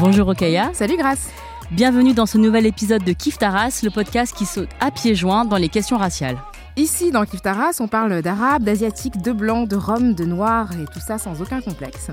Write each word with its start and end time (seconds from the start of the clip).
Bonjour 0.00 0.28
Okaya. 0.28 0.70
Salut 0.74 0.96
Grace. 0.96 1.28
Bienvenue 1.72 2.14
dans 2.14 2.24
ce 2.24 2.38
nouvel 2.38 2.66
épisode 2.66 3.02
de 3.02 3.12
Kif 3.12 3.36
Taras, 3.36 3.80
le 3.82 3.90
podcast 3.90 4.32
qui 4.32 4.46
saute 4.46 4.68
à 4.78 4.92
pieds 4.92 5.16
joints 5.16 5.44
dans 5.44 5.56
les 5.56 5.68
questions 5.68 5.96
raciales. 5.96 6.38
Ici, 6.76 7.10
dans 7.10 7.24
Kif 7.24 7.42
Taras, 7.42 7.78
on 7.80 7.88
parle 7.88 8.22
d'arabe, 8.22 8.62
d'asiatique, 8.62 9.20
de 9.20 9.32
blanc, 9.32 9.64
de 9.64 9.74
rhum, 9.74 10.14
de 10.14 10.24
noir 10.24 10.70
et 10.80 10.84
tout 10.84 11.00
ça 11.00 11.18
sans 11.18 11.42
aucun 11.42 11.60
complexe. 11.60 12.12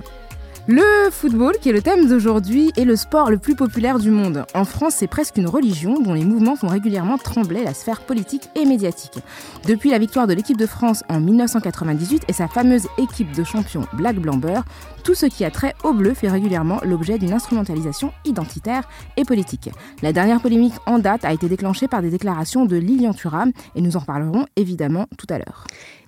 Le 0.67 1.11
football, 1.11 1.53
qui 1.61 1.69
est 1.69 1.73
le 1.73 1.83
thème 1.83 2.07
d'aujourd'hui, 2.07 2.71
est 2.75 2.85
le 2.85 2.95
sport 2.95 3.29
le 3.29 3.37
plus 3.37 3.55
populaire 3.55 3.99
du 3.99 4.09
monde. 4.09 4.45
En 4.55 4.65
France, 4.65 4.95
c'est 4.95 5.05
presque 5.05 5.37
une 5.37 5.47
religion 5.47 5.99
dont 6.01 6.15
les 6.15 6.25
mouvements 6.25 6.55
font 6.55 6.69
régulièrement 6.69 7.19
trembler 7.19 7.63
la 7.63 7.75
sphère 7.75 8.01
politique 8.01 8.49
et 8.55 8.65
médiatique. 8.65 9.19
Depuis 9.67 9.91
la 9.91 9.99
victoire 9.99 10.25
de 10.25 10.33
l'équipe 10.33 10.57
de 10.57 10.65
France 10.65 11.03
en 11.07 11.19
1998 11.19 12.23
et 12.27 12.33
sa 12.33 12.47
fameuse 12.47 12.87
équipe 12.97 13.31
de 13.33 13.43
champions 13.43 13.85
Black 13.93 14.15
Blamber, 14.15 14.61
tout 15.03 15.13
ce 15.13 15.27
qui 15.27 15.45
a 15.45 15.51
trait 15.51 15.75
au 15.83 15.93
bleu 15.93 16.15
fait 16.15 16.29
régulièrement 16.29 16.79
l'objet 16.83 17.19
d'une 17.19 17.33
instrumentalisation 17.33 18.11
identitaire 18.25 18.89
et 19.17 19.23
politique. 19.23 19.69
La 20.01 20.13
dernière 20.13 20.41
polémique 20.41 20.73
en 20.87 20.97
date 20.97 21.25
a 21.25 21.33
été 21.33 21.47
déclenchée 21.47 21.87
par 21.87 22.01
des 22.01 22.09
déclarations 22.09 22.65
de 22.65 22.75
Lilian 22.75 23.13
Thuram 23.13 23.51
et 23.75 23.81
nous 23.81 23.97
en 23.97 23.99
reparlerons 23.99 24.47
évidemment 24.55 25.05
tout 25.15 25.27
à 25.29 25.37
l'heure. 25.37 25.67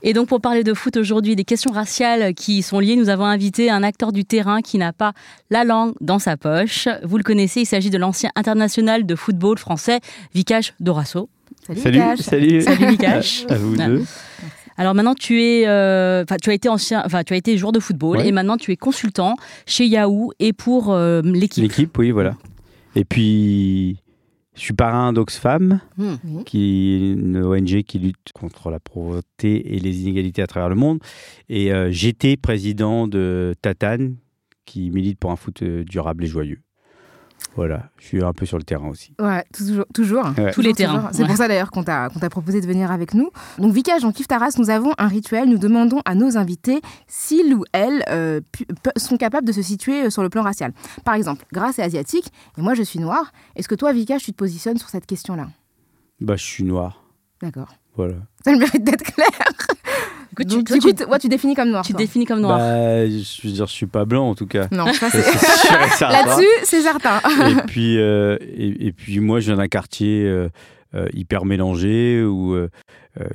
Et 0.09 0.13
donc 0.13 0.29
pour 0.29 0.39
parler 0.39 0.63
de 0.63 0.73
foot 0.73 0.95
aujourd'hui, 0.95 1.35
des 1.35 1.43
questions 1.43 1.69
raciales 1.73 2.33
qui 2.33 2.61
sont 2.61 2.79
liées, 2.79 2.95
nous 2.95 3.09
avons 3.09 3.25
invité 3.25 3.69
un 3.69 3.83
acteur 3.83 4.13
du 4.13 4.23
terrain 4.23 4.61
qui 4.61 4.77
n'a 4.77 4.93
pas 4.93 5.11
la 5.49 5.65
langue 5.65 5.95
dans 5.99 6.17
sa 6.17 6.37
poche. 6.37 6.87
Vous 7.03 7.17
le 7.17 7.23
connaissez, 7.23 7.59
il 7.63 7.65
s'agit 7.65 7.89
de 7.89 7.97
l'ancien 7.97 8.29
international 8.37 9.05
de 9.05 9.15
football 9.15 9.57
français, 9.57 9.99
Vikash 10.33 10.73
Dorasso. 10.79 11.27
Salut, 11.67 11.81
Salut, 11.81 11.97
Vikash. 11.97 12.19
salut. 12.21 12.61
Salut 12.61 12.85
Vikash. 12.87 13.45
À 13.49 13.55
vous 13.55 13.75
deux. 13.75 14.05
Alors 14.77 14.95
maintenant 14.95 15.13
tu 15.13 15.43
es, 15.43 15.67
euh, 15.67 16.23
enfin 16.23 16.37
tu 16.41 16.51
as 16.51 16.53
été 16.53 16.69
ancien, 16.69 17.03
enfin 17.05 17.25
tu 17.25 17.33
as 17.33 17.35
été 17.35 17.57
joueur 17.57 17.73
de 17.73 17.79
football 17.81 18.19
Ouais. 18.19 18.29
et 18.29 18.31
maintenant 18.31 18.55
tu 18.55 18.71
es 18.71 18.77
consultant 18.77 19.35
chez 19.65 19.87
Yahoo 19.87 20.31
et 20.39 20.53
pour 20.53 20.93
euh, 20.93 21.21
l'équipe. 21.21 21.63
L'équipe, 21.63 21.97
oui, 21.97 22.11
voilà. 22.11 22.37
Et 22.95 23.03
puis, 23.03 23.97
je 24.57 24.63
suis 24.63 24.73
parrain 24.73 25.13
d'Oxfam, 25.13 25.79
Hmm. 25.97 26.43
Qui 26.45 26.93
est 26.93 27.13
une 27.13 27.43
ONG 27.43 27.83
qui 27.83 27.99
lutte 27.99 28.31
contre 28.33 28.69
la 28.69 28.79
pauvreté 28.79 29.75
et 29.75 29.79
les 29.79 30.01
inégalités 30.01 30.41
à 30.41 30.47
travers 30.47 30.69
le 30.69 30.75
monde. 30.75 30.99
Et 31.47 31.71
euh, 31.71 31.89
j'étais 31.91 32.37
président 32.37 33.07
de 33.07 33.55
Tatane, 33.61 34.17
qui 34.65 34.89
milite 34.89 35.19
pour 35.19 35.31
un 35.31 35.35
foot 35.35 35.61
euh, 35.61 35.83
durable 35.83 36.23
et 36.23 36.27
joyeux. 36.27 36.61
Voilà, 37.55 37.89
je 37.97 38.05
suis 38.05 38.23
un 38.23 38.33
peu 38.33 38.45
sur 38.45 38.57
le 38.57 38.63
terrain 38.63 38.87
aussi. 38.87 39.13
Ouais, 39.19 39.43
toujours. 39.51 39.85
toujours. 39.93 40.25
Ouais. 40.37 40.51
Tous 40.51 40.61
les 40.61 40.73
Toujours, 40.73 40.75
terrains. 40.75 41.09
C'est 41.11 41.23
Ouais. 41.23 41.27
pour 41.27 41.37
ça 41.37 41.47
d'ailleurs 41.47 41.71
qu'on 41.71 41.83
t'a 41.83 42.09
qu'on 42.09 42.19
t'a 42.19 42.29
proposé 42.29 42.61
de 42.61 42.67
venir 42.67 42.91
avec 42.91 43.15
nous. 43.15 43.31
Donc 43.57 43.73
Vikash, 43.73 44.03
dans 44.03 44.11
Kif 44.11 44.27
Taras, 44.27 44.55
nous 44.59 44.69
avons 44.69 44.93
un 44.99 45.07
rituel. 45.07 45.49
Nous 45.49 45.57
demandons 45.57 46.01
à 46.05 46.13
nos 46.13 46.37
invités 46.37 46.81
s'ils 47.07 47.55
ou 47.55 47.63
elles 47.73 48.03
euh, 48.09 48.41
sont 48.95 49.17
capables 49.17 49.47
de 49.47 49.51
se 49.51 49.63
situer 49.63 50.05
euh, 50.05 50.09
sur 50.11 50.21
le 50.21 50.29
plan 50.29 50.43
racial. 50.43 50.71
Par 51.03 51.15
exemple, 51.15 51.45
Grace 51.51 51.79
est 51.79 51.83
asiatique 51.83 52.31
et 52.57 52.61
moi 52.61 52.75
je 52.75 52.83
suis 52.83 52.99
noire. 52.99 53.31
Est-ce 53.55 53.67
que 53.67 53.75
toi, 53.75 53.91
Vikash, 53.91 54.23
tu 54.23 54.31
te 54.33 54.37
positionnes 54.37 54.77
sur 54.77 54.89
cette 54.89 55.07
question-là? 55.07 55.47
Bah, 56.21 56.35
je 56.35 56.43
suis 56.43 56.63
noir. 56.63 57.03
D'accord. 57.41 57.73
Voilà. 57.95 58.15
Ça 58.43 58.51
a 58.51 58.53
le 58.53 58.59
mérite 58.59 58.83
d'être 58.83 59.03
clair. 59.03 59.27
Tu- 60.43 60.55
Donc, 60.55 60.65
toi, 60.67 60.75
du 60.77 60.81
coup, 60.81 60.87
tu- 60.89 60.95
t- 60.95 61.05
ouais, 61.05 61.19
tu 61.19 61.27
définis 61.29 61.55
comme 61.55 61.69
noir. 61.69 61.83
Tu 61.85 61.93
toi. 61.93 61.97
définis 61.99 62.25
comme 62.25 62.41
noir. 62.41 62.57
Bah, 62.57 63.05
je 63.07 63.41
veux 63.47 63.53
dire, 63.53 63.67
je 63.67 63.71
suis 63.73 63.85
pas 63.87 64.05
blanc 64.05 64.29
en 64.29 64.35
tout 64.35 64.47
cas. 64.47 64.67
Non, 64.71 64.91
ça 64.93 65.09
c'est. 65.11 65.21
Là-dessus, 66.01 66.47
c'est 66.63 66.81
certain. 66.81 67.19
et 67.49 67.55
puis 67.67 67.97
euh, 67.99 68.37
et, 68.41 68.87
et 68.87 68.91
puis 68.91 69.19
moi 69.19 69.39
je 69.39 69.47
viens 69.47 69.57
d'un 69.57 69.67
quartier 69.67 70.23
euh, 70.23 70.49
euh, 70.95 71.07
hyper 71.13 71.45
mélangé 71.45 72.23
où 72.23 72.55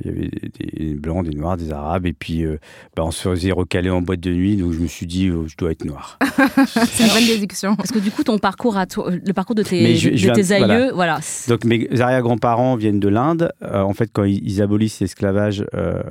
il 0.01 0.07
y 0.07 0.11
avait 0.11 0.29
des, 0.29 0.85
des 0.87 0.95
blancs, 0.95 1.25
des 1.29 1.37
noirs, 1.37 1.57
des 1.57 1.73
arabes 1.73 2.07
et 2.07 2.13
puis 2.13 2.45
euh, 2.45 2.59
bah, 2.97 3.03
on 3.05 3.11
se 3.11 3.29
faisait 3.29 3.53
recaler 3.53 3.91
en 3.91 4.03
boîte 4.03 4.21
de 4.21 4.31
nuit 4.33 4.57
donc 4.57 4.73
je 4.73 4.79
me 4.81 4.87
suis 4.87 5.07
dit 5.07 5.31
oh, 5.31 5.45
je 5.47 5.57
dois 5.57 5.73
être 5.73 5.85
noir. 5.85 6.19
c'est 6.67 7.05
une 7.05 7.11
bonne 7.11 7.27
déduction. 7.27 7.77
Parce 7.77 7.91
que 7.91 7.99
du 7.99 8.11
coup, 8.11 8.23
ton 8.25 8.39
parcours, 8.39 8.77
à 8.77 8.87
toi- 8.87 9.11
le 9.11 9.33
parcours 9.33 9.55
de 9.55 9.63
tes, 9.63 9.97
je- 9.97 10.11
de 10.11 10.17
je 10.17 10.25
viens- 10.25 10.35
tes 10.35 10.53
aïeux, 10.53 10.91
voilà. 10.93 10.93
voilà. 10.93 11.21
Donc 11.49 11.65
mes 11.65 12.01
arrière-grands-parents 12.01 12.77
viennent 12.77 13.01
de 13.01 13.09
l'Inde. 13.09 13.51
Euh, 13.63 13.81
en 13.83 13.93
fait 13.95 14.11
quand 14.13 14.25
ils, 14.25 14.41
ils 14.47 14.63
abolissent 14.63 15.01
l'esclavage 15.01 15.65
euh, 15.75 16.03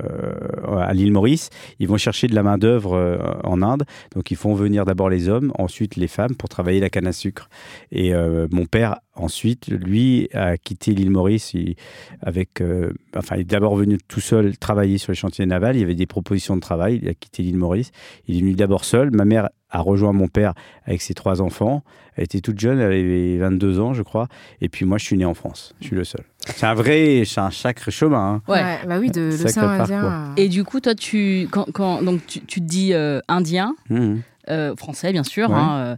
à 0.80 0.94
l'île 0.94 1.12
Maurice, 1.12 1.50
ils 1.80 1.88
vont 1.88 1.98
chercher 1.98 2.28
de 2.28 2.36
la 2.36 2.44
main 2.44 2.58
d'œuvre 2.58 2.96
euh, 2.96 3.18
en 3.44 3.62
Inde. 3.62 3.84
Donc 4.16 4.32
ils 4.32 4.38
font 4.38 4.54
venir 4.54 4.86
d'abord 4.86 5.10
les 5.10 5.30
hommes, 5.30 5.52
ensuite 5.58 5.96
les 5.96 6.08
femmes 6.08 6.36
pour 6.36 6.50
travailler 6.50 6.80
la 6.80 6.90
canne 6.90 7.08
à 7.08 7.14
sucre. 7.14 7.50
Et 7.92 8.14
euh, 8.14 8.48
mon 8.52 8.66
père 8.66 8.98
ensuite 9.16 9.68
lui 9.68 10.30
a 10.34 10.58
quitté 10.58 10.94
l'île 10.94 11.12
Maurice 11.12 11.54
il- 11.54 11.76
avec 12.22 12.62
euh, 12.62 12.92
enfin 13.16 13.36
il 13.36 13.42
est 13.42 13.44
d'abord 13.44 13.76
venu 13.76 13.98
tout 14.08 14.22
seul 14.22 14.58
travailler 14.58 14.98
sur 14.98 15.12
les 15.12 15.16
chantiers 15.18 15.46
navals, 15.46 15.76
il 15.76 15.80
y 15.82 15.84
avait 15.84 15.96
des 15.96 16.06
propositions 16.06 16.56
de 16.56 16.62
travail, 16.62 17.00
il 17.02 17.10
a 17.10 17.14
quitté 17.14 17.44
l'île 17.44 17.58
Maurice. 17.58 17.92
Il 18.28 18.38
est 18.38 18.40
venu 18.42 18.54
d'abord 18.54 18.86
seul, 18.86 19.12
ma 19.12 19.26
mère 19.26 19.50
a 19.70 19.80
rejoint 19.80 20.12
mon 20.14 20.28
père 20.28 20.54
avec 20.86 21.02
ses 21.02 21.14
trois 21.14 21.42
enfants. 21.42 21.84
Elle 22.18 22.26
était 22.26 22.42
toute 22.42 22.60
jeune, 22.60 22.80
elle 22.80 22.92
avait 22.92 23.38
22 23.38 23.80
ans, 23.80 23.94
je 23.94 24.02
crois. 24.04 24.28
Et 24.60 24.68
puis 24.68 24.84
moi, 24.86 24.98
je 24.98 25.06
suis 25.06 25.16
né 25.18 25.24
en 25.24 25.34
France. 25.34 25.74
Je 25.80 25.88
suis 25.88 25.96
le 25.96 26.04
seul. 26.04 26.26
C'est 26.46 26.66
un 26.66 26.74
vrai, 26.74 27.24
c'est 27.26 27.40
un 27.40 27.52
sacré 27.52 27.90
chemin. 27.90 28.42
hein. 28.48 28.52
Ouais. 28.52 28.80
bah 28.86 29.00
oui, 29.00 29.10
de 29.12 29.32
Sacré 29.32 29.62
l'océan 29.62 29.70
Indien. 29.70 30.34
Et 30.36 30.50
du 30.50 30.66
coup, 30.66 30.82
toi, 30.82 30.94
tu, 30.94 31.48
quand, 31.52 31.72
quand- 31.72 32.02
donc, 32.04 32.26
tu, 32.28 32.42
tu 32.42 32.60
te 32.60 32.66
dis 32.66 32.94
euh, 32.94 33.22
indien, 33.30 33.76
Mhm. 33.90 34.22
Euh, 34.52 34.76
français, 34.76 35.12
bien 35.12 35.24
sûr, 35.24 35.50
Ouais. 35.50 35.56
hein, 35.56 35.78
euh, 35.78 35.96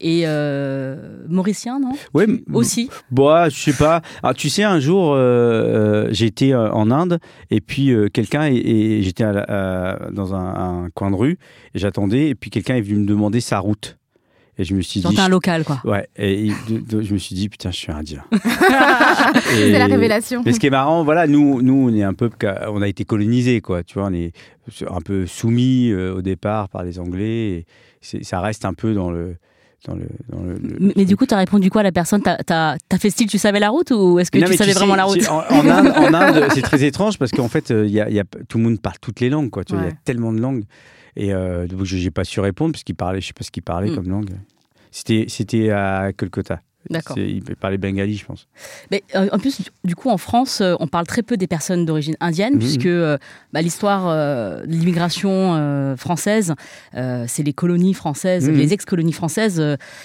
et 0.00 0.22
euh, 0.26 1.24
mauricien, 1.28 1.80
non? 1.80 1.92
M- 2.20 2.40
Aussi? 2.52 2.90
Bon, 3.10 3.48
je 3.48 3.56
sais 3.58 3.72
pas. 3.72 4.02
Ah, 4.22 4.34
tu 4.34 4.50
sais, 4.50 4.62
un 4.62 4.78
jour, 4.78 5.14
euh, 5.16 6.08
j'étais 6.10 6.54
en 6.54 6.90
Inde 6.90 7.18
et 7.50 7.60
puis 7.60 7.90
euh, 7.90 8.08
quelqu'un 8.08 8.46
et, 8.46 8.56
et 8.56 9.02
j'étais 9.02 9.24
dans 9.24 10.34
un, 10.34 10.84
un 10.84 10.90
coin 10.94 11.10
de 11.10 11.16
rue 11.16 11.38
et 11.74 11.78
j'attendais 11.78 12.28
et 12.28 12.34
puis 12.34 12.50
quelqu'un 12.50 12.76
est 12.76 12.82
venu 12.82 12.98
me 13.00 13.06
demander 13.06 13.40
sa 13.40 13.58
route 13.60 13.96
et 14.56 14.62
je 14.64 14.74
me 14.74 14.82
suis 14.82 15.00
Genre, 15.00 15.10
dit. 15.10 15.18
un 15.20 15.28
local, 15.28 15.64
quoi. 15.64 15.80
Ouais, 15.84 16.06
et 16.16 16.44
il- 16.44 16.54
de- 16.68 16.78
de- 16.98 17.02
je 17.02 17.12
me 17.14 17.18
suis 17.18 17.34
dit 17.34 17.48
putain, 17.48 17.70
je 17.72 17.76
suis 17.76 17.90
indien. 17.90 18.22
C'est 19.46 19.78
la 19.78 19.86
révélation. 19.86 20.42
Mais 20.44 20.52
ce 20.52 20.60
qui 20.60 20.66
est 20.66 20.70
marrant, 20.70 21.02
voilà, 21.04 21.26
nous, 21.26 21.60
nous, 21.62 21.88
on 21.90 21.94
est 21.94 22.02
un 22.02 22.14
peu, 22.14 22.30
on 22.68 22.82
a 22.82 22.88
été 22.88 23.04
colonisés, 23.04 23.60
quoi. 23.60 23.82
Tu 23.82 23.94
vois, 23.98 24.08
on 24.10 24.14
est 24.14 24.32
un 24.88 25.00
peu 25.00 25.26
soumis 25.26 25.90
euh, 25.90 26.14
au 26.14 26.22
départ 26.22 26.68
par 26.68 26.84
les 26.84 26.98
Anglais. 26.98 27.50
Et 27.50 27.66
ça 28.22 28.40
reste 28.40 28.64
un 28.64 28.74
peu 28.74 28.94
dans 28.94 29.10
le, 29.10 29.36
dans 29.86 29.94
le, 29.94 30.06
dans 30.30 30.42
le- 30.42 30.54
le- 30.54 30.92
Mais, 30.96 31.04
du 31.04 31.16
coup, 31.16 31.26
t'as 31.26 31.36
répondu 31.38 31.70
quoi 31.70 31.80
à 31.80 31.84
la 31.84 31.92
personne? 31.92 32.22
T'as 32.22 32.36
t'as- 32.38 32.76
t'as 32.88 32.98
fait 32.98 33.10
style, 33.10 33.26
tu 33.28 33.38
savais 33.38 33.60
la 33.60 33.70
route 33.70 33.90
ou 33.90 34.18
est-ce 34.18 34.30
que 34.30 34.38
Non, 34.38 34.46
tu 34.46 34.56
savais 34.56 34.72
sais, 34.72 34.78
vraiment 34.78 34.96
la 34.96 35.04
route? 35.04 35.18
tu- 35.20 35.28
En, 35.28 35.38
en 35.50 36.14
Inde, 36.14 36.46
c'est 36.54 36.62
très 36.62 36.82
étrange 36.84 37.18
parce 37.18 37.30
qu'en 37.32 37.48
fait, 37.48 37.70
euh, 37.70 37.86
y 37.86 38.00
a, 38.00 38.08
il 38.08 38.14
y 38.14 38.20
a- 38.20 38.24
tout 38.48 38.58
le 38.58 38.64
monde 38.64 38.80
parle 38.80 38.96
toutes 39.00 39.20
les 39.20 39.28
langues. 39.30 39.50
Tu 39.66 39.74
Il 39.74 39.82
y 39.82 39.86
a 39.86 39.92
tellement 40.04 40.32
de 40.32 40.40
langues. 40.40 40.64
Et 41.16 41.32
euh, 41.34 41.66
donc, 41.66 41.84
je 41.84 41.96
n'ai 41.96 42.10
pas 42.10 42.24
su 42.24 42.40
répondre 42.40 42.72
parce 42.72 42.82
qu'il 42.84 42.94
parlait, 42.96 43.20
je 43.20 43.26
sais 43.28 43.32
pas 43.34 43.44
ce 43.44 43.50
qu'il 43.50 43.62
parlait 43.62 43.90
Mm. 43.90 43.94
comme 43.94 44.08
langue. 44.08 44.30
C'était, 44.90 45.26
c'était 45.28 45.70
à 45.70 46.12
Kolkata. 46.16 46.60
D'accord. 46.90 47.16
Il 47.18 47.42
parlait 47.58 47.78
bengali, 47.78 48.16
je 48.16 48.24
pense. 48.26 48.46
Mais 48.90 49.02
euh, 49.14 49.28
en 49.32 49.38
plus, 49.38 49.62
du 49.84 49.94
coup, 49.96 50.10
en 50.10 50.18
France, 50.18 50.60
euh, 50.60 50.74
on 50.80 50.86
parle 50.86 51.06
très 51.06 51.22
peu 51.22 51.36
des 51.36 51.46
personnes 51.46 51.84
d'origine 51.86 52.16
indienne, 52.20 52.54
Mhm. 52.54 52.58
puisque 52.58 52.86
euh, 52.86 53.16
bah, 53.52 53.62
l'histoire 53.62 54.08
euh, 54.08 54.60
de 54.66 54.72
l'immigration 54.72 55.54
euh, 55.54 55.96
française, 55.96 56.54
euh, 56.94 57.24
c'est 57.28 57.42
les 57.42 57.52
colonies 57.52 57.94
françaises, 57.94 58.48
Mhm. 58.48 58.56
les 58.56 58.72
ex-colonies 58.72 59.12
françaises, 59.12 59.62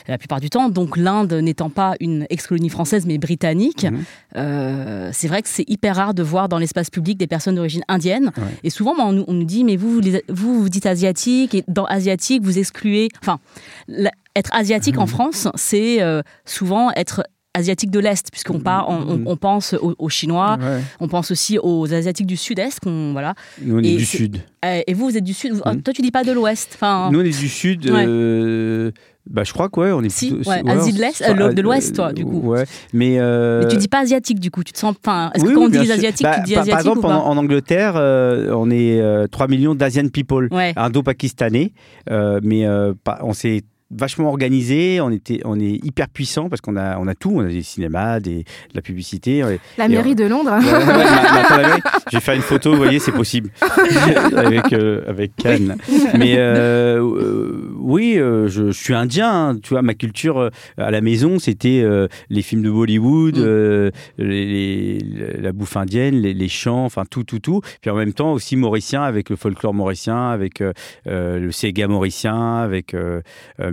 la 0.08 0.18
plupart 0.18 0.40
du 0.40 0.50
temps. 0.50 0.70
Donc 0.70 0.96
l'Inde 0.98 1.34
n'étant 1.34 1.70
pas 1.70 1.96
une 2.00 2.26
ex-colonie 2.30 2.70
française, 2.70 3.06
mais 3.06 3.18
britannique, 3.18 3.84
Mhm. 3.86 4.04
euh, 4.38 5.10
c'est 5.14 5.28
vrai 5.28 5.42
que 5.42 5.50
c'est 5.50 5.70
hyper 5.70 5.96
rare 5.96 6.14
de 6.14 6.24
voir 6.24 6.50
dans 6.50 6.58
l'espace 6.58 6.90
public 6.90 7.18
des 7.18 7.28
personnes 7.28 7.56
d'origine 7.56 7.84
indienne. 7.88 8.32
Ouais. 8.38 8.44
Et 8.64 8.70
souvent, 8.70 8.96
bah, 8.96 9.04
on, 9.06 9.12
nous- 9.14 9.26
on 9.28 9.34
nous 9.34 9.44
dit, 9.46 9.64
mais 9.64 9.76
vous, 9.76 9.92
vous, 9.92 10.00
les- 10.00 10.24
vous, 10.30 10.62
vous 10.62 10.70
dites 10.70 10.86
asiatique, 10.86 11.54
et 11.56 11.64
dans 11.68 11.86
asiatique, 11.86 12.42
vous 12.44 12.58
excluez. 12.58 13.10
Enfin, 13.22 13.40
la- 13.88 14.12
être 14.36 14.50
asiatique 14.54 14.98
en 14.98 15.08
France, 15.08 15.48
c'est 15.56 16.02
euh, 16.02 16.22
souvent 16.46 16.92
être 16.96 17.24
asiatiques 17.56 17.90
de 17.92 18.00
l'Est, 18.00 18.30
puisqu'on 18.32 18.60
part, 18.60 18.88
on, 18.90 19.36
pense 19.36 19.74
aux, 19.74 19.96
aux 19.98 20.08
Chinois, 20.10 20.58
Ouais. 20.62 20.80
on 21.00 21.08
pense 21.08 21.32
aussi 21.32 21.58
aux 21.62 21.92
Asiatiques 21.92 22.28
du 22.28 22.38
Sud-Est, 22.38 22.80
qu'on 22.80 23.12
voilà. 23.12 23.34
Nous, 23.62 23.76
on 23.80 23.84
est 23.84 23.88
Et 23.90 23.98
du 23.98 24.06
Sud. 24.06 24.38
Euh, 24.64 24.82
et 24.86 24.94
vous, 24.94 25.10
vous 25.10 25.18
êtes 25.18 25.24
du 25.24 25.34
Sud. 25.34 25.54
vous- 25.54 25.62
Mm. 25.66 25.82
Toi, 25.82 25.94
tu 25.94 26.02
dis 26.04 26.12
pas 26.12 26.24
de 26.24 26.32
l'Ouest. 26.32 26.70
Enfin, 26.76 27.10
Nous, 27.12 27.20
on 27.20 27.24
est 27.24 27.38
du 27.38 27.50
Sud. 27.50 27.90
Ouais. 27.90 28.06
euh, 28.08 28.92
bah, 29.30 29.44
je 29.44 29.52
crois 29.52 29.68
quoi, 29.68 29.88
on 29.88 30.04
est 30.04 30.10
Si, 30.10 30.32
plutôt. 30.32 30.50
ouais, 30.50 30.62
ouais, 30.62 30.72
Asie 30.72 30.94
de 30.94 31.00
l'Est, 31.02 31.22
euh, 31.28 31.52
de 31.52 31.62
l'Ouest, 31.62 31.96
toi, 31.96 32.14
du 32.14 32.24
coup. 32.24 32.40
Ouais, 32.52 32.66
mais. 32.94 33.18
euh, 33.20 33.62
mais 33.64 33.68
tu 33.68 33.78
dis 33.78 33.88
pas 33.88 34.00
asiatique 34.02 34.40
du 34.40 34.52
coup. 34.52 34.64
Tu 34.64 34.72
te 34.72 34.78
sens. 34.78 34.96
Enfin, 35.04 35.32
est-ce 35.34 35.44
oui, 35.44 35.50
que 35.50 35.56
quand 35.56 35.62
oui, 35.62 35.68
on 35.68 35.70
dit 35.72 35.80
les 35.80 35.92
asiatiques, 35.92 36.24
Bah, 36.28 36.36
tu 36.38 36.44
dis 36.44 36.54
par, 36.54 36.62
asiatique 36.62 36.72
par 36.72 36.80
exemple, 36.80 37.00
ou 37.00 37.02
pas 37.02 37.18
en, 37.18 37.32
en 37.32 37.38
Angleterre, 37.38 37.94
euh, 37.96 38.54
on 38.56 38.70
est 38.70 39.02
euh, 39.02 39.26
3 39.28 39.48
millions 39.48 39.74
d'Asian 39.76 40.08
people, 40.10 40.48
Ouais. 40.52 40.74
indo-pakistanais, 40.78 41.74
mais 42.10 42.66
pas- 43.04 43.20
on 43.24 43.34
s'est 43.34 43.64
vachement 43.92 44.30
organisé, 44.30 45.02
on, 45.02 45.10
était, 45.10 45.42
on 45.46 45.60
est 45.60 45.84
hyper 45.84 46.10
puissant 46.10 46.48
parce 46.50 46.62
qu'on 46.62 46.76
a, 46.78 46.98
on 47.00 47.08
a 47.08 47.16
tout, 47.16 47.32
on 47.36 47.40
a 47.42 47.48
des 47.48 47.64
cinémas, 47.64 48.20
des, 48.20 48.40
de 48.44 48.44
la 48.76 48.82
publicité. 48.82 49.44
La 49.78 49.88
mairie 49.88 50.16
de 50.16 50.26
Londres. 50.26 50.52
Ouais, 50.52 50.86
ma- 50.86 51.68
ma- 51.68 51.78
je 52.12 52.18
vais 52.18 52.22
faire 52.22 52.36
une 52.36 52.42
photo, 52.42 52.72
vous 52.72 52.78
voyez, 52.78 53.00
c'est 53.00 53.12
possible. 53.12 53.50
avec, 54.36 54.74
euh, 54.74 55.02
avec 55.08 55.36
Cannes. 55.36 55.78
Mais 56.18 56.36
euh, 56.38 57.00
euh, 57.02 57.72
oui, 57.80 58.16
euh, 58.18 58.48
je, 58.48 58.72
je 58.72 58.78
suis 58.84 58.94
indien. 58.94 59.50
hein. 59.50 59.58
tu 59.62 59.70
vois, 59.70 59.82
ma 59.82 59.94
culture 59.94 60.50
à 60.78 60.92
la 60.92 61.02
maison, 61.02 61.40
c'était 61.40 61.84
les 62.30 62.42
films 62.42 62.62
de 62.64 62.70
Bollywood, 62.72 63.38
Mm. 63.38 63.92
les- 64.18 64.46
les- 64.46 65.42
la 65.42 65.52
bouffe 65.52 65.76
indienne, 65.78 66.16
les, 66.16 66.34
les 66.34 66.48
chants, 66.48 66.86
enfin 66.86 67.04
tout, 67.10 67.24
tout, 67.24 67.40
tout. 67.40 67.62
Puis 67.82 67.90
en 67.90 67.96
même 67.96 68.14
temps 68.14 68.34
aussi 68.34 68.56
mauricien, 68.56 69.02
avec 69.04 69.30
le 69.30 69.36
folklore 69.36 69.74
mauricien, 69.74 70.30
avec 70.30 70.62
le 71.06 71.52
Sega 71.52 71.88
mauricien, 71.88 72.58
avec 72.58 72.96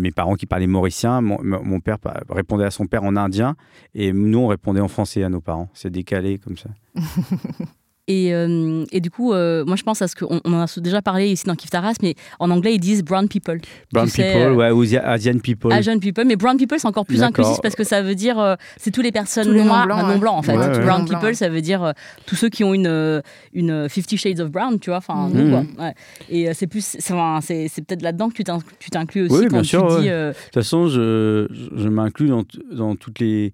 mes 0.06 0.12
parents 0.12 0.36
qui 0.36 0.46
parlaient 0.46 0.68
mauricien. 0.68 1.20
Mon, 1.20 1.80
père 1.80 1.98
répondait 2.30 2.64
à 2.64 2.70
son 2.70 2.86
père 2.86 3.02
en 3.02 3.16
indien 3.16 3.56
et 3.94 4.12
nous, 4.12 4.38
on 4.38 4.46
répondait 4.46 4.80
en 4.80 4.88
français 4.88 5.24
à 5.24 5.28
nos 5.28 5.40
parents. 5.40 5.68
C'est 5.74 5.90
décalé 5.90 6.38
comme 6.38 6.56
ça. 6.56 6.70
Et, 8.08 8.32
euh, 8.32 8.84
et 8.92 9.00
du 9.00 9.10
coup, 9.10 9.32
euh, 9.32 9.64
moi 9.64 9.74
je 9.74 9.82
pense 9.82 10.00
à 10.00 10.06
ce 10.06 10.14
qu'on 10.14 10.40
on 10.44 10.52
en 10.52 10.60
a 10.62 10.66
déjà 10.80 11.02
parlé 11.02 11.28
ici 11.28 11.44
dans 11.44 11.56
Kif 11.56 11.70
Taras, 11.70 11.94
mais 12.02 12.14
en 12.38 12.50
anglais 12.50 12.72
ils 12.74 12.78
disent 12.78 13.02
brown 13.02 13.26
people. 13.28 13.60
Brown 13.92 14.06
Tu 14.06 14.12
sais, 14.12 14.22
people, 14.28 14.42
euh, 14.42 14.54
ouais, 14.54 14.70
ou 14.70 14.82
Asia- 14.82 15.04
Asian 15.08 15.38
people. 15.40 15.72
Asian 15.72 15.98
people, 15.98 16.24
mais 16.24 16.36
brown 16.36 16.56
people 16.56 16.78
c'est 16.78 16.86
encore 16.86 17.04
plus 17.04 17.24
inclusif 17.24 17.56
parce 17.64 17.74
que 17.74 17.82
ça 17.82 18.02
veut 18.02 18.14
dire 18.14 18.38
euh, 18.38 18.54
c'est 18.76 18.92
tous 18.92 19.02
les 19.02 19.10
personnes 19.10 19.46
Tous 19.46 19.52
les 19.52 19.64
noires, 19.64 19.86
non-blancs, 19.88 19.98
enfin, 19.98 20.12
ouais. 20.12 20.14
non 20.14 20.18
blancs 20.20 20.34
en 20.38 20.42
fait. 20.42 20.56
Ouais, 20.56 20.78
ouais. 20.78 20.84
Brown 20.84 21.04
people 21.04 21.24
ouais. 21.24 21.34
ça 21.34 21.48
veut 21.48 21.60
dire 21.62 21.82
euh, 21.82 21.92
tous 22.26 22.36
ceux 22.36 22.48
qui 22.48 22.62
ont 22.62 22.74
une 22.74 23.22
une 23.52 23.88
Fifty 23.88 24.16
Shades 24.16 24.38
of 24.38 24.50
Brown, 24.52 24.78
tu 24.78 24.90
vois. 24.90 24.98
Enfin, 24.98 25.28
nous, 25.32 25.50
quoi. 25.50 25.64
Ouais. 25.84 25.94
Et 26.30 26.48
euh, 26.48 26.52
c'est 26.54 26.68
plus, 26.68 26.84
c'est 26.98 27.12
enfin, 27.12 27.40
c'est 27.42 27.66
c'est 27.68 27.82
peut-être 27.84 28.02
là-dedans 28.02 28.28
que 28.28 28.34
tu 28.34 28.44
t'in- 28.44 28.60
tu 28.78 28.88
t'inclus 28.90 29.22
aussi 29.22 29.34
Oui, 29.34 29.42
quand 29.46 29.54
bien 29.54 29.62
tu 29.62 29.68
sûr, 29.68 29.86
dis. 29.88 30.04
ouais. 30.06 30.10
euh, 30.10 30.30
De 30.30 30.34
toute 30.36 30.54
façon, 30.54 30.86
je, 30.88 31.48
je, 31.50 31.82
je 31.82 31.88
m'inclus 31.88 32.28
dans, 32.28 32.44
t- 32.44 32.58
dans 32.70 32.94
toutes 32.94 33.18
les. 33.18 33.52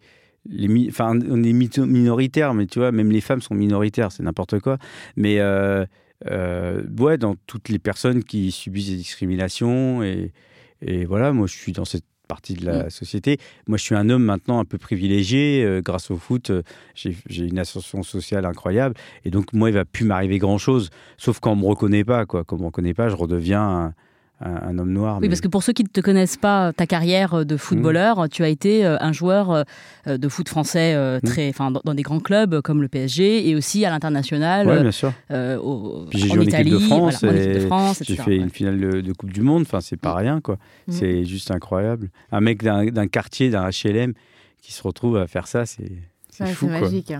Les 0.48 0.88
Enfin, 0.88 1.18
on 1.28 1.42
est 1.42 1.52
minoritaire, 1.52 2.54
mais 2.54 2.66
tu 2.66 2.78
vois, 2.78 2.92
même 2.92 3.10
les 3.10 3.20
femmes 3.20 3.42
sont 3.42 3.54
minoritaires, 3.54 4.12
c'est 4.12 4.22
n'importe 4.22 4.60
quoi. 4.60 4.78
Mais 5.16 5.38
euh, 5.40 5.84
euh, 6.30 6.82
ouais, 6.98 7.18
dans 7.18 7.36
toutes 7.46 7.68
les 7.68 7.78
personnes 7.78 8.24
qui 8.24 8.50
subissent 8.50 8.90
des 8.90 8.96
discriminations. 8.96 10.02
Et, 10.02 10.32
et 10.80 11.04
voilà, 11.04 11.32
moi, 11.32 11.46
je 11.46 11.56
suis 11.56 11.72
dans 11.72 11.84
cette 11.84 12.04
partie 12.28 12.54
de 12.54 12.64
la 12.64 12.88
société. 12.88 13.38
Moi, 13.66 13.76
je 13.76 13.82
suis 13.82 13.94
un 13.94 14.08
homme 14.08 14.24
maintenant 14.24 14.58
un 14.58 14.64
peu 14.64 14.78
privilégié. 14.78 15.62
euh, 15.64 15.80
grâce 15.82 16.10
au 16.10 16.16
foot, 16.16 16.50
euh, 16.50 16.62
j'ai 16.94 17.16
j'ai 17.28 17.44
une 17.44 17.58
ascension 17.58 18.02
sociale 18.02 18.46
incroyable. 18.46 18.94
Et 19.24 19.30
donc, 19.30 19.52
moi, 19.52 19.70
il 19.70 19.74
va 19.74 19.84
plus 19.84 20.04
m'arriver 20.04 20.38
grand-chose. 20.38 20.90
Sauf 21.18 21.40
quand 21.40 21.52
on 21.52 21.56
me 21.56 21.66
reconnaît 21.66 22.04
pas, 22.04 22.24
quoi. 22.26 22.44
Quand 22.44 22.56
on 22.56 22.60
me 22.60 22.66
reconnaît 22.66 22.94
pas, 22.94 23.08
je 23.08 23.16
redeviens 23.16 23.62
un, 23.62 23.94
un- 24.44 24.78
homme 24.78 24.92
noir. 24.92 25.16
Oui, 25.16 25.22
mais- 25.22 25.28
parce 25.28 25.40
que 25.40 25.48
pour 25.48 25.62
ceux 25.62 25.72
qui 25.72 25.82
ne 25.84 25.88
te 25.88 26.00
connaissent 26.00 26.36
pas, 26.36 26.72
ta 26.72 26.86
carrière 26.86 27.44
de 27.44 27.56
footballeur, 27.56 28.28
tu 28.30 28.42
as 28.44 28.48
été 28.48 28.84
euh, 28.84 28.96
un 29.00 29.12
joueur 29.12 29.64
euh, 30.06 30.16
de 30.18 30.28
foot 30.28 30.48
français 30.48 30.94
euh, 30.94 31.18
Mm. 31.22 31.26
très, 31.26 31.48
enfin, 31.48 31.70
dans, 31.70 31.80
dans 31.84 31.94
des 31.94 32.02
grands 32.02 32.20
clubs 32.20 32.60
comme 32.62 32.82
le 32.82 32.88
PSG 32.88 33.48
et 33.48 33.54
aussi 33.54 33.84
à 33.84 33.90
l'international 33.90 34.66
Ouais, 34.66 34.74
euh, 34.74 34.82
bien 34.82 34.90
sûr. 34.90 35.12
euh, 35.30 35.58
au- 35.58 36.06
Puis 36.10 36.18
j'ai 36.18 36.30
en 36.30 36.34
joué 36.34 36.44
en 36.44 36.48
Italie, 36.48 36.70
équipe 36.70 36.80
de 36.82 36.86
France, 36.86 37.20
voilà, 37.22 37.38
en 37.38 37.40
équipe 37.42 37.54
de 37.54 37.66
France, 37.66 38.02
J'ai 38.04 38.12
etc. 38.14 38.22
fait 38.24 38.30
ouais. 38.32 38.36
une 38.36 38.50
finale 38.50 38.80
de, 38.80 39.00
de 39.00 39.12
Coupe 39.12 39.32
du 39.32 39.42
Monde, 39.42 39.62
enfin 39.62 39.80
c'est 39.80 39.96
pas 39.96 40.14
rien 40.14 40.40
quoi. 40.40 40.56
C'est 40.88 41.24
juste 41.24 41.50
incroyable. 41.50 42.10
Un 42.30 42.40
mec 42.40 42.62
d'un 42.62 42.86
d'un 42.86 43.06
quartier, 43.08 43.50
d'un 43.50 43.68
HLM 43.70 44.12
qui 44.60 44.72
se 44.72 44.82
retrouve 44.82 45.16
à 45.16 45.26
faire 45.26 45.46
ça, 45.46 45.66
c'est 45.66 45.90
c'est 46.30 46.44
Ouais, 46.44 46.50
fou 46.52 46.66
c'est 46.72 46.78
quoi. 46.78 46.88
magique. 46.88 47.12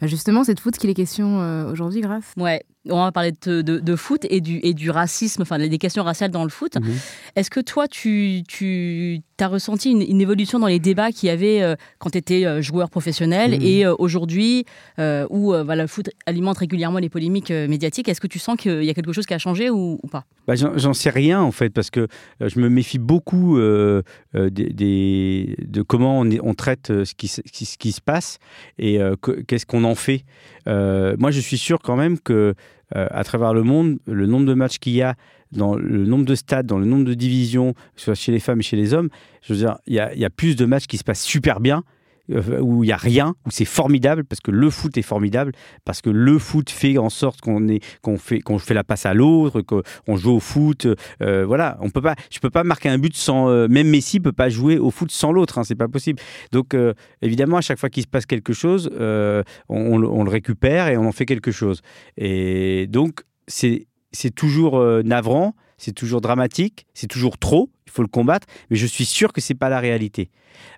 Bah, 0.00 0.06
justement, 0.08 0.42
c'est 0.42 0.54
de 0.54 0.60
foot 0.60 0.76
qu'il 0.76 0.90
est 0.90 0.94
question 0.94 1.40
euh, 1.40 1.70
aujourd'hui, 1.70 2.00
grâce. 2.00 2.32
Ouais, 2.36 2.62
on 2.90 3.02
va 3.04 3.12
parler 3.12 3.32
de, 3.46 3.62
de- 3.62 3.78
de 3.80 3.96
foot 3.96 4.26
et 4.30 4.40
du, 4.40 4.60
et 4.62 4.74
du 4.74 4.90
racisme, 4.90 5.42
enfin 5.42 5.58
des 5.58 5.78
questions 5.78 6.02
raciales 6.02 6.30
dans 6.30 6.44
le 6.44 6.50
foot. 6.50 6.76
Mhm. 6.76 6.94
Est-ce 7.36 7.50
que 7.50 7.60
toi, 7.60 7.86
tu, 7.88 8.42
tu 8.48 9.20
as 9.40 9.48
ressenti 9.48 9.90
une, 9.90 10.02
une 10.02 10.20
évolution 10.20 10.58
dans 10.58 10.66
les 10.66 10.78
débats 10.80 11.12
qu'il 11.12 11.28
y 11.28 11.30
avait 11.30 11.62
euh, 11.62 11.74
quand 11.98 12.10
tu 12.10 12.18
étais 12.18 12.62
joueur 12.62 12.90
professionnel 12.90 13.52
Mhm. 13.52 13.58
et 13.62 13.86
euh, 13.86 13.94
aujourd'hui, 13.98 14.64
euh, 14.98 15.26
où 15.30 15.52
euh, 15.54 15.62
voilà, 15.62 15.82
le 15.82 15.88
foot 15.88 16.10
alimente 16.26 16.58
régulièrement 16.58 16.98
les 16.98 17.08
polémiques 17.08 17.50
euh, 17.50 17.68
médiatiques? 17.68 18.08
Est-ce 18.08 18.20
que 18.20 18.26
tu 18.26 18.38
sens 18.38 18.56
qu'il 18.56 18.82
y 18.84 18.90
a 18.90 18.94
quelque 18.94 19.12
chose 19.12 19.26
qui 19.26 19.34
a 19.34 19.38
changé 19.38 19.70
ou, 19.70 19.98
ou 20.02 20.06
pas? 20.08 20.24
Bah, 20.46 20.54
J'en 20.56 20.94
sais 20.94 21.10
rien 21.10 21.40
en 21.40 21.52
fait 21.52 21.70
parce 21.70 21.90
que 21.90 22.00
euh, 22.42 22.48
je 22.48 22.58
me 22.58 22.68
méfie 22.68 22.98
beaucoup 22.98 23.58
euh, 23.58 24.02
euh, 24.34 24.50
des, 24.50 24.70
des- 24.70 25.54
de 25.66 25.82
comment 25.82 26.20
on, 26.20 26.54
traite 26.54 26.90
euh, 26.90 27.04
ce 27.04 27.14
qui, 27.14 27.28
ce 27.28 27.40
qui 27.78 27.92
se 27.92 28.00
passe 28.00 28.38
et 28.78 29.00
euh, 29.00 29.14
que- 29.20 29.42
qu'est-ce 29.42 29.66
qu'on 29.66 29.84
en 29.84 29.94
fait. 29.94 30.24
Euh, 30.66 31.14
moi, 31.18 31.30
je 31.30 31.40
suis 31.40 31.58
sûr 31.58 31.78
quand 31.82 31.96
même 31.96 32.18
que 32.18 32.32
euh, 32.32 32.54
à 32.94 33.22
travers 33.24 33.52
le 33.52 33.62
monde, 33.62 33.98
le 34.06 34.26
nombre 34.26 34.46
de 34.46 34.54
matchs 34.54 34.78
qu'il 34.78 34.94
y 34.94 35.02
a, 35.02 35.14
dans 35.52 35.74
le 35.74 36.06
nombre 36.06 36.24
de 36.24 36.34
stades, 36.34 36.66
dans 36.66 36.78
le 36.78 36.86
nombre 36.86 37.04
de 37.04 37.14
divisions, 37.14 37.72
que 37.72 37.80
ce 37.96 38.04
soit 38.06 38.14
chez 38.14 38.32
les 38.32 38.40
femmes 38.40 38.60
et 38.60 38.62
chez 38.62 38.76
les 38.76 38.94
hommes, 38.94 39.08
je 39.42 39.52
veux 39.52 39.58
dire, 39.58 39.78
il 39.86 39.94
y 39.94 40.20
y 40.20 40.24
a 40.24 40.30
plus 40.30 40.56
de 40.56 40.64
matchs 40.64 40.86
qui 40.86 40.98
se 40.98 41.04
passent 41.04 41.22
super 41.24 41.60
bien 41.60 41.78
euh, 41.78 41.82
où 42.28 42.84
il 42.84 42.88
y 42.88 42.92
a 42.92 42.96
rien, 42.96 43.34
où 43.46 43.50
c'est 43.50 43.64
formidable 43.64 44.24
parce 44.24 44.40
que 44.40 44.50
le 44.50 44.70
foot 44.70 44.96
est 44.98 45.02
formidable, 45.02 45.52
parce 45.84 46.02
que 46.02 46.10
le 46.10 46.38
foot 46.38 46.70
fait 46.70 46.98
en 46.98 47.10
sorte 47.10 47.40
qu'on 47.40 47.68
est 47.68 47.80
fait 48.18 48.40
qu'on 48.40 48.58
fait 48.58 48.74
la 48.74 48.84
passe 48.84 49.06
à 49.06 49.14
l'autre, 49.14 49.62
qu'on 49.62 50.16
joue 50.16 50.32
au 50.32 50.40
foot. 50.40 50.86
euh, 51.22 51.44
voilà, 51.46 51.78
on 51.80 51.90
peut 51.90 52.02
pas, 52.02 52.14
je 52.30 52.38
peux 52.38 52.50
pas 52.50 52.64
marquer 52.64 52.88
un 52.88 52.98
but 52.98 53.16
sans 53.16 53.48
euh, 53.48 53.68
même 53.68 53.88
Messi 53.88 54.20
peut 54.20 54.32
pas 54.32 54.48
jouer 54.48 54.78
au 54.78 54.90
foot 54.90 55.10
sans 55.10 55.32
l'autre, 55.32 55.58
hein, 55.58 55.64
c'est 55.64 55.74
pas 55.74 55.88
possible. 55.88 56.20
Donc 56.52 56.74
euh, 56.74 56.94
évidemment, 57.22 57.56
à 57.56 57.60
chaque 57.62 57.78
fois 57.78 57.90
qu'il 57.90 58.02
se 58.02 58.08
passe 58.08 58.26
quelque 58.26 58.52
chose, 58.52 58.90
euh, 58.98 59.42
on, 59.68 60.02
on 60.02 60.24
le- 60.24 60.30
récupère 60.30 60.88
et 60.88 60.96
on 60.96 61.06
en 61.06 61.12
fait 61.12 61.26
quelque 61.26 61.50
chose. 61.50 61.80
Et 62.16 62.86
donc 62.88 63.22
c'est 63.46 63.86
c'est 64.12 64.34
toujours 64.34 64.78
euh, 64.78 65.02
navrant, 65.02 65.54
c'est 65.78 65.92
toujours 65.92 66.20
dramatique, 66.20 66.86
c'est 66.92 67.06
toujours 67.06 67.38
trop. 67.38 67.70
Il 67.86 67.92
faut 67.92 68.02
le 68.02 68.08
combattre, 68.08 68.46
mais 68.68 68.76
je 68.76 68.86
suis 68.86 69.06
sûr 69.06 69.32
que 69.32 69.40
c'est 69.40 69.54
pas 69.54 69.70
la 69.70 69.80
réalité. 69.80 70.30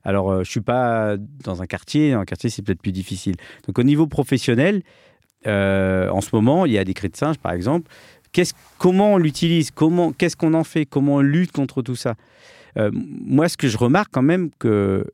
Alors, 0.05 0.31
euh, 0.31 0.45
je 0.45 0.51
suis 0.51 0.61
pas 0.61 1.17
dans 1.19 1.63
un 1.63 1.67
quartier. 1.67 2.13
Dans 2.13 2.21
un 2.21 2.25
quartier, 2.25 2.51
c'est 2.51 2.63
peut-être 2.63 2.83
plus 2.83 2.93
difficile. 2.93 3.35
Donc, 3.67 3.79
au 3.79 3.83
niveau 3.83 4.07
professionnel, 4.07 4.83
euh, 5.47 6.09
en 6.11 6.21
ce 6.21 6.29
moment, 6.33 6.67
il 6.67 6.73
y 6.73 6.79
a 6.79 6.85
des 6.85 6.95
cris 6.95 7.09
de 7.09 7.17
singe, 7.17 7.39
par 7.39 7.53
exemple. 7.53 7.91
Comment 8.79 9.15
on 9.15 9.19
l'utilise? 9.19 9.71
Comment, 9.73 10.13
qu'est-ce 10.13 10.37
qu'on 10.37 10.55
en 10.55 10.65
fait? 10.65 10.87
Comment 10.87 11.17
on 11.17 11.21
lutte 11.21 11.51
contre 11.51 11.83
tout 11.83 11.97
ça? 11.97 12.15
Euh, 12.79 12.91
Moi, 12.93 13.49
ce 13.49 13.57
que 13.57 13.67
je 13.69 13.77
remarque 13.77 14.11
quand 14.13 14.23
même, 14.23 14.51
que 14.59 15.05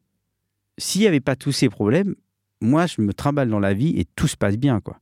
s'il 0.77 1.01
n'y 1.01 1.07
avait 1.07 1.21
pas 1.21 1.37
tous 1.37 1.53
ces 1.53 1.71
problèmes, 1.71 2.15
moi, 2.61 2.87
je 2.87 3.01
me 3.01 3.15
trimballe 3.15 3.49
dans 3.49 3.61
la 3.61 3.73
vie 3.73 3.99
et 3.99 4.05
tout 4.17 4.29
se 4.29 4.37
passe 4.37 4.57
bien, 4.57 4.81
quoi. 4.81 4.99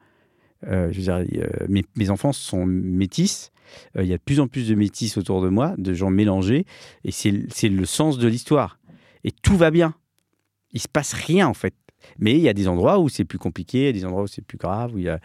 Euh, 0.68 0.92
euh, 1.08 1.66
mes, 1.68 2.10
enfants 2.10 2.32
sont 2.32 2.66
métis. 2.66 3.52
Euh, 3.96 4.02
Il 4.02 4.08
y 4.08 4.12
a 4.12 4.16
de 4.16 4.22
plus 4.22 4.40
en 4.40 4.48
plus 4.48 4.68
de 4.68 4.74
métis 4.74 5.16
autour 5.16 5.42
de 5.42 5.48
moi, 5.48 5.74
de 5.78 5.94
gens 5.94 6.10
mélangés, 6.10 6.64
et 7.04 7.10
c'est 7.10 7.68
le 7.68 7.84
sens 7.84 8.18
de 8.18 8.28
l'histoire. 8.28 8.78
Et 9.24 9.30
tout 9.30 9.56
va 9.56 9.70
bien. 9.70 9.94
Il 10.72 10.80
se 10.80 10.88
passe 10.88 11.12
rien 11.12 11.46
en 11.48 11.54
fait. 11.54 11.74
Mais 12.18 12.32
il 12.32 12.40
y 12.40 12.48
a 12.48 12.52
des 12.52 12.68
endroits 12.68 12.98
où 12.98 13.08
c'est 13.08 13.24
plus 13.24 13.38
compliqué, 13.38 13.80
il 13.80 13.86
y 13.86 13.88
a 13.88 13.92
des 13.92 14.04
endroits 14.04 14.24
où 14.24 14.26
c'est 14.26 14.42
plus 14.42 14.58
grave, 14.58 14.94
où 14.94 14.98
il 14.98 15.04
y 15.04 15.08
a, 15.08 15.18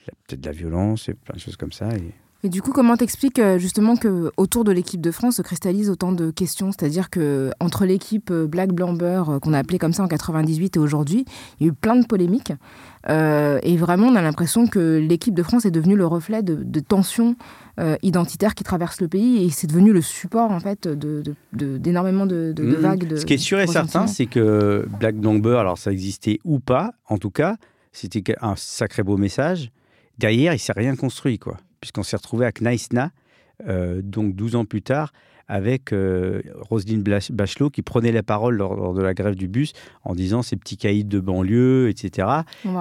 il 0.00 0.06
y 0.06 0.10
a 0.10 0.14
peut-être 0.26 0.40
de 0.40 0.46
la 0.46 0.52
violence, 0.52 1.08
et 1.08 1.14
plein 1.14 1.36
de 1.36 1.40
choses 1.40 1.56
comme 1.56 1.72
ça. 1.72 1.94
Et... 1.96 2.12
Et 2.46 2.50
du 2.50 2.60
coup, 2.60 2.72
comment 2.72 2.94
t'expliques 2.98 3.38
euh, 3.38 3.56
justement 3.58 3.96
que 3.96 4.30
autour 4.36 4.64
de 4.64 4.70
l'équipe 4.70 5.00
de 5.00 5.10
France 5.10 5.36
se 5.36 5.42
cristallisent 5.42 5.88
autant 5.88 6.12
de 6.12 6.30
questions? 6.30 6.72
C'est-à-dire 6.72 7.08
que 7.08 7.50
entre 7.58 7.86
l'équipe 7.86 8.30
euh, 8.30 8.46
Black 8.46 8.70
Blamber, 8.70 9.22
euh, 9.30 9.38
qu'on 9.38 9.54
a 9.54 9.58
appelée 9.58 9.78
comme 9.78 9.94
ça 9.94 10.02
en 10.02 10.08
98 10.08 10.76
et 10.76 10.78
aujourd'hui, 10.78 11.24
il 11.58 11.66
y 11.66 11.70
a 11.70 11.72
eu 11.72 11.74
plein 11.74 11.96
de 11.96 12.04
polémiques. 12.06 12.52
Euh, 13.08 13.58
et 13.62 13.78
vraiment, 13.78 14.08
on 14.08 14.14
a 14.14 14.20
l'impression 14.20 14.66
que 14.66 14.98
l'équipe 14.98 15.32
de 15.34 15.42
France 15.42 15.64
est 15.64 15.70
devenue 15.70 15.96
le 15.96 16.06
reflet 16.06 16.42
de, 16.42 16.56
de 16.62 16.80
tensions 16.80 17.34
euh, 17.80 17.96
identitaires 18.02 18.54
qui 18.54 18.62
traversent 18.62 19.00
le 19.00 19.08
pays 19.08 19.42
et 19.42 19.48
c'est 19.48 19.66
devenu 19.66 19.94
le 19.94 20.02
support 20.02 20.50
en 20.50 20.60
fait 20.60 20.86
d'énormément 21.54 22.26
de, 22.26 22.52
de- 22.54 22.62
de 22.62 22.76
Mhm. 22.76 22.82
vagues. 22.82 23.08
De, 23.08 23.16
Ce 23.16 23.24
qui 23.24 23.34
est 23.34 23.38
sûr 23.38 23.58
et 23.58 23.66
certain, 23.66 24.06
c'est 24.06 24.26
que 24.26 24.86
Black 25.00 25.14
Number, 25.16 25.58
alors 25.58 25.78
ça 25.78 25.90
existait 25.92 26.40
ou 26.44 26.58
pas, 26.60 26.92
en 27.08 27.16
tout 27.16 27.30
cas, 27.30 27.56
c'était 27.90 28.22
un 28.42 28.54
sacré 28.56 29.02
beau 29.02 29.16
message. 29.16 29.70
Derrière, 30.18 30.52
il 30.54 30.58
s'est 30.58 30.72
rien 30.76 30.94
construit, 30.94 31.38
quoi. 31.38 31.56
Puisqu'on 31.84 32.02
s'est 32.02 32.16
retrouvé 32.16 32.46
à 32.46 32.50
Knaïsna, 32.50 33.10
euh, 33.68 34.00
donc 34.02 34.34
12 34.34 34.56
ans 34.56 34.64
plus 34.64 34.80
tard, 34.80 35.12
avec 35.48 35.92
euh, 35.92 36.40
Roselyne 36.54 37.02
Bachelot 37.02 37.68
qui 37.68 37.82
prenait 37.82 38.10
la 38.10 38.22
parole 38.22 38.56
lors, 38.56 38.94
de 38.94 39.02
la 39.02 39.12
grève 39.12 39.34
du 39.34 39.48
bus 39.48 39.74
en 40.02 40.14
disant 40.14 40.40
ces 40.40 40.56
petits 40.56 40.78
caïds 40.78 41.04
de 41.04 41.20
banlieue, 41.20 41.90
etc. 41.90 42.26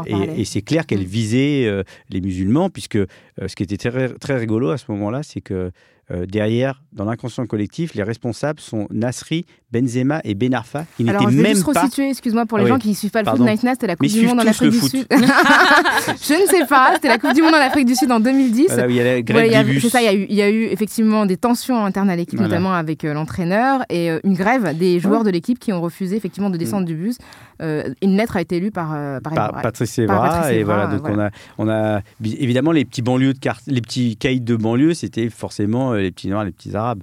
Et, 0.05 0.45
c'est 0.45 0.62
clair 0.62 0.86
qu'elle 0.86 1.01
mm. 1.01 1.03
visait 1.03 1.65
euh, 1.65 1.83
les 2.12 2.22
musulmans, 2.22 2.69
puisque 2.69 2.98
ce 3.45 3.55
qui 3.57 3.63
était 3.63 3.75
très, 3.75 4.07
très 4.13 4.38
rigolo 4.38 4.69
à 4.69 4.77
ce 4.77 4.86
moment-là, 4.88 5.22
c'est 5.22 5.41
que 5.41 5.74
euh, 6.12 6.25
derrière, 6.25 6.83
dans 6.91 7.05
l'inconscient 7.05 7.45
collectif, 7.45 7.93
les 7.93 8.03
responsables 8.03 8.60
sont 8.60 8.88
Nasri, 8.91 9.45
Benzema 9.74 10.22
et 10.24 10.36
Benarfa, 10.36 10.86
qui 10.96 11.03
n'étaient 11.03 11.25
même 11.25 11.56
juste 11.56 11.74
pas. 11.74 11.82
resituer, 11.82 12.12
excuse-moi, 12.12 12.46
pour 12.46 12.60
les 12.60 12.65
ah 12.65 12.68
gens 12.68 12.77
qui 12.77 12.89
ne 12.89 12.94
suivent 12.94 13.12
pas 13.12 13.24
le 13.24 13.30
foot, 13.30 13.39
Night 13.39 13.62
c'était 13.62 13.88
la 13.88 13.96
Coupe 13.96 14.08
du 14.08 14.25
Monde 14.25 14.39
en 14.39 14.48
Afrique 14.48 14.70
du 14.70 14.80
Sud. 14.80 15.08
je 15.12 16.42
ne 16.42 16.48
sais 16.48 16.65
pas, 16.70 16.92
c'était 16.94 17.08
la 17.08 17.18
Coupe 17.18 17.34
du 17.34 17.42
Monde 17.42 17.56
en 17.56 17.58
Afrique 17.58 17.88
du 17.88 17.96
Sud 17.96 18.12
en 18.12 18.20
2010. 18.20 18.68
Voilà, 18.68 18.88
il 18.88 18.96
y 18.96 19.56
a 19.56 19.63
la 19.63 19.80
C'est 19.80 19.89
ça, 19.89 20.01
il 20.01 20.32
y, 20.32 20.42
a 20.42 20.50
eu, 20.50 20.65
effectivement 20.65 21.25
des 21.25 21.38
tensions 21.38 21.84
internes 21.84 22.10
à 22.10 22.15
l'équipe, 22.15 22.39
notamment 22.39 22.74
avec 22.74 23.03
euh, 23.03 23.13
l'entraîneur, 23.13 23.84
et 23.89 24.12
euh, 24.12 24.20
une 24.24 24.36
grève 24.36 24.77
des 24.77 25.00
joueurs 25.00 25.24
de 25.24 25.32
l'équipe 25.32 25.58
qui 25.58 25.74
ont 25.74 25.82
refusé 25.82 26.15
effectivement 26.15 26.51
de 26.51 26.58
descendre 26.58 26.84
mm. 26.84 26.86
du 26.86 26.96
bus. 26.96 27.18
une 27.60 28.15
lettre 28.15 28.38
a 28.38 28.42
été 28.42 28.60
lue 28.60 28.72
par, 28.72 28.96
par, 29.24 29.62
Patrice 29.62 29.98
Evra, 29.98 30.53
et 30.53 30.63
voilà, 30.63 30.88
donc 30.88 31.08
on 31.10 31.20
a, 31.20 31.32
on 31.58 31.68
a 31.68 32.01
évidemment 32.24 32.72
les 32.72 32.86
petits 32.86 33.01
banlieues 33.01 33.34
de 33.34 33.39
les 33.68 33.82
petits 33.82 34.18
caïds 34.18 34.42
de 34.42 34.56
banlieue, 34.56 34.94
c'était 34.94 35.30
forcément 35.30 35.94
les 35.94 36.12
petits 36.12 36.27
noirs, 36.27 36.44
les 36.44 36.51
petits 36.51 36.75
arabes. 36.75 37.01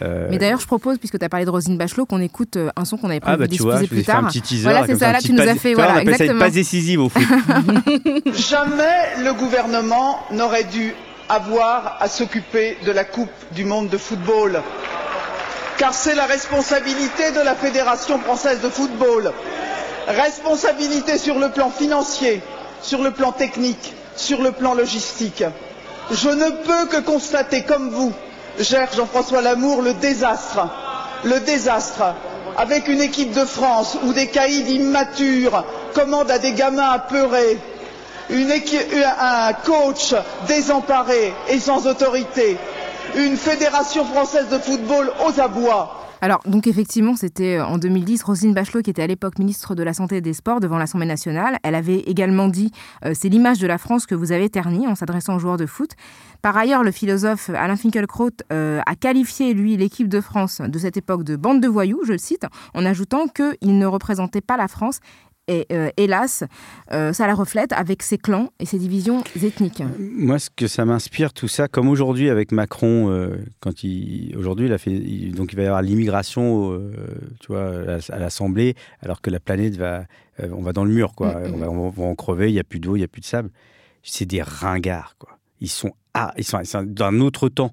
Euh, 0.00 0.28
Mais 0.30 0.38
d'ailleurs, 0.38 0.60
je 0.60 0.66
propose, 0.66 0.98
puisque 0.98 1.18
tu 1.18 1.24
as 1.24 1.28
parlé 1.28 1.44
de 1.44 1.50
Rosine 1.50 1.76
Bachelot, 1.76 2.06
qu'on 2.06 2.20
écoute 2.20 2.56
euh, 2.56 2.70
un 2.76 2.84
son 2.84 2.96
qu'on 2.96 3.10
avait 3.10 3.20
prévu 3.20 3.34
ah 3.34 3.36
bah, 3.36 3.46
de 3.46 3.50
diffuser 3.50 3.86
plus 3.86 4.04
tard. 4.04 4.24
Un 4.24 4.28
petit 4.28 4.40
teaser, 4.40 4.62
voilà, 4.62 4.86
c'est 4.86 4.96
ça, 4.96 5.12
là, 5.12 5.20
tu 5.20 5.32
nous 5.32 5.40
as 5.42 5.54
fait. 5.54 5.74
Voilà, 5.74 5.94
on 5.94 5.98
appelle 5.98 6.16
ça 6.16 6.24
une 6.24 6.38
passe 6.38 6.54
décisive 6.54 7.00
au 7.00 7.08
foot. 7.08 7.22
Jamais 8.32 9.22
le 9.22 9.34
gouvernement 9.34 10.20
n'aurait 10.30 10.64
dû 10.64 10.94
avoir 11.28 11.96
à 12.00 12.08
s'occuper 12.08 12.76
de 12.84 12.92
la 12.92 13.04
Coupe 13.04 13.30
du 13.52 13.64
monde 13.64 13.88
de 13.88 13.98
football. 13.98 14.62
Car 15.78 15.94
c'est 15.94 16.14
la 16.14 16.26
responsabilité 16.26 17.32
de 17.32 17.40
la 17.44 17.54
Fédération 17.54 18.18
française 18.18 18.60
de 18.60 18.68
football. 18.68 19.32
Responsabilité 20.06 21.18
sur 21.18 21.38
le 21.38 21.50
plan 21.50 21.70
financier, 21.70 22.40
sur 22.82 23.02
le 23.02 23.12
plan 23.12 23.32
technique, 23.32 23.94
sur 24.16 24.42
le 24.42 24.52
plan 24.52 24.74
logistique. 24.74 25.44
Je 26.10 26.28
ne 26.28 26.50
peux 26.64 26.88
que 26.88 27.00
constater, 27.02 27.62
comme 27.62 27.90
vous, 27.90 28.12
cher 28.60 28.88
Jean-François 28.94 29.40
Lamour, 29.42 29.82
le 29.82 29.94
désastre. 29.94 30.68
Le 31.24 31.40
désastre. 31.40 32.14
Avec 32.56 32.88
une 32.88 33.00
équipe 33.00 33.32
de 33.32 33.44
France 33.44 33.96
où 34.04 34.12
des 34.12 34.26
caïds 34.26 34.74
immatures 34.74 35.64
commandent 35.94 36.30
à 36.30 36.38
des 36.38 36.52
gamins 36.52 36.90
apeurés, 36.90 37.58
un 38.30 39.52
coach 39.64 40.14
désemparé 40.46 41.32
et 41.48 41.58
sans 41.58 41.86
autorité, 41.86 42.58
une 43.16 43.36
fédération 43.36 44.04
française 44.04 44.48
de 44.50 44.58
football 44.58 45.12
aux 45.26 45.40
abois, 45.40 46.02
alors, 46.24 46.40
donc 46.46 46.68
effectivement, 46.68 47.16
c'était 47.16 47.56
euh, 47.56 47.66
en 47.66 47.78
2010, 47.78 48.22
Roselyne 48.22 48.54
Bachelot, 48.54 48.82
qui 48.82 48.90
était 48.90 49.02
à 49.02 49.08
l'époque 49.08 49.40
ministre 49.40 49.74
de 49.74 49.82
la 49.82 49.92
Santé 49.92 50.18
et 50.18 50.20
des 50.20 50.34
Sports 50.34 50.60
devant 50.60 50.78
l'Assemblée 50.78 51.06
nationale. 51.06 51.58
Elle 51.64 51.74
avait 51.74 51.98
également 51.98 52.46
dit 52.46 52.70
euh, 53.04 53.10
c'est 53.12 53.28
l'image 53.28 53.58
de 53.58 53.66
la 53.66 53.76
France 53.76 54.06
que 54.06 54.14
vous 54.14 54.30
avez 54.30 54.48
ternie 54.48 54.86
en 54.86 54.94
s'adressant 54.94 55.34
aux 55.34 55.40
joueurs 55.40 55.56
de 55.56 55.66
foot. 55.66 55.90
Par 56.40 56.56
ailleurs, 56.56 56.84
le 56.84 56.92
philosophe 56.92 57.50
Alain 57.50 57.74
Finkielkraut 57.74 58.30
euh, 58.52 58.80
a 58.86 58.94
qualifié, 58.94 59.52
lui, 59.52 59.76
l'équipe 59.76 60.06
de 60.06 60.20
France 60.20 60.60
de 60.60 60.78
cette 60.78 60.96
époque 60.96 61.24
de 61.24 61.34
bande 61.34 61.60
de 61.60 61.66
voyous, 61.66 62.02
je 62.06 62.12
le 62.12 62.18
cite, 62.18 62.46
en 62.72 62.86
ajoutant 62.86 63.26
qu'il 63.26 63.76
ne 63.76 63.86
représentait 63.86 64.40
pas 64.40 64.56
la 64.56 64.68
France 64.68 65.00
et 65.48 65.66
euh, 65.72 65.90
hélas, 65.96 66.44
euh, 66.92 67.12
ça 67.12 67.26
la 67.26 67.34
reflète 67.34 67.72
avec 67.72 68.02
ses 68.02 68.16
clans 68.16 68.50
et 68.60 68.66
ses 68.66 68.78
divisions 68.78 69.24
ethniques. 69.42 69.82
Moi, 69.98 70.38
ce 70.38 70.50
que 70.50 70.68
ça 70.68 70.84
m'inspire, 70.84 71.32
tout 71.32 71.48
ça, 71.48 71.66
comme 71.66 71.88
aujourd'hui 71.88 72.30
avec 72.30 72.52
Macron, 72.52 73.10
euh, 73.10 73.38
quand 73.60 73.82
il 73.82 74.36
aujourd'hui 74.36 74.66
il 74.66 74.72
a 74.72 74.78
fait, 74.78 74.96
donc 75.30 75.52
il 75.52 75.56
va 75.56 75.62
y 75.62 75.66
avoir 75.66 75.82
l'immigration, 75.82 76.80
tu 77.40 77.48
vois, 77.48 77.72
à, 78.08 78.18
l'Assemblée, 78.18 78.74
alors 79.00 79.20
que 79.20 79.30
la 79.30 79.40
planète 79.40 79.76
va, 79.76 80.04
on 80.38 80.62
va 80.62 80.72
dans 80.72 80.84
le 80.84 80.92
mur, 80.92 81.14
quoi. 81.14 81.34
Mm, 81.34 81.56
mm. 81.56 81.62
On, 81.64 81.90
va, 81.90 82.04
en 82.04 82.14
crever, 82.14 82.48
il 82.48 82.54
y 82.54 82.60
a 82.60 82.64
plus 82.64 82.78
d'eau, 82.78 82.94
il 82.96 83.00
y 83.00 83.04
a 83.04 83.08
plus 83.08 83.20
de 83.20 83.26
sable. 83.26 83.50
C'est 84.04 84.26
des 84.26 84.42
ringards, 84.42 85.16
quoi. 85.18 85.38
Ils 85.60 85.70
sont, 85.70 85.92
ah, 86.14 86.32
ils 86.36 86.44
sont, 86.44 86.60
ils 86.60 86.66
sont 86.66 86.82
d'un 86.82 87.20
autre 87.20 87.48
temps. 87.48 87.72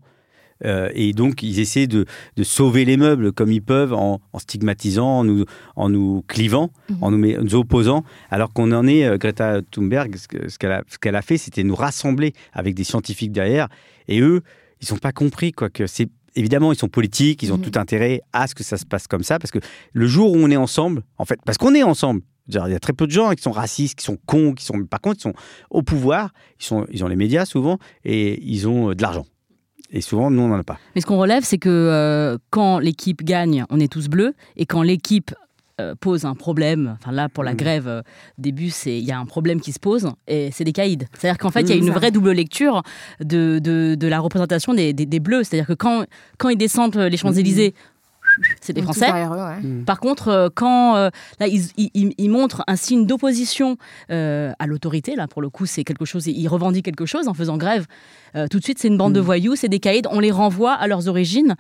Euh, 0.66 0.90
et 0.94 1.14
donc, 1.14 1.44
ils 1.44 1.60
essaient 1.60 1.88
de, 1.88 2.06
sauver 2.44 2.86
les 2.86 2.98
meubles 2.98 3.32
comme 3.32 3.52
ils 3.52 3.62
peuvent 3.62 3.94
en, 3.94 4.20
stigmatisant, 4.38 5.20
en 5.20 5.24
nous, 5.24 5.46
en 5.76 5.90
nous 5.90 6.24
clivant, 6.28 6.72
mhm. 6.90 6.98
en 7.02 7.12
nous, 7.12 7.56
opposant, 7.56 8.04
alors 8.30 8.54
qu'on 8.54 8.72
en 8.72 8.88
est, 8.88 9.06
euh, 9.06 9.18
Greta 9.18 9.62
Thunberg, 9.72 10.16
ce 10.18 10.58
qu'elle 10.58 11.16
a, 11.16 11.22
fait, 11.22 11.38
c'était 11.38 11.64
nous 11.64 11.76
rassembler 11.76 12.34
avec 12.54 12.76
des 12.76 12.84
scientifiques 12.84 13.32
derrière. 13.32 13.68
Et 14.08 14.22
eux, 14.22 14.42
ils 14.82 14.92
n'ont 14.92 15.00
pas 15.00 15.12
compris 15.12 15.52
quoi, 15.52 15.70
que 15.70 15.88
c'est 15.88 16.10
évidemment, 16.36 16.72
ils 16.72 16.78
sont 16.78 16.88
politiques, 16.88 17.44
ils 17.44 17.52
ont 17.52 17.58
mhm. 17.58 17.64
tout 17.64 17.80
intérêt 17.80 18.22
à 18.34 18.48
ce 18.48 18.56
que 18.56 18.64
ça 18.64 18.78
se 18.78 18.86
passe 18.86 19.08
comme 19.08 19.24
ça, 19.24 19.40
parce 19.40 19.52
que 19.52 19.60
le 19.94 20.08
jour 20.08 20.32
où 20.32 20.38
on 20.38 20.50
est 20.50 20.58
ensemble, 20.58 21.04
en 21.18 21.26
fait, 21.26 21.40
parce 21.46 21.58
qu'on 21.58 21.74
est 21.74 21.84
ensemble, 21.84 22.22
il 22.48 22.56
y 22.56 22.76
a 22.76 22.80
très 22.80 22.94
peu 22.94 23.06
de 23.06 23.12
gens 23.12 23.30
qui 23.32 23.44
sont 23.44 23.52
racistes, 23.52 24.00
qui 24.00 24.06
sont 24.06 24.18
cons, 24.26 24.54
qui 24.54 24.66
sont, 24.66 24.84
par 24.84 25.02
contre, 25.02 25.18
ils 25.20 25.24
sont 25.24 25.34
au 25.70 25.84
pouvoir, 25.84 26.34
ils, 26.60 26.66
sont, 26.66 26.88
ils 26.92 27.04
ont 27.04 27.08
les 27.08 27.16
médias 27.16 27.46
souvent, 27.46 27.78
et 28.04 28.42
ils 28.44 28.68
ont 28.68 28.94
de 28.94 29.02
l'argent. 29.02 29.26
Et 29.92 30.02
souvent, 30.02 30.30
nous, 30.30 30.44
on 30.44 30.50
n'en 30.50 30.60
a 30.60 30.64
pas. 30.64 30.80
Mais 30.96 31.02
ce 31.02 31.06
qu'on 31.06 31.18
relève, 31.18 31.44
c'est 31.44 31.58
que 31.58 31.70
euh, 31.70 32.38
quand 32.52 32.80
l'équipe 32.80 33.24
gagne, 33.24 33.66
on 33.70 33.80
est 33.80 33.92
tous 33.92 34.08
bleus. 34.08 34.34
Et 34.56 34.66
quand 34.66 34.84
l'équipe 34.84 35.34
euh, 35.82 35.96
pose 36.00 36.26
un 36.26 36.36
problème, 36.36 36.98
enfin 37.02 37.12
là, 37.12 37.28
pour 37.30 37.44
la 37.44 37.54
mm. 37.54 37.58
grève 37.58 37.88
euh, 37.88 38.02
des 38.38 38.52
bus, 38.52 38.86
il 38.86 39.00
y 39.00 39.12
a 39.12 39.18
un 39.18 39.26
problème 39.26 39.62
qui 39.62 39.72
se 39.72 39.80
pose, 39.80 40.12
et 40.28 40.50
c'est 40.52 40.64
des 40.64 40.74
caïds. 40.74 41.08
C'est-à-dire 41.14 41.40
qu'en 41.40 41.50
fait, 41.50 41.62
il 41.62 41.70
y 41.70 41.74
a 41.74 41.76
une 41.76 41.90
vraie 41.90 42.12
double 42.12 42.32
lecture 42.32 42.84
de, 43.20 43.60
de, 43.60 44.08
la 44.08 44.20
représentation 44.20 44.74
des, 44.74 44.94
des, 44.94 45.20
bleus. 45.20 45.44
C'est-à-dire 45.44 45.68
que 45.68 45.74
quand, 45.74 46.06
quand 46.38 46.50
ils 46.50 46.58
descendent 46.58 46.98
les 46.98 47.18
Champs-Élysées, 47.18 47.74
c'est 48.62 48.74
des 48.74 48.82
Français. 48.82 49.12
Mm. 49.12 49.84
Par 49.86 50.00
contre, 50.00 50.28
euh, 50.30 50.50
quand 50.54 50.96
euh, 50.96 51.10
là, 51.40 51.48
ils, 51.48 52.30
montrent 52.30 52.64
un 52.68 52.76
signe 52.76 53.06
d'opposition 53.06 53.78
euh, 54.12 54.52
à 54.60 54.68
l'autorité, 54.68 55.16
là 55.16 55.28
pour 55.28 55.42
le 55.42 55.50
coup, 55.50 55.66
c'est 55.66 55.84
quelque 55.84 56.06
chose, 56.06 56.28
ils 56.28 56.48
revendiquent 56.48 56.86
quelque 56.86 57.06
chose 57.06 57.28
en 57.28 57.34
faisant 57.34 57.58
grève. 57.58 57.86
tout 58.50 58.60
de 58.60 58.64
suite, 58.64 58.80
c'est 58.80 58.88
une 58.88 58.98
bande 58.98 59.14
de 59.14 59.22
mm. 59.22 59.24
voyous, 59.24 59.56
c'est 59.56 59.70
des 59.70 59.80
caïds, 59.80 60.04
on 60.12 60.20
les 60.20 60.32
renvoie 60.32 60.74
à 60.74 60.88
leurs 60.88 61.08
origines. 61.08 61.56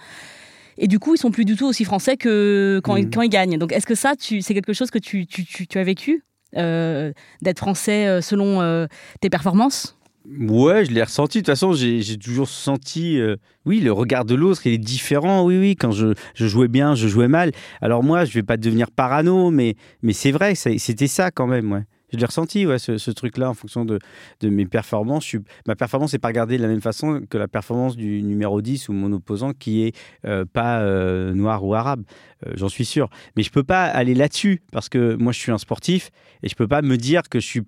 Et 0.77 0.88
du 0.88 0.98
coup, 0.98 1.15
ils 1.15 1.17
sont 1.17 1.31
plus 1.31 1.45
du 1.45 1.57
tout 1.57 1.65
aussi 1.65 1.83
français 1.83 2.15
que 2.15 2.79
quand, 2.83 2.95
ils, 2.95 3.07
mm. 3.07 3.12
quand 3.12 3.21
ils 3.21 3.29
gagnent. 3.29 3.57
Donc, 3.57 3.74
est-ce 3.74 3.86
que 3.86 3.95
ça, 3.95 4.13
c'est 4.17 4.53
quelque 4.53 4.74
chose 4.74 4.91
que 4.91 5.00
tu, 5.00 5.27
tu, 5.27 5.45
tu, 5.45 5.77
as 5.77 5.83
vécu 5.83 6.24
d'être 6.53 7.59
français 7.59 8.21
selon 8.21 8.88
tes 9.19 9.29
performances? 9.29 9.98
Ouais, 10.25 10.85
je 10.85 10.91
l'ai 10.91 11.03
ressenti. 11.03 11.39
De 11.39 11.41
toute 11.41 11.51
façon, 11.51 11.73
j'ai 11.73 12.17
toujours 12.17 12.49
senti, 12.49 13.19
euh, 13.19 13.38
oui, 13.65 13.79
le 13.79 13.91
regard 13.91 14.25
de 14.25 14.35
l'autre, 14.35 14.67
il 14.67 14.73
est 14.73 14.77
différent. 14.77 15.43
Oui, 15.43 15.57
oui, 15.57 15.75
quand 15.75 15.91
je, 15.91 16.13
je, 16.35 16.47
jouais 16.47 16.67
bien, 16.67 16.93
je 16.93 17.07
jouais 17.07 17.27
mal. 17.27 17.51
Alors 17.81 18.03
moi, 18.03 18.25
je 18.25 18.33
vais 18.33 18.43
pas 18.43 18.57
devenir 18.57 18.91
parano, 18.91 19.49
mais, 19.49 19.75
mais 20.01 20.13
c'est 20.13 20.31
vrai, 20.31 20.55
c'était 20.55 21.07
ça 21.07 21.31
quand 21.31 21.47
même, 21.47 21.71
ouais. 21.71 21.83
Je 22.11 22.17
l'ai 22.17 22.25
ressenti, 22.25 22.65
ouais, 22.65 22.79
ce, 22.79 23.11
truc-là, 23.11 23.49
en 23.49 23.53
fonction 23.53 23.85
de, 23.85 23.99
mes 24.41 24.65
performances. 24.65 25.35
Ma 25.67 25.75
performance 25.75 26.13
n'est 26.13 26.19
pas 26.19 26.29
regardée 26.29 26.57
de 26.57 26.61
la 26.61 26.67
même 26.67 26.81
façon 26.81 27.21
que 27.29 27.37
la 27.37 27.47
performance 27.47 27.95
du 27.95 28.23
numéro 28.23 28.61
10 28.61 28.89
ou 28.89 28.93
mon 28.93 29.11
opposant 29.13 29.53
qui 29.53 29.83
est 29.83 29.95
euh, 30.25 30.45
pas 30.45 30.79
euh, 30.79 31.33
noir 31.33 31.63
ou 31.63 31.75
arabe. 31.75 32.03
Euh, 32.45 32.53
j'en 32.55 32.69
suis 32.69 32.85
sûr. 32.85 33.09
Mais 33.35 33.43
je 33.43 33.51
peux 33.51 33.63
pas 33.63 33.85
aller 33.85 34.15
là-dessus 34.15 34.61
parce 34.71 34.89
que 34.89 35.15
moi, 35.15 35.31
je 35.31 35.39
suis 35.39 35.51
un 35.51 35.57
sportif 35.57 36.11
et 36.41 36.49
je 36.49 36.55
peux 36.55 36.67
pas 36.67 36.81
me 36.81 36.97
dire 36.97 37.23
que 37.29 37.39
je 37.39 37.45
suis, 37.45 37.63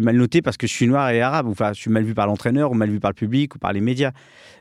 mal 0.00 0.16
noté 0.16 0.42
parce 0.42 0.56
que 0.56 0.66
je 0.66 0.72
suis 0.72 0.86
noir 0.86 1.10
et 1.10 1.20
arabe. 1.20 1.46
Enfin, 1.46 1.72
je 1.72 1.80
suis 1.80 1.90
mal 1.90 2.02
vu 2.02 2.14
par 2.14 2.26
l'entraîneur 2.26 2.72
ou 2.72 2.74
mal 2.74 2.90
vu 2.90 3.00
par 3.00 3.10
le 3.10 3.16
public 3.16 3.54
ou 3.54 3.58
par 3.58 3.72
les 3.72 3.80
médias. 3.80 4.12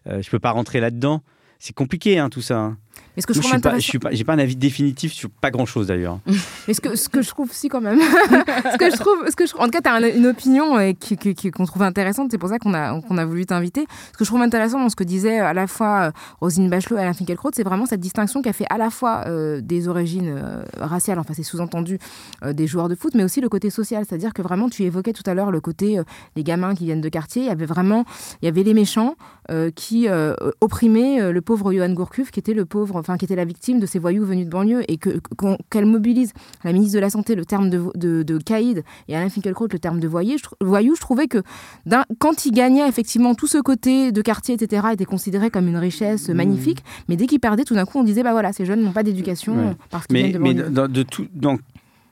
je 0.06 0.30
peux 0.30 0.39
pas 0.39 0.51
rentrer 0.51 0.80
là-dedans. 0.80 1.22
C'est 1.60 1.74
compliqué, 1.74 2.20
hein, 2.20 2.30
tout 2.30 2.42
ça. 2.42 2.58
Hein. 2.58 2.78
Mais 3.16 3.22
ce 3.22 3.28
que 3.28 3.34
je, 3.34 3.40
intéressant... 3.40 4.00
pas, 4.00 4.12
j'ai 4.12 4.24
pas 4.26 4.34
un 4.34 4.40
avis 4.40 4.56
définitif 4.56 5.14
sur 5.14 5.30
pas 5.30 5.50
grand 5.50 5.66
chose 5.66 5.88
d'ailleurs. 5.88 6.20
Mais 6.68 6.74
ce 6.74 6.82
que, 6.82 6.96
ce 6.96 7.08
que 7.08 7.22
je 7.22 7.30
trouve 7.30 7.52
si 7.52 7.70
quand 7.70 7.80
même, 7.80 8.00
ce 8.00 8.78
que 8.78 8.92
je 8.92 8.98
trouve, 8.98 9.30
ce 9.30 9.36
que 9.36 9.46
je, 9.46 9.56
en 9.56 9.66
tout 9.66 9.72
cas, 9.72 9.82
tu 9.82 9.90
as 9.90 10.10
une 10.10 10.28
opinion 10.28 10.78
euh, 10.78 10.92
qui, 10.92 11.16
qu'on 11.52 11.66
trouve 11.66 11.84
intéressante. 11.84 12.30
C'est 12.32 12.38
pour 12.38 12.50
ça 12.50 12.60
qu'on 12.60 12.74
a, 12.74 13.00
qu'on 13.02 13.18
a 13.18 13.26
voulu 13.26 13.46
t'inviter. 13.46 13.86
Ce 14.12 14.18
que 14.18 14.26
je 14.26 14.30
trouve 14.30 14.42
intéressant 14.42 14.80
dans 14.80 14.90
ce 14.90 14.98
que 14.98 15.06
disait 15.06 15.40
à 15.40 15.54
la 15.54 15.68
fois 15.68 16.08
euh, 16.08 16.12
Rosine 16.42 16.70
Bachelot 16.70 16.98
et 16.98 17.02
Alain 17.02 17.14
Finkielkraut, 17.14 17.52
c'est 17.54 17.64
vraiment 17.64 17.86
cette 17.86 18.02
distinction 18.02 18.42
qu'a 18.42 18.54
fait 18.54 18.66
à 18.70 18.78
la 18.78 18.90
fois 18.90 19.24
euh, 19.28 19.62
des 19.62 19.88
origines 19.88 20.44
raciales, 20.78 21.20
enfin 21.20 21.34
c'est 21.34 21.44
sous-entendu 21.44 22.00
des 22.46 22.68
joueurs 22.68 22.90
de 22.90 22.96
foot, 22.96 23.14
mais 23.16 23.24
aussi 23.24 23.40
le 23.40 23.50
côté 23.50 23.70
social. 23.70 24.04
C'est-à-dire 24.08 24.34
que 24.34 24.42
vraiment, 24.42 24.70
tu 24.70 24.84
évoquais 24.84 25.14
tout 25.14 25.24
à 25.26 25.34
l'heure 25.34 25.52
le 25.52 25.62
côté 25.62 26.00
des 26.36 26.44
gamins 26.44 26.76
qui 26.76 26.86
viennent 26.86 27.02
de 27.02 27.10
quartier. 27.10 27.44
Il 27.44 27.48
y 27.48 27.52
avait 27.52 27.66
vraiment, 27.66 28.04
il 28.42 28.46
y 28.46 28.48
avait 28.48 28.64
les 28.64 28.74
méchants 28.74 29.16
qui 29.76 30.08
opprimaient 30.62 31.32
le 31.32 31.42
pauvre 31.46 31.72
Johan 31.72 31.94
Gourcuff, 31.94 32.32
qui 32.32 32.40
était 32.40 32.54
le 32.54 32.66
pauvre, 32.66 32.98
enfin 32.98 33.18
qui 33.18 33.25
était 33.25 33.36
la 33.36 33.46
victime 33.46 33.80
de 33.80 33.86
ces 33.86 34.00
voyous 34.00 34.25
venus 34.25 34.46
de 34.46 34.52
banlieue 34.52 34.84
et 34.92 34.98
que, 34.98 35.22
qu'elle 35.70 35.86
mobilise 35.86 36.34
la 36.64 36.74
ministre 36.74 36.96
de 36.96 37.00
la 37.00 37.10
Santé 37.10 37.36
le 37.36 37.46
terme 37.46 37.70
de, 37.70 37.84
de, 37.96 38.24
de 38.24 38.38
caïd 38.38 38.84
et 39.08 39.16
Alain 39.16 39.30
Finkielkraut 39.30 39.68
le 39.72 39.80
terme 39.80 40.00
de 40.00 40.08
voyou, 40.08 40.38
je, 40.38 40.66
voyou, 40.66 40.96
je 40.96 41.02
trouvais 41.02 41.28
que 41.28 41.42
quand 42.20 42.46
il 42.46 42.52
gagnait, 42.52 42.88
effectivement, 42.88 43.36
tout 43.36 43.48
ce 43.48 43.58
côté 43.58 44.12
de 44.12 44.22
quartier, 44.22 44.56
etc., 44.56 44.88
était 44.94 45.06
considéré 45.06 45.50
comme 45.50 45.68
une 45.68 45.78
richesse 45.78 46.30
mmh. 46.30 46.34
magnifique, 46.34 46.84
mais 47.08 47.16
dès 47.16 47.28
qu'il 47.28 47.40
perdait, 47.40 47.64
tout 47.64 47.75
d'un 47.75 47.86
coup, 47.86 48.00
on 48.00 48.04
disait, 48.04 48.24
bah 48.24 48.32
voilà, 48.32 48.52
ces 48.52 48.66
jeunes 48.66 48.82
n'ont 48.82 48.92
pas 48.92 49.04
d'éducation 49.04 49.75
parce 49.90 50.08
qu'ils 50.08 50.16
mais, 50.16 50.22
viennent 50.24 50.34
de 50.34 50.40
banlieue. 50.40 50.64
Mais 50.64 50.70
dans, 50.72 50.88
de 50.92 51.04
tout, 51.04 51.28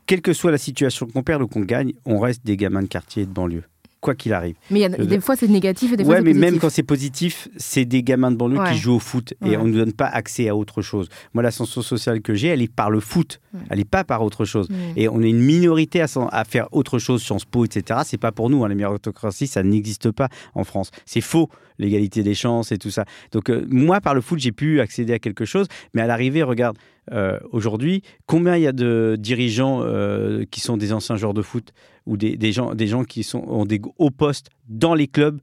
quelle 0.06 0.22
que 0.22 0.34
soit 0.34 0.52
la 0.52 0.58
situation 0.58 1.08
qu'on 1.08 1.24
perd 1.24 1.42
ou 1.42 1.48
qu'on 1.48 1.62
gagne, 1.62 1.94
on 2.06 2.20
reste 2.20 2.46
des 2.46 2.58
gamins 2.58 2.82
de 2.82 2.88
quartier 2.88 3.24
et 3.24 3.25
de 3.25 3.32
banlieue. 3.32 3.63
Quoi 4.04 4.14
qu'il 4.16 4.34
arrive. 4.34 4.56
Mais 4.70 4.82
y 4.82 4.86
a, 4.86 4.90
des 4.90 5.20
fois 5.20 5.36
c'est 5.36 5.48
négatif 5.48 5.94
et 5.94 5.98
des 5.98 6.04
fois 6.04 6.14
ouais, 6.14 6.18
c'est 6.20 6.24
mais 6.26 6.32
positif. 6.34 6.52
même 6.52 6.60
quand 6.60 6.70
c'est 6.70 6.84
positif, 6.84 7.48
c'est 7.58 7.86
des 7.86 8.04
gamins 8.04 8.30
de 8.32 8.36
banlieue 8.36 8.60
Ouais. 8.60 8.72
qui 8.74 8.78
jouent 8.78 8.96
au 8.96 9.00
foot 9.00 9.34
et 9.44 9.50
Ouais. 9.52 9.58
on 9.58 9.66
ne 9.66 9.74
donne 9.74 9.94
pas 9.94 10.06
accès 10.06 10.48
à 10.50 10.56
autre 10.56 10.82
chose. 10.84 11.10
Moi, 11.34 11.42
l'ascension 11.42 11.82
sociale 11.82 12.22
que 12.22 12.36
j'ai, 12.36 12.50
elle 12.50 12.62
est 12.62 12.72
par 12.72 12.92
le 12.92 13.00
foot, 13.00 13.40
elle 13.70 13.80
n'est 13.80 13.86
pas 13.86 14.04
par 14.04 14.22
autre 14.22 14.46
chose. 14.46 14.68
Et 14.96 15.10
on 15.10 15.22
est 15.22 15.30
une 15.30 15.40
minorité 15.42 16.02
à 16.02 16.44
faire 16.46 16.68
autre 16.72 17.00
chose, 17.00 17.24
Sciences 17.24 17.46
Po, 17.46 17.66
etc. 17.66 18.02
C'est 18.06 18.18
pas 18.20 18.32
pour 18.32 18.50
nous, 18.50 18.64
hein, 18.64 18.68
la 18.70 18.76
méritocratie, 18.76 19.48
ça 19.48 19.64
n'existe 19.64 20.12
pas 20.12 20.30
en 20.54 20.64
France. 20.64 20.92
C'est 21.06 21.22
faux, 21.22 21.50
l'égalité 21.80 22.22
des 22.22 22.36
chances 22.36 22.72
et 22.72 22.78
tout 22.78 22.92
ça. 22.92 23.06
Donc 23.32 23.50
euh, 23.50 23.66
moi, 23.70 24.02
par 24.02 24.14
le 24.14 24.22
foot, 24.22 24.38
j'ai 24.40 24.52
pu 24.52 24.80
accéder 24.82 25.14
à 25.14 25.20
quelque 25.20 25.46
chose, 25.46 25.68
mais 25.94 26.02
à 26.02 26.08
l'arrivée, 26.08 26.44
regarde, 26.44 26.78
euh, 27.12 27.40
aujourd'hui, 27.52 28.02
combien 28.26 28.56
il 28.56 28.64
y 28.64 28.68
a 28.68 28.72
de 28.72 29.18
dirigeants 29.20 29.82
euh, 29.84 30.46
qui 30.50 30.60
sont 30.62 30.78
des 30.78 30.94
anciens 30.94 31.16
joueurs 31.16 31.34
de 31.34 31.42
foot 31.42 31.74
ou 32.06 32.18
des, 32.18 32.52
gens, 32.52 32.74
des 32.74 32.88
gens 32.88 33.04
qui 33.04 33.24
sont, 33.24 33.44
ont 33.48 33.66
des 33.66 33.82
hauts 33.98 34.12
postes 34.12 34.50
dans 34.68 34.94
les 34.94 35.08
clubs, 35.08 35.40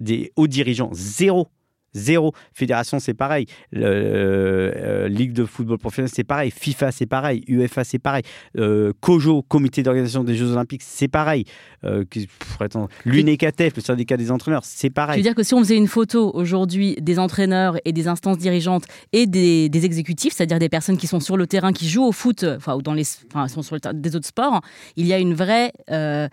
des 0.00 0.32
hauts 0.36 0.46
dirigeants? 0.46 0.90
Zéro. 0.92 1.48
Zéro. 1.94 2.32
Fédération, 2.54 2.98
c'est 3.00 3.14
pareil. 3.14 3.46
Le, 3.70 3.84
euh, 3.84 4.72
euh, 4.76 5.08
Ligue 5.08 5.32
de 5.32 5.44
football 5.44 5.78
professionnel, 5.78 6.10
c'est 6.14 6.24
pareil. 6.24 6.50
FIFA, 6.50 6.92
c'est 6.92 7.06
pareil. 7.06 7.44
UEFA, 7.48 7.84
c'est 7.84 7.98
pareil. 7.98 8.22
Euh, 8.58 8.92
COJO, 9.00 9.42
Comité 9.42 9.82
d'organisation 9.82 10.24
des 10.24 10.34
Jeux 10.34 10.50
Olympiques, 10.52 10.82
c'est 10.84 11.08
pareil. 11.08 11.44
Euh, 11.84 12.04
L'UNECATEF, 13.04 13.76
le 13.76 13.82
syndicat 13.82 14.16
des 14.16 14.30
entraîneurs, 14.30 14.64
c'est 14.64 14.86
Je 14.86 14.90
veux 14.90 14.94
pareil. 14.94 15.22
dire 15.22 15.34
que 15.34 15.42
si 15.42 15.54
on 15.54 15.58
faisait 15.58 15.76
une 15.76 15.88
photo 15.88 16.30
aujourd'hui 16.34 16.96
des 17.00 17.18
entraîneurs 17.18 17.76
et 17.84 17.92
des 17.92 18.08
instances 18.08 18.38
dirigeantes 18.38 18.84
et 19.12 19.26
des, 19.26 19.68
des 19.68 19.84
exécutifs, 19.84 20.34
c'est-à-dire 20.34 20.58
des 20.58 20.68
personnes 20.68 20.96
qui 20.96 21.06
sont 21.06 21.20
sur 21.20 21.36
le 21.36 21.46
terrain, 21.46 21.72
qui 21.72 21.88
jouent 21.88 22.04
au 22.06 22.12
foot, 22.12 22.44
enfin, 22.44 22.74
ou 22.76 22.82
dans 22.82 22.94
les, 22.94 23.04
enfin, 23.32 23.48
sont 23.48 23.62
sur 23.62 23.74
le 23.74 23.80
ter- 23.80 23.94
des 23.94 24.16
autres 24.16 24.26
sports, 24.26 24.60
il 24.96 25.06
y 25.06 25.12
a 25.12 25.18
une 25.18 25.34
vraie, 25.34 25.72
euh, 25.90 26.28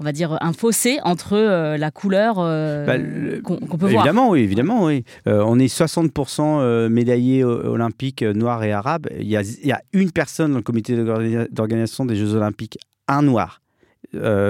on 0.00 0.04
va 0.04 0.12
dire, 0.12 0.38
un 0.40 0.52
fossé 0.54 0.98
entre 1.04 1.34
euh, 1.34 1.76
la 1.76 1.90
couleur 1.90 2.36
euh, 2.38 2.86
Bah, 2.86 2.96
qu'on 3.44 3.58
peut 3.76 3.86
voir. 3.86 4.04
Évidemment, 4.06 4.30
oui, 4.30 4.40
évidemment, 4.40 4.84
oui. 4.86 5.04
Euh, 5.26 5.42
on 5.46 5.58
est 5.58 5.72
60% 5.72 6.40
euh, 6.40 6.88
médaillés 6.88 7.44
olympiques 7.44 8.22
noirs 8.22 8.64
et 8.64 8.72
arabes. 8.72 9.06
Il 9.18 9.28
y, 9.28 9.36
a, 9.36 9.42
il 9.42 9.66
y 9.66 9.72
a 9.72 9.80
une 9.92 10.10
personne 10.10 10.52
dans 10.52 10.56
le 10.56 10.62
comité 10.62 10.96
d'organi- 10.96 11.48
d'organisation 11.52 12.06
des 12.06 12.16
Jeux 12.16 12.34
olympiques, 12.34 12.78
un 13.08 13.22
noir, 13.22 13.60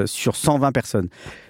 sur 0.07 0.37
120 0.37 0.73
personnes. 0.73 1.09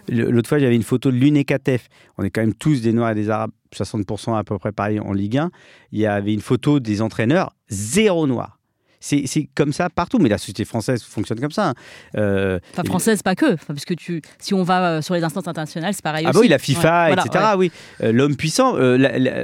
L'autre 0.09 0.49
fois, 0.49 0.59
j'avais 0.59 0.75
une 0.75 0.83
photo 0.83 1.11
de 1.13 1.17
l'UNECATEF. 1.17 1.87
On 2.19 2.25
est 2.25 2.31
quand 2.31 2.41
même 2.41 2.55
tous 2.55 2.81
des 2.83 2.93
noirs 2.93 3.11
et 3.11 3.15
des 3.15 3.31
arabes, 3.31 3.53
60% 3.75 4.37
à 4.37 4.43
peu 4.43 4.59
près 4.59 4.73
pareil 4.73 4.99
en 4.99 5.13
Ligue 5.13 5.37
1. 5.39 5.51
Il 5.93 6.01
y 6.01 6.07
avait 6.07 6.33
une 6.33 6.41
photo 6.41 6.81
des 6.81 7.03
entraîneurs, 7.03 7.55
zéro 7.69 8.27
noir. 8.27 8.59
C'est 9.01 9.49
comme 9.55 9.73
ça 9.73 9.89
partout, 9.89 10.19
mais 10.19 10.29
la 10.29 10.37
société 10.39 10.65
française 10.67 11.03
fonctionne 11.03 11.41
comme 11.41 11.51
ça. 11.51 11.71
hein. 11.71 11.75
Euh, 12.17 12.59
Enfin, 12.73 12.83
et- 12.83 12.87
française, 12.87 13.23
pas 13.23 13.35
que. 13.35 13.55
Enfin, 13.55 13.73
parce 13.75 13.85
que 13.87 13.95
tu, 13.95 14.21
si 14.39 14.53
on 14.53 14.63
va 14.63 14.91
euh, 14.97 15.03
sur 15.03 15.15
les 15.15 15.25
instances 15.25 15.49
internationales, 15.49 15.95
c'est 15.95 16.03
pareil 16.05 16.27
Ah 16.29 16.33
bah 16.33 16.41
oui, 16.41 16.49
la 16.49 16.59
FIFA, 16.59 16.81
Ouais, 17.03 17.07
voilà, 17.15 17.25
etc. 17.25 17.45
ouais. 17.53 17.57
Oui, 17.57 17.73
Euh, 18.03 18.13
l'homme 18.13 18.37
puissant, 18.37 18.75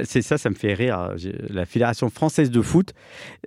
c'est 0.05 0.21
ça, 0.21 0.37
ça 0.37 0.49
me 0.49 0.55
fait 0.55 0.73
rire. 0.75 1.11
J'ai- 1.15 1.35
La 1.49 1.65
Fédération 1.65 2.09
française 2.09 2.51
de 2.51 2.61
foot, 2.61 2.93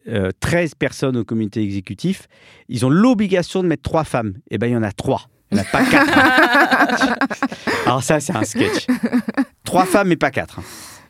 euh, 0.09 0.31
13 0.41 0.75
personnes 0.75 1.17
au 1.17 1.25
comité 1.25 1.63
exécutif, 1.63 2.27
ils 2.69 2.85
ont 2.85 2.91
l'obligation 2.91 3.63
de 3.63 3.69
mettre 3.69 3.83
trois 3.83 4.05
femmes. 4.05 4.35
Eh 4.51 4.59
ben, 4.59 4.67
il 4.67 4.73
y 4.73 4.77
en 4.77 4.83
a 4.83 4.93
trois. 4.93 5.29
Il 5.53 5.57
n'y 5.57 5.61
en 5.61 5.65
a 5.65 5.67
pas 5.67 5.85
quatre. 5.85 7.19
Alors 7.87 8.03
ça, 8.03 8.21
c'est 8.21 8.35
un 8.37 8.45
sketch. 8.45 8.87
Trois 9.65 9.85
femmes, 9.85 10.09
mais 10.09 10.17
pas 10.17 10.31
quatre. 10.31 10.59
hein. 10.61 10.65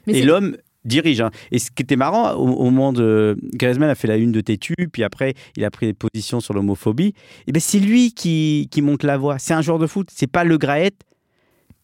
Mais 0.07 0.14
Et 0.19 0.23
l'homme 0.23 0.57
dirige. 0.84 1.20
hein. 1.20 1.30
Et 1.50 1.58
ce 1.58 1.70
qui 1.70 1.82
était 1.82 1.96
marrant, 1.96 2.32
au, 2.34 2.49
au 2.49 2.64
moment 2.70 2.92
de... 2.92 3.37
Griezmann 3.54 3.90
a 3.90 3.94
fait 3.94 4.08
la 4.08 4.16
une 4.16 4.32
de 4.32 4.40
Tétu, 4.40 4.75
puis 4.92 5.02
après, 5.04 5.34
il 5.56 5.64
a 5.64 5.70
pris 5.70 5.87
des 5.87 5.94
positions 5.94 6.40
sur 6.40 6.54
l'homophobie. 6.54 7.14
Et 7.46 7.52
ben, 7.52 7.60
c'est 7.60 7.80
lui 7.80 8.12
qui, 8.12 8.68
qui 8.70 8.82
monte 8.82 9.02
la 9.02 9.16
voix. 9.18 9.38
C'est 9.38 9.54
un 9.54 9.62
joueur 9.62 9.78
de 9.78 9.87
foot. 9.87 10.08
C'est 10.12 10.26
pas 10.30 10.44
le 10.44 10.56
Graët 10.58 10.94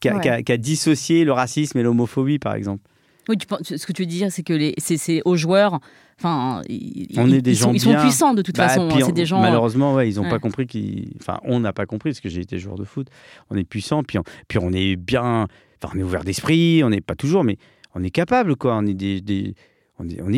qui 0.00 0.08
a, 0.08 0.14
Ouais. 0.16 0.20
qui 0.20 0.28
a- 0.28 0.42
qui 0.42 0.52
a 0.52 0.56
dissocié 0.56 1.24
le 1.24 1.32
racisme 1.32 1.78
et 1.78 1.82
l'homophobie, 1.82 2.38
par 2.38 2.54
exemple. 2.54 2.82
Oui, 3.28 3.36
tu 3.38 3.46
ce 3.76 3.84
que 3.86 3.92
tu 3.92 4.02
veux 4.02 4.06
dire, 4.06 4.30
c'est 4.30 4.44
que 4.44 4.52
les, 4.52 4.72
c'est, 4.78 5.20
aux 5.24 5.34
joueurs. 5.36 5.80
Enfin, 6.18 6.62
ils, 6.68 7.08
On 7.18 7.30
est 7.32 7.42
des 7.42 7.50
ils 7.50 7.56
sont, 7.56 7.64
gens 7.70 7.72
ils 7.74 7.80
sont 7.80 7.90
bien. 7.90 8.00
puissants 8.00 8.34
de 8.34 8.40
toute 8.42 8.56
Bah, 8.56 8.68
façon. 8.68 8.88
on- 8.88 9.10
des 9.10 9.26
gens. 9.26 9.40
Malheureusement, 9.40 9.94
ouais, 9.94 10.08
ils 10.08 10.16
n'ont 10.16 10.22
Ouais. 10.22 10.30
pas 10.30 10.38
compris 10.38 10.66
qu'ils. 10.68 11.10
Enfin, 11.20 11.40
on 11.42 11.58
n'a 11.60 11.72
pas 11.72 11.86
compris 11.86 12.10
parce 12.10 12.20
que 12.20 12.28
j'ai 12.28 12.40
été 12.42 12.58
joueur 12.58 12.76
de 12.76 12.84
foot. 12.84 13.08
On 13.50 13.56
est 13.56 13.64
puissant, 13.64 14.02
puis 14.04 14.18
on, 14.18 14.22
puis 14.48 14.58
on 14.62 14.72
est 14.72 14.94
bien. 14.96 15.48
Enfin, 15.82 15.92
on 15.94 15.98
est 15.98 16.02
ouvert 16.04 16.22
d'esprit. 16.24 16.82
On 16.84 16.90
n'est 16.90 17.00
pas 17.00 17.16
toujours, 17.16 17.42
mais 17.42 17.58
on 17.96 18.02
est 18.04 18.10
capable, 18.10 18.56
quoi. 18.56 18.76
On 18.76 18.86
est 18.86 18.94
des, 18.94 19.20
des- 19.20 19.54
on 19.98 20.08
est, 20.08 20.20
on 20.22 20.28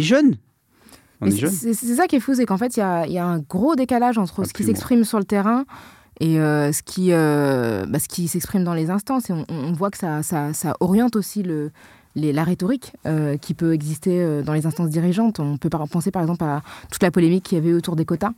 c'est 1.75 1.75
ça 1.75 2.07
qui 2.07 2.17
est 2.17 2.21
fou, 2.21 2.35
c'est 2.35 2.47
qu'en 2.47 2.57
fait, 2.59 2.77
il 2.77 2.81
y 2.81 2.83
a, 2.83 3.05
il 3.07 3.13
y 3.13 3.19
a 3.19 3.27
un 3.27 3.41
gros 3.41 3.75
décalage 3.75 4.19
entre 4.19 4.45
ce 4.45 4.53
qui 4.53 4.63
s'exprime 4.67 5.03
sur 5.05 5.19
le 5.19 5.25
terrain 5.25 5.65
et 6.21 6.39
euh, 6.41 6.71
ce 6.73 6.83
qui, 6.83 7.09
euh, 7.13 7.85
bah, 7.89 7.99
ce 7.99 8.07
qui 8.09 8.29
s'exprime 8.29 8.63
dans 8.63 8.75
les 8.75 8.89
instances. 8.91 9.29
Et 9.31 9.33
on, 9.33 9.45
on 9.49 9.73
voit 9.73 9.91
que 9.91 9.99
ça, 9.99 10.23
ça, 10.23 10.53
ça 10.53 10.75
oriente 10.79 11.17
aussi 11.17 11.43
le, 11.43 11.73
les- 12.15 12.33
la 12.33 12.45
rhétorique 12.45 12.93
euh, 13.07 13.37
qui 13.37 13.55
peut 13.55 13.73
exister 13.75 14.43
dans 14.45 14.53
les 14.53 14.65
instances 14.67 14.91
dirigeantes. 14.91 15.41
On 15.41 15.57
peut 15.57 15.69
penser 15.71 16.13
par 16.13 16.23
exemple 16.23 16.45
à 16.45 16.63
toute 16.93 17.03
la 17.03 17.11
polémique 17.11 17.45
qu'il 17.45 17.59
y 17.59 17.61
avait 17.61 17.73
autour 17.75 17.97
des 17.97 18.05
quotas. 18.05 18.33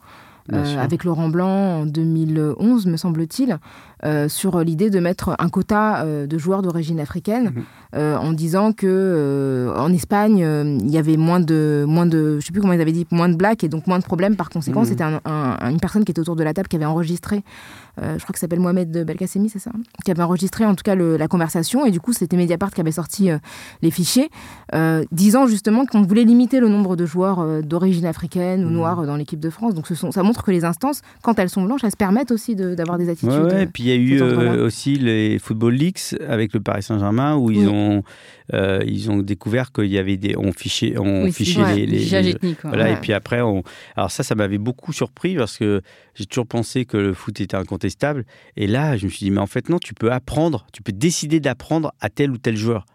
Euh, 0.53 0.79
avec 0.83 1.05
Laurent 1.05 1.29
Blanc 1.29 1.81
en 1.83 1.87
2011, 1.87 2.87
me 2.87 2.97
semble-t-il, 2.97 3.59
euh, 4.05 4.29
sur 4.29 4.59
l'idée 4.61 4.91
de 4.91 4.99
mettre 4.99 5.37
un 5.39 5.49
quota 5.49 6.03
euh, 6.05 6.27
de 6.27 6.39
joueurs 6.39 6.63
d'origine 6.63 6.99
africaine, 7.01 7.53
Mhm. 7.55 8.17
en 8.21 8.33
disant 8.33 8.73
que 8.73 9.73
en 9.77 9.93
Espagne 9.93 10.39
il 10.81 10.91
y 10.91 10.97
avait 10.99 11.17
moins 11.17 11.41
de 11.41 11.85
moins 11.89 12.07
de, 12.07 12.39
je 12.41 12.47
sais 12.47 12.53
plus 12.53 12.61
comment 12.61 12.73
ils 12.73 12.81
avaient 12.81 12.93
dit, 12.93 13.07
moins 13.11 13.29
de 13.29 13.35
blacks 13.35 13.65
et 13.65 13.69
donc 13.69 13.87
moins 13.89 13.99
de 13.99 14.05
problèmes. 14.05 14.37
Par 14.37 14.49
conséquent, 14.49 14.81
Mhm. 14.81 14.87
c'était 14.87 15.03
un- 15.05 15.21
un- 15.25 15.71
une 15.71 15.81
personne 15.81 16.05
qui 16.05 16.13
était 16.13 16.21
autour 16.21 16.37
de 16.37 16.45
la 16.45 16.55
table 16.55 16.69
qui 16.69 16.77
avait 16.77 16.85
enregistré, 16.85 17.43
je 18.01 18.23
crois 18.23 18.33
que 18.33 18.39
s'appelle 18.39 18.61
Mohamed 18.61 19.05
Belkacemi, 19.05 19.49
c'est 19.51 19.59
ça, 19.59 19.73
qui 20.05 20.11
avait 20.11 20.23
enregistré 20.23 20.65
en 20.65 20.75
tout 20.75 20.83
cas 20.85 20.95
le- 20.95 21.17
la 21.17 21.27
conversation 21.29 21.85
et 21.85 21.91
du 21.91 22.01
coup 22.01 22.13
c'était 22.13 22.37
Mediapart 22.37 22.71
qui 22.71 22.81
avait 22.81 22.93
sorti 22.93 23.29
les 23.83 23.91
fichiers, 23.91 24.31
disant 25.13 25.47
justement 25.47 25.85
qu'on 25.85 26.03
voulait 26.03 26.25
limiter 26.25 26.61
le 26.61 26.69
nombre 26.69 26.95
de 26.97 27.05
joueurs 27.07 27.63
d'origine 27.63 28.07
africaine 28.07 28.65
ou 28.65 28.69
Mhm. 28.69 28.75
noire 28.75 29.07
dans 29.07 29.17
l'équipe 29.17 29.41
de 29.41 29.51
France. 29.51 29.75
Donc 29.75 29.87
ce 29.89 29.95
sont, 29.95 30.13
ça 30.13 30.23
montre 30.23 30.40
que 30.43 30.51
les 30.51 30.65
instances, 30.65 31.03
quand 31.23 31.39
elles 31.39 31.49
sont 31.51 31.63
blanches, 31.63 31.83
elles 31.85 31.91
se 31.91 31.97
permettent 31.97 32.31
aussi 32.31 32.55
de- 32.57 32.75
d'avoir 32.75 32.99
des 32.99 33.09
attitudes. 33.09 33.31
Ouais, 33.31 33.39
ouais. 33.41 33.55
euh, 33.55 33.67
Puis 33.73 33.85
il 33.85 33.89
y 33.89 33.93
a 33.93 33.97
eu 33.97 34.21
euh, 34.23 34.67
aussi 34.67 34.95
les 34.97 35.39
Football 35.39 35.75
Leaks 35.75 36.15
avec 36.29 36.53
le 36.55 36.61
Paris 36.61 36.83
Saint-Germain 36.83 37.37
où 37.37 37.51
ils 37.51 37.61
Oui. 37.61 37.67
ont 37.69 38.03
euh, 38.53 38.81
ils 38.85 39.11
ont 39.13 39.19
découvert 39.19 39.71
qu'il 39.71 39.87
y 39.87 39.97
avait 39.99 40.17
des 40.17 40.37
on 40.37 40.53
fichait 40.53 40.95
on 40.99 41.23
Oui, 41.25 41.33
fichait 41.33 41.63
ouais, 41.63 41.75
les, 41.77 41.87
les- 41.87 42.23
les- 42.23 42.31
ethnique. 42.31 42.59
Voilà, 42.65 42.85
Ouais. 42.85 42.93
et 42.95 42.97
puis 42.97 43.13
après, 43.13 43.41
on... 43.43 43.63
alors 43.97 44.11
ça, 44.11 44.23
ça 44.25 44.35
m'avait 44.35 44.59
beaucoup 44.59 44.93
surpris 44.93 45.37
parce 45.37 45.57
que 45.57 45.83
j'ai 46.17 46.27
toujours 46.27 46.47
pensé 46.49 46.85
que 46.85 46.97
le 46.97 47.15
foot 47.15 47.41
était 47.41 47.57
incontestable. 47.57 48.25
Et 48.57 48.67
là, 48.67 48.97
je 48.97 49.05
me 49.07 49.11
suis 49.11 49.25
dit, 49.25 49.31
mais 49.31 49.41
en 49.41 49.47
fait, 49.47 49.69
non, 49.69 49.79
tu 49.79 49.95
peux 49.95 50.11
apprendre, 50.11 50.67
tu 50.73 50.83
peux 50.83 50.91
décider 50.93 51.39
d'apprendre 51.39 51.93
à 52.01 52.09
tel 52.09 52.33
ou 52.33 52.39
tel 52.39 52.57
joueur. 52.57 52.87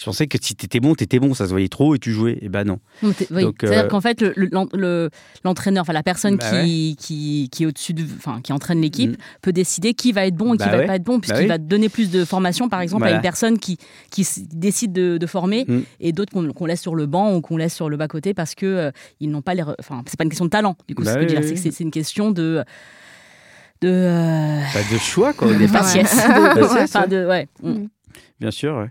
Je 0.00 0.06
pensais 0.06 0.26
que 0.26 0.38
si 0.40 0.54
t'étais 0.56 0.80
bon, 0.80 0.94
t'étais 0.94 1.18
bon, 1.18 1.34
ça 1.34 1.44
se 1.44 1.50
voyait 1.50 1.68
trop 1.68 1.94
et 1.94 1.98
tu 1.98 2.10
jouais. 2.12 2.38
Et 2.40 2.48
ben 2.48 2.64
non. 2.64 2.78
Oui. 3.02 3.12
C'est-à-dire 3.20 3.84
euh, 3.84 3.88
qu'en 3.88 4.00
fait, 4.00 4.22
le- 4.22 4.32
le- 4.34 4.48
l'en- 4.50 4.66
le- 4.72 5.10
l'entraîneur, 5.44 5.82
enfin 5.82 5.92
la 5.92 6.02
personne 6.02 6.36
Bah 6.36 6.62
qui, 6.62 6.96
qui, 6.98 7.48
qui 7.52 7.64
est 7.64 7.66
au-dessus, 7.66 7.92
de, 7.92 8.04
enfin 8.16 8.40
qui 8.42 8.54
entraîne 8.54 8.80
l'équipe, 8.80 9.10
Mm. 9.10 9.16
peut 9.42 9.52
décider 9.52 9.92
qui 9.92 10.12
va 10.12 10.24
être 10.24 10.34
bon 10.36 10.54
et 10.54 10.56
qui 10.56 10.64
Bah 10.64 10.70
va 10.70 10.78
ouais. 10.78 10.86
pas 10.86 10.94
être 10.96 11.02
bon, 11.04 11.20
puisqu'il 11.20 11.42
oui. 11.42 11.48
va 11.48 11.58
donner 11.58 11.90
plus 11.90 12.10
de 12.10 12.24
formation, 12.24 12.70
par 12.70 12.80
exemple, 12.80 13.04
à 13.04 13.10
une 13.10 13.20
personne 13.20 13.58
qui, 13.58 13.76
décide 14.54 14.92
de, 14.92 15.18
de 15.18 15.26
former 15.26 15.66
Mm. 15.68 15.80
et 16.00 16.12
d'autres 16.12 16.32
qu'on 16.52 16.64
laisse 16.66 16.80
sur 16.80 16.94
le 16.94 17.04
banc 17.04 17.34
ou 17.36 17.42
qu'on 17.42 17.58
laisse 17.58 17.74
sur 17.74 17.90
le 17.90 17.98
bas 17.98 18.08
côté 18.08 18.32
parce 18.32 18.54
que 18.54 18.64
euh, 18.66 18.90
ils 19.20 19.30
n'ont 19.30 19.42
pas 19.42 19.52
les, 19.54 19.62
enfin 19.78 20.02
c'est 20.06 20.16
pas 20.16 20.24
une 20.24 20.30
question 20.30 20.46
de 20.46 20.50
talent. 20.50 20.76
Du 20.88 20.94
coup, 20.94 21.02
Bah 21.02 21.10
ce 21.12 21.16
que 21.16 21.22
je 21.22 21.26
veux 21.26 21.30
oui, 21.40 21.40
dire, 21.46 21.54
oui, 21.62 21.72
c'est 21.72 21.84
une 21.84 21.90
question 21.90 22.30
de 22.30 22.64
de, 23.82 23.88
euh, 23.88 24.60
de 24.92 24.98
choix, 24.98 25.32
quoi, 25.34 25.48
au 25.48 25.52
de 25.52 25.58
départ. 25.58 25.84
faciès, 25.84 26.04
de- 26.14 26.60
de- 26.60 26.64
Faciès, 26.66 26.84
enfin, 26.96 27.02
ouais. 27.02 27.08
de- 27.08 27.26
ouais. 27.26 27.48
Mm. 27.62 27.86
Bien 28.40 28.50
sûr, 28.50 28.76
ouais. 28.76 28.90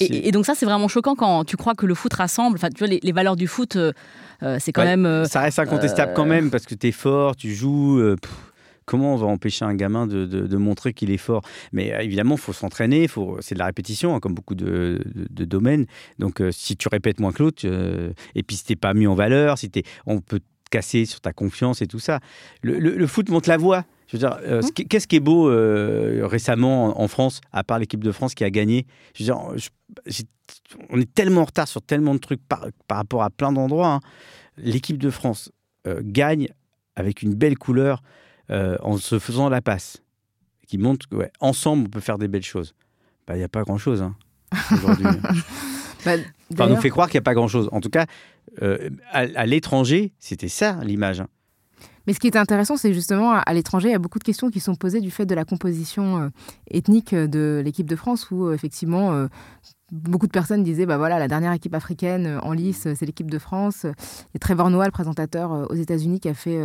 Et, 0.00 0.28
et 0.28 0.32
donc 0.32 0.44
ça, 0.46 0.54
c'est 0.54 0.66
vraiment 0.66 0.88
choquant 0.88 1.14
quand 1.14 1.44
tu 1.44 1.56
crois 1.56 1.74
que 1.74 1.86
le 1.86 1.94
foot 1.94 2.12
rassemble. 2.14 2.56
Enfin, 2.56 2.68
tu 2.70 2.78
vois, 2.78 2.88
les, 2.88 3.00
les 3.02 3.12
valeurs 3.12 3.36
du 3.36 3.46
foot, 3.46 3.76
euh, 3.76 3.92
euh, 4.42 4.58
c'est 4.60 4.72
quand 4.72 4.82
Ouais, 4.82 4.88
même. 4.88 5.06
euh, 5.06 5.24
Ça 5.26 5.40
reste 5.40 5.58
incontestable 5.58 6.12
quand 6.14 6.26
même 6.26 6.50
parce 6.50 6.66
que 6.66 6.74
tu 6.74 6.88
es 6.88 6.92
fort, 6.92 7.36
tu 7.36 7.54
joues. 7.54 8.00
pff, 8.20 8.30
comment 8.86 9.14
on 9.14 9.16
va 9.16 9.26
empêcher 9.26 9.64
un 9.64 9.74
gamin 9.74 10.06
de, 10.06 10.26
de- 10.26 10.46
de 10.46 10.56
montrer 10.56 10.92
qu'il 10.92 11.10
est 11.10 11.16
fort? 11.16 11.42
Mais 11.72 11.92
évidemment, 12.02 12.34
il 12.34 12.40
faut 12.40 12.52
s'entraîner, 12.52 13.08
faut... 13.08 13.38
c'est 13.40 13.54
de 13.54 13.58
la 13.60 13.66
répétition, 13.66 14.14
hein, 14.14 14.20
comme 14.20 14.34
beaucoup 14.34 14.54
de, 14.54 15.00
domaines. 15.30 15.86
Donc 16.18 16.42
si 16.50 16.76
tu 16.76 16.88
répètes 16.88 17.20
moins 17.20 17.32
que 17.32 17.42
l'autre, 17.42 17.66
et 18.34 18.42
puis 18.42 18.56
si 18.56 18.64
t'es 18.64 18.76
pas 18.76 18.94
mis 18.94 19.06
en 19.06 19.14
valeur, 19.14 19.58
si 19.58 19.70
t'es... 19.70 19.84
on 20.06 20.20
peut 20.20 20.40
te 20.40 20.44
casser 20.70 21.04
sur 21.04 21.20
ta 21.20 21.32
confiance 21.32 21.82
et 21.82 21.86
tout 21.86 22.00
ça. 22.00 22.18
Le, 22.62 22.78
le- 22.78 22.96
le 22.96 23.06
foot 23.06 23.28
monte 23.30 23.46
la 23.46 23.56
voie. 23.56 23.84
Je 24.08 24.16
veux 24.16 24.18
dire, 24.18 24.38
euh, 24.42 24.60
qui- 24.74 24.86
qu'est-ce 24.86 25.06
qui 25.06 25.16
est 25.16 25.20
beau 25.20 25.48
euh, 25.48 26.26
récemment 26.26 27.00
en, 27.00 27.08
France, 27.08 27.40
à 27.52 27.64
part 27.64 27.78
l'équipe 27.78 28.04
de 28.04 28.12
France 28.12 28.34
qui 28.34 28.44
a 28.44 28.50
gagné 28.50 28.86
Je 29.14 29.22
veux 29.22 29.26
dire, 29.32 29.40
je- 29.56 29.70
j'ai- 30.06 30.24
on 30.90 31.00
est 31.00 31.12
tellement 31.14 31.40
en 31.42 31.44
retard 31.46 31.66
sur 31.68 31.80
tellement 31.82 32.14
de 32.14 32.18
trucs 32.20 32.42
par, 32.46 32.66
par 32.86 32.98
rapport 32.98 33.22
à 33.22 33.30
plein 33.30 33.52
d'endroits. 33.52 33.94
hein 33.94 34.00
l'équipe 34.56 34.98
de 34.98 35.10
France 35.10 35.50
euh, 35.88 36.00
gagne 36.04 36.48
avec 36.96 37.22
une 37.22 37.34
belle 37.34 37.58
couleur 37.58 38.02
en 38.50 38.98
se 38.98 39.18
faisant 39.18 39.48
la 39.48 39.60
passe, 39.62 40.02
qui 40.68 40.76
montre 40.78 41.08
que 41.08 41.16
ouais, 41.16 41.32
ensemble 41.40 41.84
on 41.86 41.90
peut 41.90 42.00
faire 42.00 42.18
des 42.18 42.28
belles 42.28 42.44
choses. 42.44 42.74
Bah, 43.26 43.34
Il 43.34 43.38
n'y 43.38 43.44
a 43.44 43.48
pas 43.48 43.62
grand-chose 43.62 44.02
hein, 44.02 44.14
aujourd'hui. 44.72 45.06
bah, 46.04 46.12
enfin, 46.52 46.66
on 46.66 46.68
nous 46.68 46.76
fait 46.80 46.90
croire 46.90 47.08
qu'il 47.08 47.16
n'y 47.16 47.22
a 47.22 47.24
pas 47.24 47.34
grand-chose. 47.34 47.68
En 47.72 47.80
tout 47.80 47.88
cas, 47.90 48.04
à, 48.60 48.78
à 49.12 49.46
l'étranger, 49.46 50.12
c'était 50.18 50.48
ça 50.48 50.78
l'image. 50.84 51.20
hein. 51.20 51.28
Mais 52.06 52.12
ce 52.12 52.20
qui 52.20 52.26
est 52.26 52.36
intéressant, 52.36 52.76
c'est 52.76 52.92
justement 52.92 53.32
à 53.32 53.54
l'étranger, 53.54 53.88
il 53.88 53.92
y 53.92 53.96
a 53.96 53.98
beaucoup 53.98 54.18
de 54.18 54.24
questions 54.24 54.50
qui 54.50 54.60
sont 54.60 54.74
posées 54.74 55.00
du 55.00 55.10
fait 55.10 55.26
de 55.26 55.34
la 55.34 55.44
composition 55.44 56.22
euh, 56.22 56.28
ethnique 56.70 57.14
de 57.14 57.62
l'équipe 57.64 57.88
de 57.88 57.96
France, 57.96 58.30
où 58.30 58.46
euh, 58.46 58.54
effectivement, 58.54 59.12
euh, 59.12 59.26
beaucoup 59.90 60.26
de 60.26 60.32
personnes 60.32 60.62
disaient 60.62 60.86
bah 60.86 60.98
voilà 60.98 61.18
la 61.18 61.28
dernière 61.28 61.52
équipe 61.52 61.74
africaine 61.74 62.40
en 62.42 62.52
lice 62.52 62.88
c'est 62.94 63.06
l'équipe 63.06 63.30
de 63.30 63.38
France. 63.38 63.86
Et 64.34 64.38
Trevor 64.38 64.70
Noah 64.70 64.86
le 64.86 64.90
présentateur 64.90 65.70
aux 65.70 65.74
États-Unis 65.74 66.18
qui 66.20 66.28
a 66.28 66.34
fait 66.34 66.58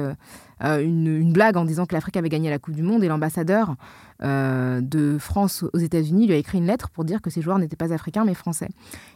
une, 0.61 1.31
blague 1.31 1.55
en 1.57 1.65
disant 1.65 1.85
que 1.85 1.93
l'Afrique 1.93 2.17
avait 2.17 2.29
gagné 2.29 2.49
la 2.49 2.57
Coupe 2.57 2.73
du 2.73 2.81
Monde 2.81 3.03
et 3.03 3.07
l'ambassadeur 3.07 3.75
euh, 4.21 4.81
de 4.81 5.17
France 5.17 5.63
aux 5.71 5.77
États-Unis 5.77 6.27
lui 6.27 6.33
a 6.33 6.37
écrit 6.37 6.57
une 6.57 6.67
lettre 6.67 6.89
pour 6.89 7.05
dire 7.05 7.21
que 7.21 7.29
ces 7.29 7.41
joueurs 7.41 7.57
n'étaient 7.57 7.77
pas 7.77 7.93
africains 7.93 8.25
mais 8.25 8.33
français. 8.33 8.67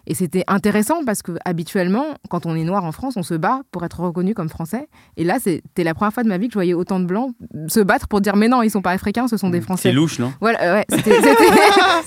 Et 0.07 0.15
c'était 0.15 0.45
intéressant 0.47 1.03
parce 1.05 1.21
que 1.21 1.33
habituellement, 1.43 2.05
quand 2.29 2.45
on 2.45 2.55
est 2.55 2.63
noir 2.63 2.85
en 2.85 2.93
France, 2.93 3.15
on 3.17 3.23
se 3.23 3.33
bat 3.33 3.61
pour 3.71 3.83
être 3.83 3.99
reconnu 3.99 4.33
comme 4.33 4.47
français. 4.47 4.87
Et 5.17 5.25
là, 5.25 5.39
c'était 5.39 5.83
la 5.83 5.93
première 5.93 6.13
fois 6.13 6.23
de 6.23 6.29
ma 6.29 6.37
vie 6.37 6.47
que 6.47 6.53
je 6.53 6.57
voyais 6.57 6.73
autant 6.73 7.01
de 7.01 7.05
blancs 7.05 7.33
se 7.67 7.81
battre 7.81 8.07
pour 8.07 8.21
dire 8.21 8.37
mais 8.37 8.47
non, 8.47 8.61
ils 8.61 8.69
sont 8.69 8.81
pas 8.81 8.91
africains, 8.91 9.27
ce 9.27 9.35
sont 9.35 9.49
des 9.49 9.59
Français. 9.59 9.89
C'est 9.89 9.93
louche, 9.93 10.19
non 10.19 10.33
Voilà, 10.39 10.75
ouais, 10.75 10.85
c'était 10.89 11.19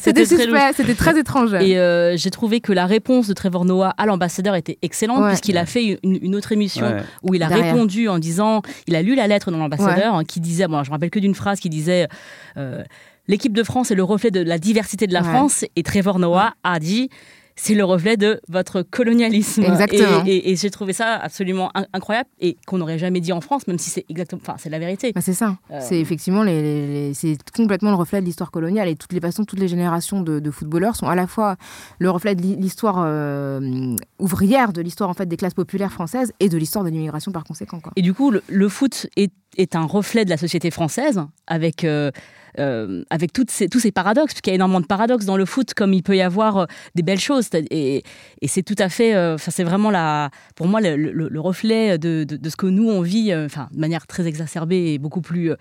très, 0.47 0.73
c'était 0.73 0.95
très 0.95 1.19
étrange. 1.19 1.53
Et 1.55 1.79
euh, 1.79 2.17
j'ai 2.17 2.31
trouvé 2.31 2.61
que 2.61 2.73
la 2.73 2.87
réponse 2.87 3.29
de 3.29 3.35
Trevor 3.35 3.67
Noah 3.67 3.95
à 3.99 4.07
l'ambassadeur 4.07 4.55
était 4.55 4.79
excellente 4.81 5.27
puisqu'il 5.29 5.59
a 5.59 5.67
fait 5.67 5.99
une, 6.03 6.35
autre 6.35 6.53
émission 6.53 6.97
où 7.23 7.35
il 7.35 7.43
a 7.43 7.49
répondu 7.49 8.09
en 8.09 8.19
disant, 8.19 8.63
il 8.87 8.97
a 8.97 9.03
lu 9.03 9.15
la 9.15 9.27
lettre 9.27 9.51
de 9.51 9.57
l'ambassadeur 9.57 10.23
qui 10.27 10.41
disait, 10.41 10.67
bon, 10.67 10.83
je 10.83 10.89
me 10.91 10.95
rappelle 10.95 11.11
que 11.11 11.19
d'une 11.19 11.35
phrase 11.35 11.61
qui 11.61 11.69
disait. 11.69 12.09
Euh, 12.57 12.83
l'équipe 13.29 13.53
de 13.53 13.63
France 13.63 13.91
est 13.91 13.95
le 13.95 14.05
reflet 14.05 14.31
de 14.31 14.41
la 14.41 14.59
diversité 14.59 15.07
de 15.07 15.13
la 15.13 15.23
France 15.23 15.65
et 15.75 15.83
Trevor 15.83 16.19
Noah 16.19 16.55
a 16.63 16.79
dit 16.79 17.11
c'est 17.57 17.75
le 17.75 17.85
reflet 17.85 18.17
de 18.17 18.41
votre 18.49 18.83
colonialisme. 18.83 19.65
Exactement. 19.65 20.23
Et, 20.27 20.55
j'ai 20.57 20.71
trouvé 20.71 20.93
ça 20.93 21.15
absolument 21.15 21.73
incroyable 21.93 22.29
et 22.39 22.57
qu'on 22.67 22.79
n'aurait 22.79 22.99
jamais 22.99 23.21
dit 23.21 23.33
en 23.33 23.41
France, 23.41 23.67
même 23.67 23.79
si 23.79 23.91
c'est 23.91 24.05
exactement, 24.09 24.41
enfin 24.43 24.57
c'est 24.59 24.69
la 24.69 24.79
vérité. 24.79 25.13
Bah, 25.15 25.23
c'est 25.23 25.33
ça. 25.33 25.57
Euh. 25.71 25.79
C'est 25.81 25.99
effectivement 25.99 26.43
les, 26.43 27.13
c'est 27.15 27.39
complètement 27.55 27.91
le 27.91 27.97
reflet 27.97 28.21
de 28.21 28.27
l'histoire 28.27 28.51
coloniale 28.51 28.89
et 28.89 28.97
toutes 28.97 29.13
les 29.13 29.21
façons, 29.21 29.45
toutes 29.45 29.59
les 29.59 29.69
générations 29.69 30.21
de, 30.21 30.51
footballeurs 30.51 30.97
sont 30.97 31.07
à 31.07 31.15
la 31.15 31.27
fois 31.27 31.57
le 31.99 32.11
reflet 32.11 32.35
de 32.35 32.43
l'histoire 32.43 32.97
euh, 32.99 33.97
ouvrière, 34.19 34.73
de 34.73 34.81
l'histoire 34.81 35.11
en 35.11 35.15
fait 35.15 35.27
des 35.27 35.37
classes 35.37 35.55
populaires 35.55 35.93
françaises 35.93 36.33
et 36.41 36.49
de 36.49 36.59
l'histoire 36.59 36.85
de 36.85 36.91
l'immigration 36.91 37.33
par 37.33 37.45
conséquent. 37.45 37.81
Et 37.97 38.03
du 38.03 38.15
coup, 38.15 38.31
le, 38.31 38.69
foot 38.69 39.07
est, 39.17 39.33
est, 39.57 39.75
un 39.75 39.85
reflet 39.85 40.25
de 40.25 40.31
la 40.31 40.37
société 40.37 40.71
française 40.71 41.23
avec 41.47 41.85
euh, 41.85 42.11
euh, 42.59 43.03
avec 43.11 43.33
tous 43.33 43.47
ces 43.49 43.93
paradoxes, 43.93 44.35
parce 44.35 44.41
qu'il 44.41 44.51
y 44.51 44.55
a 44.55 44.57
énormément 44.57 44.81
de 44.81 44.87
paradoxes 44.87 45.25
dans 45.25 45.37
le 45.37 45.45
foot, 45.45 45.75
comme 45.75 45.93
il 45.93 46.03
peut 46.03 46.17
y 46.17 46.23
avoir 46.23 46.57
euh, 46.57 46.67
des 46.95 47.03
belles 47.03 47.21
choses. 47.21 47.49
Et, 47.71 48.03
c'est 48.47 48.63
tout 48.63 48.77
à 48.79 48.89
fait, 48.89 49.15
euh, 49.15 49.37
c'est 49.39 49.65
vraiment 49.65 49.91
la, 49.91 50.31
pour 50.55 50.67
moi 50.67 50.81
le, 50.81 51.41
reflet 51.41 51.99
de, 51.99 52.25
de, 52.25 52.49
ce 52.49 52.57
que 52.57 52.67
nous 52.67 52.89
on 52.89 53.03
vit, 53.03 53.35
enfin 53.35 53.69
de 53.73 53.79
manière 53.79 54.07
très 54.07 54.27
exacerbée 54.27 54.95
et 54.95 54.99
beaucoup 54.99 55.21
plus, 55.21 55.53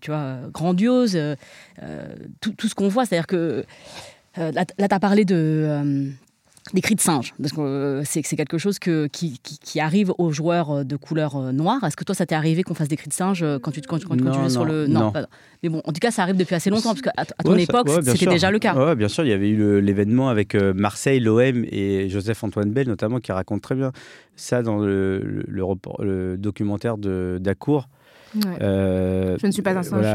tu 0.00 0.10
vois, 0.10 0.36
grandiose. 0.52 1.18
Tout, 2.40 2.52
tout, 2.52 2.68
ce 2.68 2.74
qu'on 2.74 2.88
voit, 2.88 3.06
c'est-à-dire 3.06 3.26
que 3.26 3.64
là, 4.36 4.64
tu 4.64 4.74
as 4.78 5.00
parlé 5.00 5.24
de 5.24 6.12
des 6.72 6.80
cris 6.80 6.94
de 6.94 7.00
singe, 7.00 7.34
parce 7.40 7.52
que 7.52 7.60
euh, 7.60 8.02
c'est 8.04 8.22
quelque 8.22 8.56
chose 8.56 8.78
que, 8.78 9.06
qui, 9.08 9.38
qui, 9.42 9.80
arrive 9.80 10.12
aux 10.18 10.30
joueurs 10.30 10.70
euh, 10.70 10.84
de 10.84 10.96
couleur 10.96 11.36
euh, 11.36 11.52
noire. 11.52 11.82
Est-ce 11.84 11.96
que 11.96 12.04
toi, 12.04 12.14
ça 12.14 12.24
t'est 12.24 12.34
arrivé 12.34 12.62
qu'on 12.62 12.74
fasse 12.74 12.88
des 12.88 12.96
cris 12.96 13.08
de 13.08 13.14
singe 13.14 13.44
quand 13.62 13.72
tu, 13.72 13.80
quand, 13.82 14.02
quand, 14.04 14.16
tu 14.16 14.32
jouais 14.32 14.48
sur 14.48 14.64
le... 14.64 14.86
Non, 14.86 15.12
mais 15.62 15.68
bon, 15.68 15.82
en 15.84 15.92
tout 15.92 16.00
cas, 16.00 16.10
ça 16.10 16.22
arrive 16.22 16.36
depuis 16.36 16.54
assez 16.54 16.70
longtemps, 16.70 16.90
parce 16.90 17.02
qu'à 17.02 17.12
à 17.16 17.42
ton 17.42 17.56
époque, 17.56 17.88
c'était 18.04 18.26
déjà 18.26 18.50
le 18.50 18.58
cas. 18.58 18.74
Oui, 18.76 18.94
bien 18.96 19.08
sûr, 19.08 19.24
il 19.24 19.30
y 19.30 19.32
avait 19.32 19.48
eu 19.48 19.80
l'événement 19.80 20.28
avec 20.28 20.54
Marseille, 20.54 21.20
l'OM 21.20 21.64
et 21.70 22.08
Joseph-Antoine 22.08 22.70
Bell, 22.70 22.88
notamment, 22.88 23.20
qui 23.20 23.32
raconte 23.32 23.62
très 23.62 23.74
bien 23.74 23.92
ça 24.36 24.62
dans 24.62 24.78
le, 24.78 25.20
le, 25.20 25.44
le 26.00 26.36
documentaire 26.36 26.96
d'Acour. 26.96 27.88
Euh, 28.60 29.36
je 29.40 29.46
ne 29.46 29.52
suis 29.52 29.62
pas 29.62 29.72
un 29.72 29.82
singe. 29.82 30.06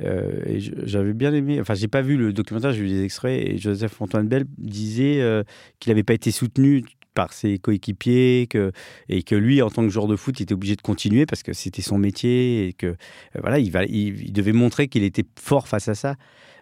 Euh, 0.00 0.60
j'avais 0.84 1.12
bien 1.12 1.32
aimé, 1.32 1.60
enfin, 1.60 1.74
j'ai 1.74 1.88
pas 1.88 2.02
vu 2.02 2.16
le 2.16 2.32
documentaire, 2.32 2.72
j'ai 2.72 2.82
vu 2.82 2.88
des 2.88 3.04
extraits, 3.04 3.46
et 3.46 3.58
Joseph 3.58 4.00
Antoine 4.00 4.28
Bell 4.28 4.44
disait 4.58 5.20
euh, 5.20 5.42
qu'il 5.78 5.90
n'avait 5.90 6.02
pas 6.02 6.14
été 6.14 6.30
soutenu 6.30 6.84
par 7.14 7.32
ses 7.32 7.58
coéquipiers 7.58 8.46
que, 8.48 8.72
et 9.08 9.22
que 9.22 9.34
lui, 9.34 9.60
en 9.60 9.70
tant 9.70 9.82
que 9.82 9.88
joueur 9.88 10.06
de 10.06 10.16
foot, 10.16 10.38
il 10.38 10.44
était 10.44 10.54
obligé 10.54 10.76
de 10.76 10.82
continuer 10.82 11.26
parce 11.26 11.42
que 11.42 11.52
c'était 11.52 11.82
son 11.82 11.98
métier 11.98 12.68
et 12.68 12.72
que 12.72 12.96
voilà, 13.40 13.58
il, 13.58 13.72
va, 13.72 13.84
il, 13.84 14.32
devait 14.32 14.52
montrer 14.52 14.86
qu'il 14.86 15.02
était 15.02 15.24
fort 15.38 15.66
face 15.66 15.88
à 15.88 15.94
ça. 15.94 16.14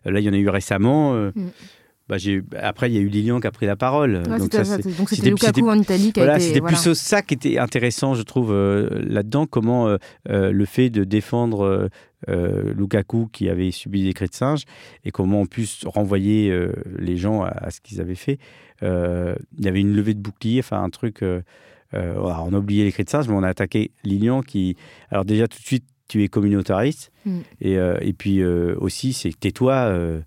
Là, 0.04 0.20
il 0.20 0.24
y 0.24 0.30
en 0.30 0.32
a 0.32 0.38
eu 0.38 0.48
récemment. 0.48 1.14
Mm. 1.14 1.50
Bah, 2.08 2.16
après, 2.62 2.88
il 2.88 2.94
y 2.94 2.98
a 2.98 3.00
eu 3.00 3.08
Lilian 3.08 3.40
qui 3.40 3.48
a 3.48 3.50
pris 3.50 3.66
la 3.66 3.74
parole. 3.74 4.22
donc, 4.22 4.52
c'était 4.52 5.30
Lukaku 5.30 5.68
en 5.68 5.78
Italie 5.78 6.12
qui 6.12 6.20
a 6.20 6.36
été... 6.36 6.46
C'était 6.46 6.60
plus 6.60 6.92
ça 6.94 7.22
qui 7.22 7.34
était 7.34 7.58
intéressant, 7.58 8.14
je 8.14 8.22
trouve, 8.22 8.52
euh, 8.52 9.02
là-dedans, 9.04 9.46
comment 9.46 9.88
euh, 9.88 9.96
euh, 10.28 10.52
le 10.52 10.64
fait 10.66 10.88
de 10.88 11.02
défendre 11.02 11.88
Lukaku 12.28 13.28
qui 13.32 13.48
avait 13.48 13.70
subi 13.70 14.04
des 14.04 14.12
cris 14.12 14.28
de 14.28 14.34
singe 14.34 14.64
et 15.04 15.10
comment 15.10 15.40
on 15.40 15.46
puisse 15.46 15.84
renvoyer 15.84 16.56
les 16.98 17.16
gens 17.16 17.42
à, 17.42 17.70
ce 17.70 17.80
qu'ils 17.80 18.00
avaient 18.00 18.14
fait. 18.14 18.38
il 18.82 19.64
y 19.64 19.68
avait 19.68 19.80
une 19.80 19.94
levée 19.94 20.14
de 20.14 20.20
bouclier, 20.20 20.60
enfin 20.60 20.82
un 20.82 20.90
truc... 20.90 21.24
on 21.92 22.54
a 22.54 22.58
oublié 22.58 22.84
les 22.84 22.92
cris 22.92 23.04
de 23.04 23.10
singe, 23.10 23.28
mais 23.28 23.34
on 23.34 23.42
a 23.42 23.48
attaqué 23.48 23.90
Lilian 24.04 24.42
qui... 24.42 24.76
Alors 25.10 25.24
déjà, 25.24 25.46
tout 25.48 25.58
de 25.58 25.64
suite, 25.64 25.84
tu 26.08 26.22
es 26.22 26.28
communautariste. 26.28 27.10
Mm. 27.24 27.38
Et, 27.60 27.74
et, 28.00 28.12
puis 28.12 28.44
aussi, 28.44 29.12
c'est 29.12 29.38
tais-toi 29.38 30.22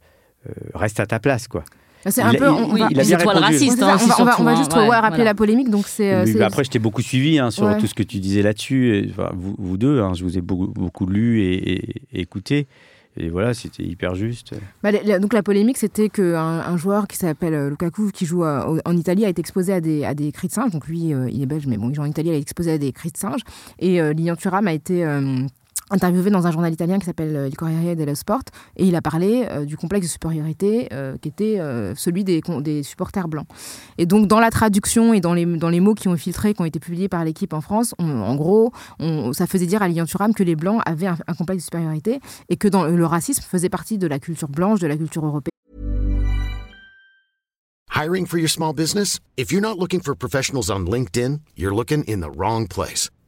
reste 0.73 0.99
à 0.99 1.05
ta 1.05 1.19
place, 1.19 1.47
quoi. 1.47 1.63
Bah, 2.05 2.11
c'est 2.11 2.21
un 2.21 2.33
peu. 2.33 2.47
On, 2.47 2.73
oui, 2.73 2.81
il 2.91 2.99
a 2.99 3.03
bien. 3.03 3.17
Raciste, 3.17 3.83
hein, 3.83 3.97
on, 3.99 4.23
va, 4.23 4.39
on, 4.39 4.43
va, 4.43 4.55
juste 4.55 4.73
rappeler 4.73 5.23
la 5.25 5.35
polémique. 5.35 5.69
Donc 5.69 5.87
c'est. 5.87 6.13
Euh, 6.13 6.45
après, 6.45 6.63
je 6.63 6.69
t'ai 6.69 6.79
beaucoup 6.79 7.01
suivi 7.01 7.39
hein, 7.39 7.51
sur 7.51 7.77
tout 7.77 7.87
ce 7.87 7.93
que 7.93 8.03
tu 8.03 8.19
disais 8.19 8.41
là-dessus. 8.41 9.09
Enfin, 9.11 9.31
vous, 9.35 9.55
vous, 9.57 9.77
deux, 9.77 10.01
hein, 10.01 10.13
je 10.13 10.23
vous 10.23 10.37
ai 10.37 10.41
beaucoup, 10.41 10.67
beaucoup 10.67 11.05
lu 11.05 11.41
et, 11.41 12.01
écouté. 12.13 12.67
Et 13.17 13.27
voilà, 13.27 13.53
c'était 13.53 13.83
hyper 13.83 14.15
juste. 14.15 14.53
Bah, 14.81 14.91
donc 15.19 15.33
la 15.33 15.43
polémique, 15.43 15.77
c'était 15.77 16.07
qu'un 16.07 16.35
un 16.37 16.77
joueur 16.77 17.05
qui 17.07 17.17
s'appelle 17.17 17.53
euh, 17.53 17.69
Lukaku, 17.69 18.11
qui 18.13 18.25
joue 18.25 18.45
en 18.45 18.97
Italie, 18.97 19.25
a 19.25 19.29
été 19.29 19.41
exposé 19.41 19.73
à 19.73 19.81
des, 19.81 20.05
à 20.05 20.13
des 20.13 20.31
cris 20.31 20.47
de 20.47 20.53
singe. 20.53 20.71
Donc 20.71 20.87
lui, 20.87 21.09
il 21.09 21.41
est 21.41 21.45
belge, 21.45 21.67
mais 21.67 21.77
bon, 21.77 21.89
il 21.89 21.95
joue 21.95 22.03
en 22.03 22.05
Italie, 22.05 22.29
il 22.29 22.33
a 22.33 22.35
été 22.35 22.43
exposé 22.43 22.71
à 22.71 22.77
des 22.77 22.93
cris 22.93 23.11
de 23.11 23.17
singe. 23.17 23.41
Et 23.79 24.01
Lilian 24.13 24.37
Thuram 24.37 24.67
a 24.67 24.73
été 24.73 25.03
interviewé 25.89 26.29
dans 26.29 26.47
un 26.47 26.51
journal 26.51 26.71
italien 26.71 26.99
qui 26.99 27.05
s'appelle 27.05 27.35
euh, 27.35 27.47
Il 27.47 27.55
Corriere 27.55 27.95
dello 27.95 28.15
Sport 28.15 28.41
et 28.77 28.85
il 28.85 28.95
a 28.95 29.01
parlé 29.01 29.45
euh, 29.49 29.65
du 29.65 29.77
complexe 29.77 30.07
de 30.07 30.11
supériorité 30.11 30.89
euh, 30.93 31.17
qui 31.21 31.29
était 31.29 31.59
celui 31.95 32.23
des, 32.23 32.41
des, 32.61 32.83
supporters 32.83 33.27
blancs. 33.27 33.47
Et 33.97 34.05
donc 34.05 34.27
dans 34.27 34.39
la 34.39 34.49
traduction 34.49 35.13
et 35.13 35.19
dans 35.19 35.33
les, 35.33 35.45
dans 35.45 35.69
les 35.69 35.79
mots 35.79 35.95
qui 35.95 36.07
ont 36.07 36.15
filtré, 36.15 36.53
qui 36.53 36.61
ont 36.61 36.65
été 36.65 36.79
publiés 36.79 37.09
par 37.09 37.23
l'équipe 37.23 37.53
en 37.53 37.61
France, 37.61 37.93
en 37.99 38.35
gros, 38.35 38.71
ça 39.33 39.47
faisait 39.47 39.65
dire 39.65 39.81
à 39.81 39.87
Lilian 39.87 40.05
que 40.35 40.43
les 40.43 40.55
blancs 40.55 40.81
avaient 40.85 41.07
un, 41.07 41.17
un, 41.27 41.33
complexe 41.33 41.63
de 41.63 41.65
supériorité 41.65 42.19
et 42.49 42.57
que 42.57 42.67
dans, 42.67 42.83
le 42.83 43.05
racisme 43.05 43.43
faisait 43.43 43.69
partie 43.69 43.97
de 43.97 44.07
la 44.07 44.19
culture 44.19 44.49
blanche, 44.49 44.79
de 44.79 44.87
la 44.87 44.97
culture 44.97 45.25
européenne. 45.25 45.49
Hiring 47.95 48.25
for 48.27 48.37
your 48.37 48.49
small 48.49 48.73
business? 48.73 49.19
If 49.35 49.51
you're 49.51 49.61
not 49.61 49.77
looking 49.77 49.99
for 49.99 50.15
professionals 50.15 50.69
on 50.69 50.85
LinkedIn, 50.87 51.41
you're 51.55 51.75
looking 51.75 52.03
in 52.05 52.21
the 52.21 52.31
wrong 52.31 52.67
place. 52.67 53.09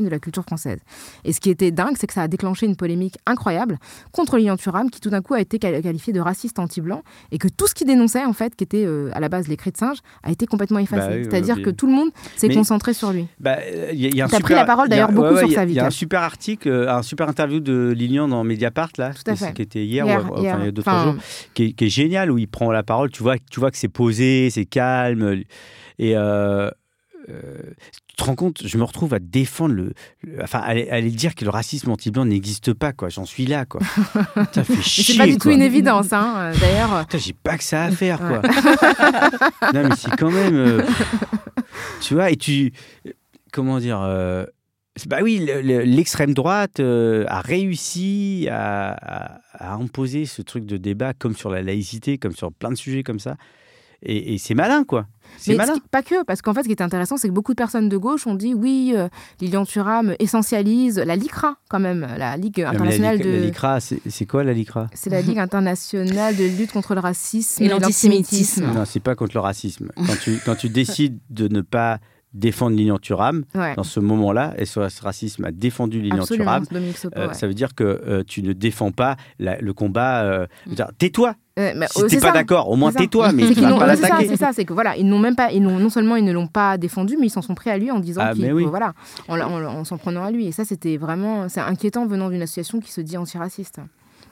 De 0.00 0.08
la 0.08 0.18
culture 0.18 0.42
française. 0.42 0.78
Et 1.24 1.32
ce 1.32 1.40
qui 1.40 1.50
était 1.50 1.70
dingue, 1.70 1.96
c'est 1.98 2.06
que 2.06 2.12
ça 2.12 2.22
a 2.22 2.28
déclenché 2.28 2.66
une 2.66 2.76
polémique 2.76 3.16
incroyable 3.26 3.78
contre 4.12 4.38
Lilian 4.38 4.56
Thuram, 4.56 4.90
qui 4.90 5.00
tout 5.00 5.10
d'un 5.10 5.20
coup 5.20 5.34
a 5.34 5.40
été 5.40 5.58
qualifié 5.58 6.12
de 6.12 6.20
raciste 6.20 6.58
anti-blanc, 6.58 7.02
et 7.30 7.38
que 7.38 7.48
tout 7.48 7.66
ce 7.66 7.74
qu'il 7.74 7.86
dénonçait, 7.86 8.24
en 8.24 8.32
fait, 8.32 8.56
qui 8.56 8.64
était 8.64 8.84
euh, 8.86 9.10
à 9.12 9.20
la 9.20 9.28
base 9.28 9.48
les 9.48 9.56
cris 9.56 9.72
de 9.72 9.76
singe, 9.76 9.98
a 10.22 10.30
été 10.30 10.46
complètement 10.46 10.78
effacé. 10.78 11.08
Bah 11.08 11.28
C'est-à-dire 11.30 11.62
que 11.62 11.70
tout 11.70 11.86
le 11.86 11.92
monde 11.92 12.10
s'est 12.36 12.48
concentré 12.48 12.94
sur 12.94 13.12
lui. 13.12 13.26
Bah, 13.38 13.58
y 13.92 14.20
a, 14.20 14.28
pris 14.28 14.54
la 14.54 14.64
parole 14.64 14.88
d'ailleurs 14.88 15.12
beaucoup 15.12 15.36
sur 15.36 15.50
sa 15.50 15.64
vie. 15.64 15.74
Il 15.74 15.76
y 15.76 15.80
a 15.80 15.86
un 15.86 15.90
super 15.90 16.22
article, 16.22 16.68
euh, 16.68 16.92
un 16.92 17.02
super 17.02 17.28
interview 17.28 17.60
de 17.60 17.92
Lilian 17.96 18.28
dans 18.28 18.44
Mediapart, 18.44 18.90
là, 18.98 19.10
qui 19.54 19.62
était 19.62 19.84
hier, 19.84 20.06
ou, 20.30 20.38
il 20.38 20.44
y 20.44 20.48
a 20.48 20.70
deux, 20.70 20.82
trois 20.82 21.04
jours, 21.04 21.14
qui 21.54 21.74
est, 21.78 21.88
génial, 21.88 22.30
où 22.30 22.38
il 22.38 22.48
prend 22.48 22.70
la 22.72 22.82
parole. 22.82 23.10
Tu 23.10 23.22
vois, 23.22 23.36
tu 23.50 23.60
vois 23.60 23.70
que 23.70 23.76
c'est 23.76 23.88
posé, 23.88 24.50
c'est 24.50 24.64
calme. 24.64 25.42
Et. 25.98 26.16
Euh, 26.16 26.70
tu 27.26 28.16
te 28.16 28.24
rends 28.24 28.34
compte, 28.34 28.66
je 28.66 28.78
me 28.78 28.84
retrouve 28.84 29.14
à 29.14 29.18
défendre 29.18 29.74
le. 29.74 29.92
enfin, 30.42 30.58
à, 30.60 30.70
aller 30.70 31.10
dire 31.10 31.34
que 31.34 31.44
le 31.44 31.50
racisme 31.50 31.90
anti-blanc 31.90 32.24
n'existe 32.24 32.72
pas, 32.72 32.92
quoi. 32.92 33.08
J'en 33.08 33.24
suis 33.24 33.46
là, 33.46 33.64
quoi. 33.64 33.80
Ça 34.52 34.64
fait 34.64 34.82
chier. 34.82 35.04
C'est 35.04 35.16
pas 35.18 35.26
du 35.26 35.36
tout 35.38 35.50
une 35.50 35.62
évidence, 35.62 36.12
hein, 36.12 36.34
euh, 36.38 36.54
d'ailleurs. 36.60 37.06
J'ai 37.14 37.32
pas 37.32 37.56
que 37.58 37.64
ça 37.64 37.84
à 37.84 37.90
faire, 37.90 38.18
quoi. 38.18 38.42
non, 39.74 39.88
mais 39.88 39.96
c'est 39.96 40.14
quand 40.16 40.30
même. 40.30 40.54
Euh, 40.54 40.82
tu 42.00 42.14
vois, 42.14 42.30
et 42.30 42.36
tu. 42.36 42.72
Comment 43.52 43.78
dire 43.78 44.00
euh, 44.02 44.46
Bah 45.06 45.18
oui, 45.22 45.38
le- 45.46 45.60
le- 45.60 45.82
l'extrême 45.82 46.32
droite 46.34 46.80
euh, 46.80 47.24
a 47.28 47.40
réussi 47.40 48.48
à, 48.50 48.92
à- 48.92 49.40
à 49.52 49.74
imposer 49.74 50.24
ce 50.24 50.42
truc 50.42 50.64
de 50.66 50.76
débat 50.76 51.12
comme 51.12 51.36
sur 51.36 51.50
la 51.50 51.62
laïcité, 51.62 52.18
comme 52.18 52.32
sur 52.32 52.52
plein 52.52 52.70
de 52.70 52.76
sujets 52.76 53.02
comme 53.02 53.20
ça. 53.20 53.36
Et, 54.02 54.34
et 54.34 54.38
c'est 54.38 54.54
malin, 54.54 54.84
quoi. 54.84 55.06
C'est 55.38 55.52
Mais 55.52 55.58
malin. 55.58 55.74
ce 55.74 55.80
qui- 55.80 55.88
pas 55.90 56.02
que, 56.02 56.24
parce 56.24 56.42
qu'en 56.42 56.54
fait, 56.54 56.62
ce 56.62 56.66
qui 56.68 56.72
est 56.72 56.82
intéressant, 56.82 57.16
c'est 57.16 57.28
que 57.28 57.32
beaucoup 57.32 57.52
de 57.52 57.56
personnes 57.56 57.88
de 57.88 57.96
gauche 57.96 58.26
ont 58.26 58.34
dit 58.34 58.54
oui, 58.54 58.92
euh, 58.96 59.08
Lilian 59.40 59.64
Thuram 59.64 60.14
essentialise 60.18 60.98
la 60.98 61.16
LICRA, 61.16 61.56
quand 61.68 61.80
même, 61.80 62.06
la 62.18 62.36
Ligue 62.36 62.58
mais 62.58 62.64
internationale 62.64 63.18
la, 63.18 63.24
la 63.24 63.30
de. 63.38 63.42
LICRA, 63.44 63.80
c'est 63.80 64.00
c'est 64.08 64.26
quoi 64.26 64.44
la 64.44 64.52
LICRA? 64.52 64.88
C'est 64.94 65.10
la 65.10 65.20
Ligue 65.20 65.38
internationale 65.38 66.36
de 66.36 66.44
lutte 66.44 66.72
contre 66.72 66.94
le 66.94 67.00
racisme 67.00 67.62
Et 67.62 67.66
et, 67.66 67.68
l'antisémitisme. 67.68 68.62
l'antisémitisme. 68.62 68.78
Non, 68.78 68.84
c'est 68.84 69.00
pas 69.00 69.14
contre 69.14 69.32
le 69.34 69.40
racisme. 69.40 69.90
Quand 69.96 70.16
tu, 70.22 70.38
quand 70.44 70.54
tu 70.56 70.68
décides 70.68 71.18
de 71.30 71.48
ne 71.48 71.60
pas 71.60 71.98
défendre 72.34 72.76
Lilian 72.76 72.98
Thuram, 72.98 73.44
Ouais, 73.54 73.74
dans 73.76 73.82
ce 73.82 74.00
moment-là, 74.00 74.54
SOS 74.64 75.00
Racisme 75.00 75.44
a 75.44 75.52
défendu 75.52 76.00
Lilian 76.00 76.24
Thuram, 76.24 76.64
Sopo, 76.94 77.18
euh, 77.18 77.32
ça 77.32 77.46
veut 77.46 77.54
dire 77.54 77.74
que 77.74 77.84
euh, 77.84 78.22
tu 78.26 78.42
ne 78.42 78.52
défends 78.52 78.90
pas 78.90 79.16
la- 79.38 79.58
le 79.60 79.72
combat. 79.72 80.22
euh, 80.22 80.46
dire, 80.66 80.88
Tais-toi 80.98 81.34
mais, 81.56 81.74
Si 81.90 82.02
euh, 82.02 82.06
t'es 82.08 82.18
pas 82.18 82.32
d'accord, 82.32 82.70
au 82.70 82.76
moins 82.76 82.92
tais-toi, 82.92 83.30
mais 83.32 83.46
tu 83.48 83.60
vas 83.60 83.76
pas 83.76 83.86
l'attaquer. 83.86 84.26
c'est 84.28 84.36
ça, 84.36 84.52
c'est 84.54 84.64
que 84.64 84.72
voilà, 84.72 84.96
ils 84.96 85.06
n'ont 85.06 85.18
même 85.18 85.36
pas, 85.36 85.52
ils 85.52 85.62
non 85.62 85.90
seulement 85.90 86.16
ils 86.16 86.24
ne 86.24 86.32
l'ont 86.32 86.46
pas 86.46 86.78
défendu, 86.78 87.16
mais 87.20 87.26
ils 87.26 87.30
s'en 87.30 87.42
sont 87.42 87.54
pris 87.54 87.68
à 87.68 87.76
lui 87.76 87.90
en 87.90 87.98
disant 87.98 88.22
Ah, 88.24 88.32
oui. 88.34 88.64
voilà, 88.64 88.94
en, 89.28 89.38
en- 89.38 89.62
en 89.64 89.84
s'en 89.84 89.98
prenant 89.98 90.24
à 90.24 90.30
lui. 90.30 90.46
Et 90.46 90.52
ça, 90.52 90.64
c'était 90.64 90.96
vraiment, 90.96 91.50
c'est 91.50 91.60
inquiétant 91.60 92.06
venant 92.06 92.30
d'une 92.30 92.40
association 92.40 92.80
qui 92.80 92.90
se 92.90 93.02
dit 93.02 93.18
antiraciste. 93.18 93.80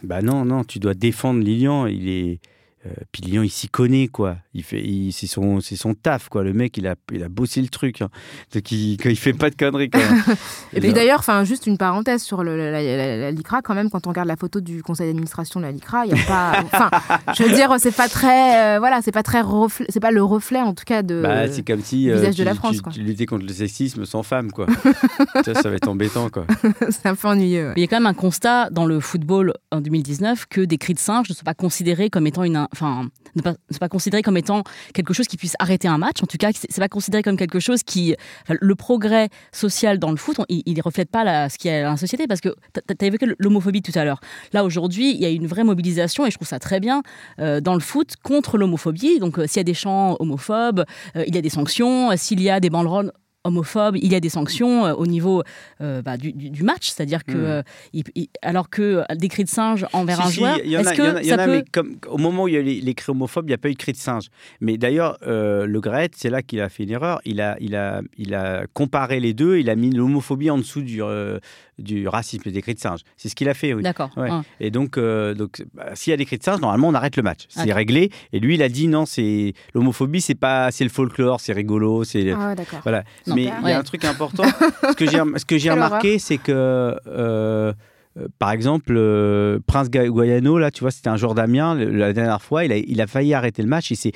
Bah 0.03 0.23
non, 0.23 0.47
non, 0.47 0.65
tu 0.65 0.79
dois 0.79 0.95
défendre 0.95 1.41
Lilian. 1.41 1.85
Il 1.87 2.09
est. 2.09 2.41
euh, 2.87 2.91
puis 3.13 3.23
Lilian, 3.23 3.43
il 3.43 3.51
s'y 3.51 3.69
connaît, 3.69 4.09
quoi. 4.09 4.37
Il 4.55 4.63
fait, 4.63 4.81
il- 4.83 5.13
c'est 5.13 5.27
son, 5.27 5.61
c'est 5.61 5.77
son 5.77 5.93
taf, 5.95 6.29
quoi. 6.31 6.43
Le 6.43 6.55
mec, 6.55 6.77
il 6.79 6.87
a, 6.87 6.95
il 7.13 7.23
a 7.23 7.29
bossé 7.29 7.61
le 7.61 7.69
truc. 7.69 8.01
Hein. 8.01 8.09
Donc, 8.55 8.73
il, 8.73 8.97
il 9.05 9.17
fait 9.17 9.35
pas 9.35 9.51
de 9.51 9.55
conneries, 9.55 9.91
quand 9.91 9.99
même. 10.11 10.23
Et 10.73 10.81
puis 10.81 10.93
d'ailleurs, 10.95 11.19
enfin, 11.19 11.45
juste 11.45 11.67
une 11.67 11.77
parenthèse 11.77 12.23
sur 12.23 12.43
le, 12.43 12.57
la, 12.57 12.71
la- 12.71 12.83
la- 12.97 13.17
la 13.19 13.31
LICRA, 13.33 13.61
quand 13.61 13.75
même, 13.75 13.91
quand 13.91 14.07
on 14.07 14.11
regarde 14.11 14.29
la 14.29 14.37
photo 14.37 14.61
du 14.61 14.83
conseil 14.83 15.09
d'administration 15.09 15.61
de 15.61 15.67
la 15.67 15.73
LICRA, 15.73 16.07
il 16.07 16.17
y 16.17 16.21
a 16.21 16.25
pas, 16.27 16.53
enfin, 16.65 16.91
je 17.37 17.43
veux 17.43 17.55
dire, 17.55 17.75
c'est 17.79 17.95
pas 17.95 18.09
très, 18.09 18.77
euh, 18.77 18.79
voilà, 18.79 19.03
c'est 19.03 19.13
pas 19.13 19.23
très, 19.23 19.43
c'est 19.91 20.01
pas 20.01 20.11
le 20.11 20.23
reflet 20.25 20.61
en 20.61 20.73
tout 20.73 20.85
cas 20.87 21.03
de. 21.03 21.21
Bah, 21.23 21.49
c'est 21.49 21.67
comme 21.67 21.83
si 21.83 22.09
euh, 22.11 22.15
visage 22.17 22.35
tu, 22.37 22.41
de 22.41 22.47
la 22.47 22.55
France, 22.55 22.77
tu- 22.77 22.83
quoi. 22.83 22.93
tu 22.93 23.01
luttais 23.03 23.27
contre 23.27 23.45
le 23.45 23.53
sexisme 23.53 24.07
sans 24.07 24.23
femme, 24.23 24.53
quoi. 24.53 24.67
ça, 25.45 25.53
ça 25.55 25.69
va 25.69 25.77
être 25.77 25.89
embêtant, 25.89 26.31
quoi. 26.31 26.47
c'est 26.89 27.07
un 27.07 27.15
peu 27.15 27.29
ennuyeux. 27.29 27.69
ouais. 27.69 27.73
Il 27.77 27.81
y 27.81 27.85
a 27.85 27.89
quand 27.89 27.97
même 27.97 28.07
un 28.07 28.15
constat 28.15 28.71
dans 28.71 28.87
le 28.87 29.01
football 29.01 29.53
en 29.71 29.81
2019 29.83 30.47
que 30.49 30.63
des 30.63 30.79
cris 30.79 30.95
de 30.95 30.99
singe 30.99 31.29
ne 31.29 31.35
sont 31.35 31.45
pas 31.45 31.55
considérés 31.55 32.11
comme 32.11 32.27
étant 32.27 32.45
une, 32.45 32.67
enfin, 32.73 33.09
ne 33.37 33.43
pas, 33.43 33.55
ne 33.71 33.79
pas 33.79 34.23
comme 34.23 34.37
étant 34.37 34.63
quelque 34.95 35.15
chose 35.15 35.27
qui 35.27 35.37
puisse 35.37 35.55
arrêter 35.59 35.89
un 35.89 35.99
match. 35.99 36.23
En 36.23 36.27
tout 36.27 36.37
cas, 36.37 36.51
c'est 36.53 36.81
pas 36.81 36.89
considéré 36.89 37.23
comme 37.23 37.37
quelque 37.37 37.61
chose 37.61 37.83
qui, 37.83 38.15
le 38.49 38.75
progrès 38.75 39.29
social 39.53 39.99
dans 39.99 40.11
le 40.11 40.17
foot, 40.17 40.41
il, 40.49 40.63
il 40.67 40.81
reflète 40.81 41.11
pas 41.11 41.49
ce 41.49 41.59
qu'il 41.59 41.71
y 41.71 41.75
a 41.75 41.85
dans 41.85 41.91
la 41.91 41.97
société 41.97 42.27
parce 42.27 42.41
que 42.41 42.51
tu 42.75 43.05
as 43.05 43.07
évoqué 43.07 43.27
l'homophobie 43.39 43.83
tout 43.83 43.93
à 43.95 44.05
l'heure. 44.05 44.21
Là 44.53 44.65
aujourd'hui, 44.65 45.13
il 45.13 45.21
y 45.21 45.27
a 45.27 45.31
une 45.31 45.47
vraie 45.47 45.65
mobilisation 45.65 46.27
et 46.27 46.31
je 46.31 46.37
trouve 46.37 46.49
ça 46.49 46.59
très 46.59 46.81
bien 46.81 47.03
euh, 47.39 47.61
dans 47.61 47.75
le 47.75 47.81
foot 47.81 48.15
contre 48.23 48.59
l'homophobie. 48.59 49.19
Donc 49.19 49.39
euh, 49.39 49.47
s'il 49.47 49.59
y 49.59 49.61
a 49.61 49.65
des 49.65 49.75
chants 49.75 50.17
homophobes, 50.19 50.85
euh, 51.17 51.25
il 51.27 51.35
y 51.35 51.39
a 51.39 51.43
des 51.43 51.51
sanctions. 51.51 52.11
S'il 52.17 52.41
y 52.41 52.51
a 52.51 52.61
des 52.61 52.71
banderoles 52.71 53.13
homophobes, 53.45 53.97
il 53.97 54.13
y 54.13 54.15
a 54.15 54.21
des 54.21 54.29
sanctions 54.29 54.87
euh, 54.87 54.93
au 54.95 55.07
niveau 55.07 55.43
euh, 55.81 56.03
bah, 56.03 56.17
du, 56.17 56.63
match, 56.63 56.91
c'est-à-dire 56.91 57.25
que 57.25 57.33
Mm. 57.33 57.45
euh, 57.45 57.63
il- 57.93 58.05
il- 58.15 58.29
alors 58.43 58.69
que 58.69 59.03
des 59.15 59.29
cris 59.29 59.45
de 59.45 59.49
singe 59.49 59.87
envers 59.93 60.17
Si, 60.17 60.23
un 60.23 60.27
si, 60.27 60.35
joueur, 60.41 60.59
il 60.65 60.71
y 60.71 60.77
en 60.77 60.81
a, 60.81 60.83
est-ce 60.83 60.95
il 60.95 60.99
y 60.99 61.03
en 61.03 61.11
a- 61.11 61.13
que 61.15 61.23
il 61.23 61.27
y 61.29 61.33
en 61.33 61.37
ça 61.37 61.43
a, 61.43 61.47
peut 61.47 61.53
mais 61.53 61.65
comme, 61.73 61.97
au 62.09 62.19
moment 62.19 62.43
où 62.45 62.49
il 62.49 62.55
y 62.55 62.57
a 62.57 62.61
eu 62.61 62.65
les, 62.65 62.81
les 62.81 62.95
cris 62.95 63.11
homophobes, 63.11 63.45
il 63.47 63.49
n'y 63.49 63.55
a 63.55 63.59
pas 63.59 63.69
eu 63.71 63.75
de 63.75 63.79
cris 63.79 63.93
de 63.93 63.97
singe. 63.97 64.27
Mais 64.61 64.77
d'ailleurs, 64.77 65.17
Le 65.23 65.81
Gret, 65.81 66.11
c'est 66.15 66.31
là 66.31 66.43
qu'il 66.43 66.61
a 66.61 66.69
fait 66.69 66.83
une 66.85 66.91
erreur. 66.91 67.21
Il 67.25 67.41
a, 67.41 67.57
il, 67.61 67.75
a, 67.77 68.03
il 68.19 68.35
a 68.35 68.67
comparé 68.75 69.21
les 69.21 69.33
deux, 69.35 69.59
il 69.59 69.71
a 69.71 69.75
mis 69.77 69.91
l'homophobie 69.91 70.51
en 70.51 70.59
dessous 70.59 70.83
du, 70.83 71.01
du 71.81 72.07
racisme 72.09 72.49
et 72.49 72.53
des 72.53 72.63
cris 72.63 72.75
de 72.75 72.79
singe. 72.81 73.01
C'est 73.17 73.29
ce 73.29 73.35
qu'il 73.35 73.49
a 73.49 73.55
fait, 73.55 73.75
oui. 73.75 73.83
D'accord. 73.83 74.11
Ouais. 74.17 74.31
hein. 74.31 74.45
Et 74.61 74.71
donc, 74.71 74.97
euh, 74.99 75.35
donc 75.35 75.65
bah, 75.75 75.87
s'il 75.95 76.11
y 76.11 76.15
a 76.15 76.17
des 76.17 76.25
cris 76.25 76.39
de 76.39 76.43
singe, 76.43 76.61
normalement, 76.61 76.89
on 76.89 76.95
arrête 76.95 77.17
le 77.17 77.23
match. 77.23 77.47
C'est 77.49 77.73
réglé. 77.73 78.11
Et 78.33 78.41
lui, 78.41 78.55
il 78.55 78.63
a 78.63 78.69
dit 78.69 78.89
non, 78.89 79.07
c'est 79.07 79.55
l'homophobie, 79.75 80.21
c'est 80.21 80.35
pas, 80.35 80.71
c'est 80.71 80.85
le 80.85 80.91
folklore, 80.91 81.41
c'est 81.41 81.53
rigolo, 81.53 82.05
c'est. 82.05 82.31
Ah 82.33 82.55
d'accord. 82.55 82.81
Voilà. 82.83 83.05
Non, 83.27 83.35
Mais 83.35 83.43
il 83.45 83.49
y 83.49 83.65
ouais. 83.65 83.73
a 83.73 83.79
un 83.79 83.83
truc 83.83 84.05
important. 84.05 84.45
ce 84.45 84.95
que 84.95 85.07
j'ai, 85.11 85.19
ce 85.37 85.45
que 85.45 85.59
j'ai 85.59 85.71
remarqué, 85.73 86.19
c'est 86.19 86.39
que, 86.39 86.97
euh, 87.07 87.73
euh, 88.19 88.27
par 88.39 88.51
exemple, 88.51 88.95
euh, 88.97 89.61
Prince 89.67 89.89
Guayano, 89.91 90.59
là, 90.59 90.71
tu 90.71 90.81
vois, 90.81 90.91
c'était 90.91 91.09
un 91.09 91.17
joueur 91.17 91.35
le- 91.75 91.91
La 91.91 92.13
dernière 92.13 92.43
fois, 92.43 92.65
il 92.65 92.73
a, 92.73 92.77
il 92.77 93.01
a 93.01 93.07
failli 93.07 93.35
arrêter 93.35 93.63
le 93.63 93.69
match. 93.69 93.93
C'est, 93.95 94.13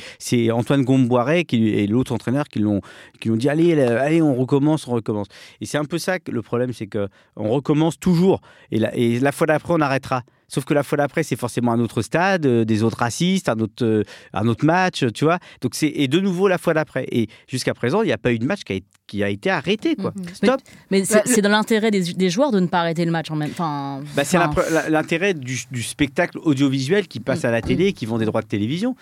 Antoine 0.51 0.83
Gomboiret 0.83 1.45
qui, 1.45 1.69
et 1.69 1.87
l'autre 1.87 2.13
entraîneur 2.13 2.47
qui 2.49 2.59
l'ont, 2.59 2.81
dit 3.37 3.49
allez, 3.49 3.81
allez, 3.81 4.21
on 4.21 4.35
recommence, 4.35 4.89
on 4.89 4.93
recommence. 4.93 5.29
Et 5.61 5.67
c'est 5.67 5.79
un 5.79 5.85
peu 5.85 5.99
ça 5.99 6.19
que 6.19 6.31
le 6.31 6.43
problème, 6.43 6.73
c'est 6.73 6.87
que 6.87 7.09
on 7.37 7.51
recommence 7.51 7.99
toujours. 7.99 8.41
Et 8.71 8.79
la, 8.79 8.95
et 8.97 9.21
la 9.21 9.33
fois 9.33 9.47
d'après, 9.47 9.75
on 9.75 9.81
arrêtera. 9.81 10.23
Sauf 10.49 10.65
que 10.65 10.75
la 10.75 10.83
fois 10.83 10.99
d'après, 10.99 11.23
c'est 11.23 11.37
forcément 11.37 11.73
un 11.73 11.81
autre 11.81 12.03
stade, 12.03 12.47
euh, 12.47 12.65
des 12.65 12.83
autres 12.83 12.99
racistes, 12.99 13.49
un 13.49 13.59
autre, 13.61 13.85
euh, 13.85 14.03
un 14.33 14.47
autre 14.47 14.65
match, 14.65 15.05
tu 15.15 15.25
vois. 15.25 15.39
Donc 15.61 15.75
c'est 15.75 15.89
et 15.89 16.07
de 16.09 16.21
nouveau 16.21 16.49
la 16.49 16.59
fois 16.59 16.75
d'après. 16.75 17.07
Et 17.11 17.29
jusqu'à 17.49 17.75
présent, 17.75 18.03
il 18.03 18.07
n'y 18.07 18.13
a 18.13 18.19
pas 18.19 18.33
eu 18.33 18.39
de 18.39 18.45
match 18.47 18.63
qui 18.65 18.73
a, 18.75 18.79
qui 19.07 19.23
a 19.25 19.29
été 19.31 19.51
arrêté, 19.51 19.97
quoi. 19.97 20.13
Mhm. 20.17 20.25
Stop. 20.35 20.61
Mais 20.91 21.05
c'est 21.05 21.15
Bah, 21.15 21.23
le- 21.27 21.33
c'est 21.35 21.43
dans 21.43 21.49
l'intérêt 21.51 21.91
des, 21.91 22.13
des 22.13 22.31
joueurs 22.31 22.51
de 22.53 22.61
ne 22.61 22.67
pas 22.67 22.81
arrêter 22.81 23.05
le 23.05 23.11
match 23.11 23.31
en 23.31 23.37
même 23.37 23.51
temps. 23.51 24.01
Bah, 24.15 24.25
c'est 24.25 24.39
l'intérêt 24.91 25.35
du, 25.35 25.59
du 25.71 25.83
spectacle 25.83 26.39
audiovisuel 26.43 27.09
qui 27.09 27.21
passe 27.21 27.45
à 27.45 27.49
Mm. 27.49 27.53
la 27.53 27.63
télé, 27.63 27.93
qui 27.93 28.07
vend 28.07 28.19
des 28.19 28.25
droits 28.27 28.43
de 28.43 28.47
télévision. 28.47 28.97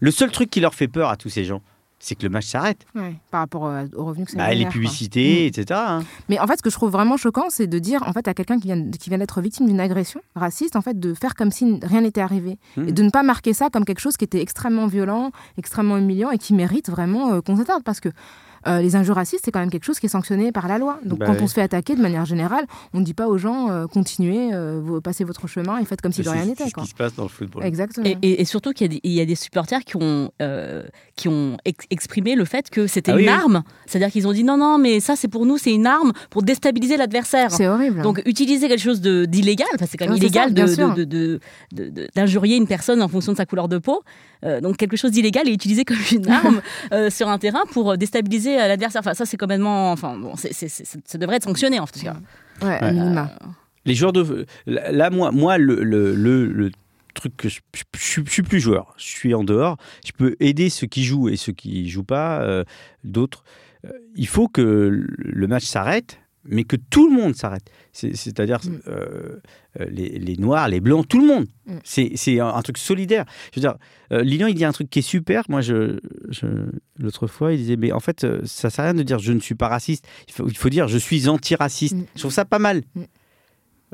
Le 0.00 0.10
seul 0.10 0.30
truc 0.30 0.50
qui 0.50 0.60
leur 0.60 0.74
fait 0.74 0.88
peur 0.88 1.10
à 1.10 1.16
tous 1.16 1.28
ces 1.28 1.44
gens, 1.44 1.60
c'est 1.98 2.14
que 2.14 2.22
le 2.24 2.28
match 2.28 2.46
s'arrête. 2.46 2.86
Ouais, 2.94 3.14
par 3.30 3.40
rapport 3.40 3.66
euh, 3.66 3.84
aux 3.96 4.04
revenus 4.04 4.26
que 4.26 4.32
ça 4.32 4.38
Bah, 4.38 4.50
les 4.50 4.58
génère, 4.58 4.72
publicités, 4.72 5.44
Mm. 5.44 5.60
etc. 5.60 5.80
hein. 5.86 6.02
Mais 6.28 6.38
en 6.38 6.46
fait, 6.46 6.56
ce 6.58 6.62
que 6.62 6.70
je 6.70 6.74
trouve 6.74 6.90
vraiment 6.90 7.16
choquant, 7.16 7.46
c'est 7.48 7.66
de 7.66 7.78
dire 7.78 8.02
en 8.06 8.12
fait 8.12 8.28
à 8.28 8.34
quelqu'un 8.34 8.58
qui 8.58 8.68
vient, 8.68 8.90
qui 8.90 9.08
vient 9.08 9.18
d'être 9.18 9.40
victime 9.40 9.66
d'une 9.66 9.80
agression 9.80 10.20
raciste, 10.34 10.76
en 10.76 10.82
fait, 10.82 10.98
de 11.00 11.14
faire 11.14 11.34
comme 11.34 11.50
si 11.50 11.78
rien 11.82 12.02
n'était 12.02 12.20
arrivé 12.20 12.58
Mhm. 12.76 12.88
et 12.88 12.92
de 12.92 13.02
ne 13.02 13.10
pas 13.10 13.22
marquer 13.22 13.52
ça 13.54 13.70
comme 13.70 13.84
quelque 13.84 14.00
chose 14.00 14.16
qui 14.16 14.24
était 14.24 14.40
extrêmement 14.42 14.86
violent, 14.86 15.30
extrêmement 15.58 15.96
humiliant 15.96 16.30
et 16.30 16.38
qui 16.38 16.54
mérite 16.54 16.90
vraiment 16.90 17.32
euh, 17.32 17.40
qu'on 17.40 17.56
s'attarde 17.56 17.82
parce 17.82 18.00
que. 18.00 18.10
Euh, 18.66 18.80
les 18.80 18.96
injures 18.96 19.14
racistes, 19.14 19.42
c'est 19.44 19.50
quand 19.52 19.60
même 19.60 19.70
quelque 19.70 19.84
chose 19.84 19.98
qui 20.00 20.06
est 20.06 20.10
sanctionné 20.10 20.52
par 20.52 20.68
la 20.68 20.78
loi. 20.78 20.98
Donc, 21.04 21.18
Bah 21.20 21.26
quand 21.26 21.32
ouais. 21.34 21.42
on 21.42 21.46
se 21.46 21.54
fait 21.54 21.62
attaquer 21.62 21.94
de 21.96 22.02
manière 22.02 22.24
générale, 22.24 22.64
on 22.94 23.00
ne 23.00 23.04
dit 23.04 23.14
pas 23.14 23.28
aux 23.28 23.38
gens 23.38 23.70
euh, 23.70 23.86
continuez, 23.86 24.52
euh, 24.52 24.80
vous 24.82 25.00
passez 25.00 25.24
votre 25.24 25.46
chemin 25.46 25.78
et 25.78 25.84
faites 25.84 26.00
comme 26.00 26.12
si 26.12 26.20
de 26.20 26.24
C'est 26.24 26.30
rien 26.32 26.42
c'est 26.42 26.48
n'était. 26.48 26.68
ce 26.68 26.72
quoi. 26.74 26.82
qui 26.84 26.90
se 26.90 26.94
passe 26.94 27.14
dans 27.14 27.22
le 27.24 27.28
football. 27.28 27.64
Exactement. 27.64 28.06
Et, 28.06 28.16
et- 28.22 28.40
et 28.40 28.44
surtout 28.44 28.72
qu'il 28.72 28.86
y, 28.86 28.90
a 28.90 28.94
des- 28.94 29.00
il 29.04 29.12
y 29.12 29.20
a 29.20 29.24
des 29.26 29.34
supporters 29.34 29.84
qui 29.84 29.96
ont, 29.96 30.30
euh, 30.42 30.82
qui 31.16 31.28
ont 31.28 31.56
ex- 31.64 31.86
exprimé 31.90 32.34
le 32.34 32.44
fait 32.44 32.68
que 32.70 32.86
c'était 32.86 33.12
Ah 33.12 33.16
oui, 33.16 33.22
une 33.24 33.28
oui. 33.28 33.34
arme. 33.34 33.62
C'est-à-dire 33.86 34.10
qu'ils 34.10 34.26
ont 34.28 34.32
dit 34.32 34.44
non, 34.44 34.56
non, 34.56 34.78
mais 34.78 35.00
ça 35.00 35.16
c'est 35.16 35.28
pour 35.28 35.46
nous, 35.46 35.58
c'est 35.58 35.72
une 35.72 35.86
arme 35.86 36.12
pour 36.30 36.42
déstabiliser 36.42 36.96
l'adversaire. 36.96 37.50
C'est 37.52 37.66
horrible. 37.68 38.02
Donc 38.02 38.22
utiliser 38.26 38.68
quelque 38.68 38.82
chose 38.82 39.00
de- 39.00 39.24
d'illégal, 39.26 39.68
enfin, 39.74 39.86
c'est 39.88 39.96
quand 39.96 40.06
même 40.06 40.14
c'est 40.14 40.20
illégal 40.20 40.52
bien 40.52 40.66
de- 40.66 40.70
sûr. 40.74 40.94
de- 40.94 41.04
de- 41.04 41.40
de- 41.72 41.88
de- 41.90 42.08
d'injurier 42.14 42.56
une 42.56 42.66
personne 42.66 43.00
en 43.02 43.08
fonction 43.08 43.32
de 43.32 43.36
sa 43.36 43.46
couleur 43.46 43.68
de 43.68 43.78
peau. 43.78 44.02
Euh, 44.44 44.60
donc 44.60 44.76
quelque 44.76 44.96
chose 44.96 45.10
d'illégal 45.12 45.48
est 45.48 45.52
utilisé 45.52 45.84
comme 45.84 45.96
une 46.12 46.28
arme 46.30 46.60
euh, 46.92 47.10
sur 47.10 47.28
un 47.28 47.38
terrain 47.38 47.62
pour 47.72 47.96
déstabiliser 47.96 48.60
euh, 48.60 48.68
l'adversaire. 48.68 49.00
Enfin 49.00 49.14
ça 49.14 49.24
c'est 49.26 49.36
complètement, 49.36 49.92
enfin 49.92 50.16
bon, 50.18 50.34
ça 50.36 51.18
devrait 51.18 51.36
être 51.36 51.44
sanctionné 51.44 51.78
en 51.80 51.86
tout 51.86 52.00
cas. 52.00 52.16
ouais. 52.62 52.78
Les 53.84 53.94
joueurs 53.94 54.12
de. 54.12 54.46
Là, 54.66 55.10
moi, 55.10 55.30
moi 55.30 55.58
le, 55.58 55.82
le, 55.84 56.14
le- 56.14 56.46
le 56.46 56.70
truc 57.14 57.36
que 57.36 57.48
je, 57.48 57.60
je, 57.74 57.82
je- 57.96 58.20
je 58.24 58.30
suis 58.30 58.42
plus 58.42 58.60
joueur. 58.60 58.94
Je 58.98 59.04
suis 59.04 59.32
en 59.32 59.44
dehors. 59.44 59.76
Je 60.04 60.12
peux 60.12 60.34
aider 60.40 60.68
ceux 60.70 60.86
qui 60.86 61.04
jouent 61.04 61.28
et 61.28 61.36
ceux 61.36 61.52
qui 61.52 61.88
jouent 61.88 62.02
pas, 62.04 62.40
euh, 62.42 62.64
d'autres. 63.04 63.44
Il 64.16 64.26
faut 64.26 64.48
que 64.48 65.06
le 65.16 65.46
match 65.46 65.64
s'arrête, 65.64 66.18
mais 66.44 66.64
que 66.64 66.74
tout 66.76 67.08
le 67.08 67.14
monde 67.14 67.36
s'arrête. 67.36 67.70
C'est- 67.98 68.14
C'est-à-dire 68.14 68.58
Mm. 68.62 68.78
euh, 68.88 69.40
euh, 69.80 69.86
les, 69.90 70.18
les 70.18 70.36
noirs, 70.36 70.68
les 70.68 70.80
blancs, 70.80 71.08
tout 71.08 71.18
le 71.18 71.26
monde. 71.26 71.46
Mm. 71.66 71.76
C'est 71.84 72.40
un, 72.40 72.48
un 72.48 72.62
truc 72.62 72.76
solidaire. 72.76 73.24
Je 73.54 73.58
veux 73.60 73.66
dire, 73.66 73.76
euh, 74.12 74.22
Lilian, 74.22 74.48
il 74.48 74.54
dit 74.54 74.64
un 74.66 74.72
truc 74.72 74.90
qui 74.90 74.98
est 74.98 75.02
super. 75.16 75.44
Moi, 75.48 75.62
je, 75.62 75.98
je- 76.28 76.46
l'autre 76.98 77.26
fois, 77.26 77.52
il 77.54 77.58
disait, 77.58 77.76
mais 77.76 77.92
en 77.92 78.00
fait, 78.00 78.24
euh, 78.24 78.40
ça 78.44 78.68
sert 78.68 78.84
à 78.84 78.88
rien 78.88 78.94
de 78.94 79.02
dire 79.02 79.18
je 79.18 79.32
ne 79.32 79.40
suis 79.40 79.54
pas 79.54 79.68
raciste. 79.68 80.06
Il 80.28 80.34
faut, 80.34 80.46
il 80.48 80.56
faut 80.56 80.68
dire 80.68 80.88
je 80.88 80.98
suis 80.98 81.26
antiraciste. 81.28 81.94
Mm. 81.96 82.04
Je 82.14 82.20
trouve 82.20 82.32
ça 82.32 82.44
pas 82.44 82.58
mal. 82.58 82.82
Mm. 82.94 83.02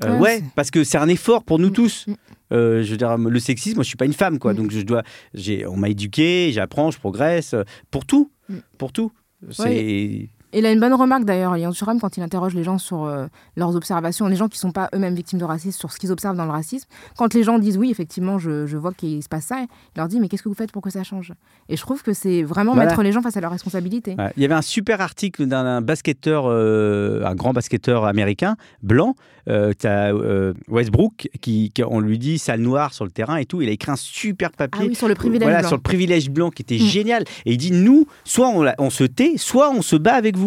Euh, 0.04 0.18
Ouais, 0.18 0.42
parce 0.56 0.70
que 0.70 0.84
c'est 0.84 0.98
un 0.98 1.08
effort 1.08 1.44
pour 1.44 1.58
nous 1.60 1.68
Mm, 1.68 1.72
tous. 1.72 2.06
Euh, 2.52 2.82
je 2.82 2.90
veux 2.90 2.96
dire, 2.96 3.16
le 3.16 3.38
sexisme, 3.38 3.76
moi, 3.76 3.82
je 3.84 3.88
suis 3.88 3.96
pas 3.96 4.04
une 4.06 4.12
femme, 4.14 4.38
quoi. 4.38 4.52
Donc, 4.54 4.70
je 4.72 4.80
dois, 4.82 5.02
j'ai, 5.32 5.64
on 5.66 5.76
m'a 5.76 5.90
éduqué, 5.90 6.50
j'apprends, 6.52 6.90
je 6.90 6.98
progresse, 6.98 7.54
pour 7.90 8.04
tout, 8.04 8.30
pour 8.78 8.92
tout. 8.92 9.12
C'est, 9.50 9.62
Ouais. 9.64 10.28
Il 10.54 10.66
a 10.66 10.72
une 10.72 10.80
bonne 10.80 10.92
remarque 10.94 11.24
d'ailleurs, 11.24 11.56
Lian 11.56 11.72
Thuram, 11.72 11.98
quand 12.00 12.16
il 12.16 12.22
interroge 12.22 12.54
les 12.54 12.62
gens 12.64 12.76
sur 12.78 13.04
euh, 13.04 13.26
leurs 13.56 13.74
observations, 13.74 14.26
les 14.26 14.36
gens 14.36 14.48
qui 14.48 14.56
ne 14.58 14.60
sont 14.60 14.72
pas 14.72 14.88
eux-mêmes 14.94 15.14
victimes 15.14 15.38
de 15.38 15.44
racisme, 15.44 15.78
sur 15.78 15.90
ce 15.92 15.98
qu'ils 15.98 16.12
observent 16.12 16.36
dans 16.36 16.44
le 16.44 16.50
racisme. 16.50 16.86
Quand 17.16 17.32
les 17.34 17.42
gens 17.42 17.58
disent 17.58 17.78
oui, 17.78 17.90
effectivement, 17.90 18.38
je, 18.38 18.66
je 18.66 18.76
vois 18.76 18.92
qu'il 18.92 19.22
se 19.22 19.28
passe 19.28 19.44
ça, 19.46 19.60
il 19.60 19.66
leur 19.96 20.08
dit 20.08 20.20
mais 20.20 20.28
qu'est-ce 20.28 20.42
que 20.42 20.48
vous 20.50 20.54
faites? 20.54 20.70
Pour 20.72 20.82
que 20.82 20.90
ça 20.90 21.02
change? 21.04 21.32
Et 21.70 21.76
je 21.76 21.80
trouve 21.80 22.02
que 22.02 22.12
c'est 22.12 22.42
vraiment 22.42 22.74
Voilà. 22.74 22.90
mettre 22.90 23.02
les 23.02 23.12
gens 23.12 23.22
face 23.22 23.36
à 23.36 23.40
leurs 23.40 23.50
responsabilités. 23.50 24.14
Ouais. 24.18 24.32
Il 24.36 24.42
y 24.42 24.44
avait 24.44 24.54
un 24.54 24.62
super 24.62 25.00
article 25.00 25.46
d'un 25.46 25.62
un 25.64 25.80
basketteur, 25.80 26.44
euh, 26.48 27.24
un 27.24 27.34
grand 27.34 27.52
basketteur 27.52 28.04
américain, 28.04 28.56
blanc. 28.82 29.14
Euh, 29.48 29.72
t'as, 29.76 30.12
euh, 30.12 30.52
Westbrook, 30.68 31.28
qui, 31.40 31.70
qui- 31.74 31.82
on 31.82 31.98
lui 32.00 32.18
dit 32.18 32.38
sale 32.38 32.60
noire 32.60 32.92
sur 32.94 33.04
le 33.04 33.10
terrain 33.10 33.36
et 33.36 33.46
tout. 33.46 33.60
Il 33.62 33.68
a 33.68 33.72
écrit 33.72 33.90
un 33.90 33.96
super 33.96 34.50
Ah 34.54 34.68
papier. 34.68 34.88
oui, 34.88 34.94
sur 34.94 35.08
le 35.08 35.14
privilège 35.14 35.42
voilà, 35.46 35.60
blanc. 35.60 35.68
sur 35.68 35.76
le 35.76 35.82
privilège 35.82 36.30
blanc 36.30 36.50
qui 36.50 36.62
était 36.62 36.76
Mm. 36.76 36.86
génial. 36.86 37.22
Et 37.46 37.52
il 37.52 37.56
dit 37.56 37.72
nous, 37.72 38.06
soit 38.24 38.50
on 38.78 38.90
se 38.90 39.04
tait, 39.04 39.34
soit 39.38 39.70
on 39.70 39.80
se 39.82 39.96
bat 39.96 40.14
avec 40.14 40.36
vous. 40.36 40.41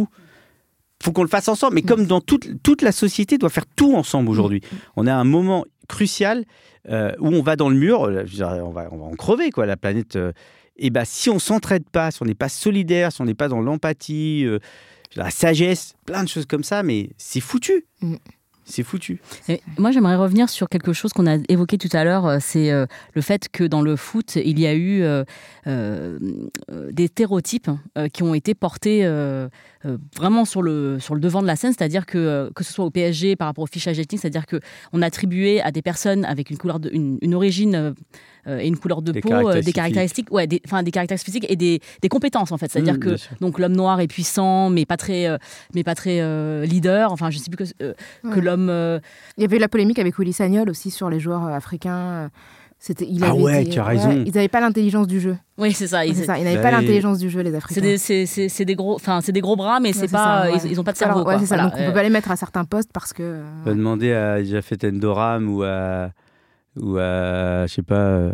Faut 1.04 1.12
qu'on 1.12 1.24
le 1.24 1.30
fasse 1.30 1.48
ensemble. 1.48 1.76
Mais 1.76 1.82
comme 1.82 2.06
dans 2.06 2.22
toute, 2.22 2.62
toute 2.64 2.82
la 2.82 2.92
société 2.92 3.38
doit 3.38 3.50
faire 3.50 3.66
tout 3.76 3.96
ensemble 3.96 4.30
aujourd'hui. 4.30 4.62
On 4.96 5.08
à 5.08 5.14
un 5.14 5.24
moment 5.24 5.66
crucial 5.88 6.46
euh, 6.90 7.12
où 7.20 7.28
on 7.28 7.42
va 7.42 7.56
dans 7.56 7.70
le 7.70 7.76
mur, 7.76 8.04
euh, 8.06 8.26
on, 8.42 8.72
va, 8.72 8.88
on 8.92 8.98
va 8.98 9.06
en 9.06 9.16
crever, 9.16 9.52
quoi, 9.52 9.66
la 9.66 9.78
planète. 9.78 10.16
euh, 10.16 10.32
et 10.78 10.90
ben, 10.90 11.06
si 11.06 11.30
on 11.30 11.40
s'entraide 11.40 11.90
pas, 11.90 12.12
si 12.12 12.22
on 12.22 12.26
n'est 12.26 12.36
pas 12.36 12.50
solidaire, 12.50 13.12
si 13.12 13.22
on 13.22 13.26
n'est 13.26 13.34
pas 13.34 13.48
dans 13.48 13.62
l'empathie, 13.62 14.46
la 15.16 15.30
sagesse, 15.30 15.94
plein 16.06 16.22
de 16.24 16.28
choses 16.28 16.46
comme 16.46 16.66
ça, 16.66 16.84
mais 16.84 17.12
c'est 17.18 17.40
foutu. 17.40 17.86
C'est 18.68 18.82
foutu. 18.82 19.22
Moi, 19.78 19.92
j'aimerais 19.92 20.16
revenir 20.16 20.50
sur 20.50 20.70
quelque 20.70 20.92
chose 20.92 21.14
qu'on 21.14 21.28
a 21.28 21.38
évoqué 21.50 21.78
tout 21.78 21.90
à 21.94 22.04
l'heure, 22.04 22.26
euh, 22.26 22.38
c'est 22.42 22.72
euh, 22.72 22.88
le 23.14 23.22
fait 23.22 23.48
que 23.48 23.64
dans 23.64 23.84
le 23.84 23.96
foot, 23.96 24.38
il 24.38 24.60
y 24.60 24.66
a 24.66 24.74
eu 24.74 25.04
euh, 25.04 26.20
des 26.92 27.08
stéréotypes 27.08 27.70
qui 28.12 28.24
ont 28.24 28.34
été 28.34 28.56
portés 28.56 29.08
vraiment 30.16 30.46
sur 30.46 30.62
le, 30.62 30.98
devant 31.12 31.42
de 31.42 31.48
la 31.48 31.56
scène, 31.56 31.74
c'est-à-dire 31.78 32.06
que, 32.06 32.52
que 32.56 32.64
ce 32.64 32.74
soit 32.74 32.86
au 32.86 32.90
PSG 32.90 33.36
par 33.36 33.48
rapport 33.48 33.64
au 33.64 33.68
fichage 33.68 34.00
ethnique, 34.00 34.22
c'est-à-dire 34.22 34.46
qu'on 34.48 35.02
attribuait 35.02 35.62
à 35.62 35.72
des 35.72 35.82
personnes 35.82 36.26
avec 36.26 36.50
une, 36.50 36.58
couleur 36.58 36.80
une, 36.92 37.36
origine 37.36 37.94
et 38.48 38.68
une 38.68 38.78
couleur 38.78 39.02
de 39.02 39.12
Des 39.12 39.22
peau, 39.22 39.32
euh, 39.34 39.62
des 39.62 39.74
caractéristiques 39.74 40.32
ouais, 40.32 40.48
des, 40.48 40.62
enfin, 40.66 40.84
des 40.84 40.92
caractéristiques 40.92 41.34
physiques 41.34 41.46
et 41.52 41.56
des, 41.56 41.80
des 42.02 42.10
compétences 42.10 42.52
en 42.52 42.58
fait. 42.58 42.72
C'est-à-dire 42.72 42.96
Mm, 42.96 43.00
que 43.00 43.16
donc 43.42 43.60
l'homme 43.60 43.76
noir 43.76 44.00
est 44.00 44.08
puissant, 44.08 44.70
mais 44.70 44.86
pas 44.86 44.98
très, 44.98 45.28
euh, 45.28 45.38
mais 45.74 45.84
pas 45.84 45.96
très 45.96 46.20
euh, 46.22 46.66
leader. 46.66 47.12
Enfin, 47.12 47.30
je 47.32 47.38
sais 47.40 47.50
plus 47.50 47.66
que, 47.66 47.72
euh, 47.84 47.94
que 48.34 48.40
l'homme. 48.40 48.70
euh, 48.70 49.00
Il 49.38 49.42
y 49.42 49.46
avait 49.46 49.58
eu 49.58 49.60
la 49.60 49.68
polémique 49.70 50.00
avec 50.00 50.18
Willy 50.20 50.34
Sagnol 50.34 50.70
aussi 50.70 50.92
sur 50.92 51.10
les 51.10 51.20
joueurs 51.20 51.46
euh, 51.46 51.52
africains. 51.56 51.96
euh, 51.98 52.28
C'était, 52.78 53.08
il 53.10 53.24
Ah 53.24 53.34
ouais, 53.34 53.64
tu 53.66 53.80
as 53.80 53.84
raison. 53.86 54.12
ils 54.12 54.34
n'avaient 54.34 54.50
pas 54.50 54.60
l'intelligence 54.60 55.08
du 55.08 55.20
jeu. 55.20 55.38
Oui, 55.58 55.72
c'est 55.72 55.88
ça. 55.88 56.06
Ils- 56.06 56.14
n'avaient 56.28 56.56
Bah, 56.58 56.62
pas 56.62 56.72
l'intelligence 56.72 57.18
du 57.18 57.30
jeu, 57.30 57.40
les 57.42 57.56
Africains. 57.56 57.96
c'est, 57.98 58.66
des 58.66 58.76
gros, 58.76 58.96
enfin 58.96 59.22
c'est 59.22 59.32
des 59.32 59.40
gros 59.42 59.56
bras, 59.56 59.80
mais 59.80 59.88
Ouais, 59.90 59.94
c'est 59.94 60.12
pas, 60.12 60.44
ça, 60.46 60.52
ouais. 60.52 60.60
ils, 60.66 60.72
ils 60.74 60.80
ont 60.80 60.84
pas 60.84 60.92
de 60.92 61.02
Alors, 61.04 61.16
cerveau. 61.16 61.24
quoi. 61.24 61.46
ça. 61.46 61.58
Donc 61.58 61.74
on 61.78 61.82
euh, 61.82 61.88
peut 61.88 61.94
pas 61.94 62.04
les 62.04 62.10
mettre 62.10 62.30
à 62.30 62.36
certains 62.36 62.66
postes 62.66 62.90
parce 62.94 63.14
que. 63.14 63.24
euh, 63.24 63.44
demander 63.66 64.12
à 64.14 64.44
Jafet 64.44 64.78
Endoram 64.88 65.48
ou 65.50 65.64
à, 65.64 66.10
ou 66.78 66.98
à 66.98 67.66
je 67.68 67.74
sais 67.74 67.82
pas, 67.82 67.96
euh, 67.96 68.32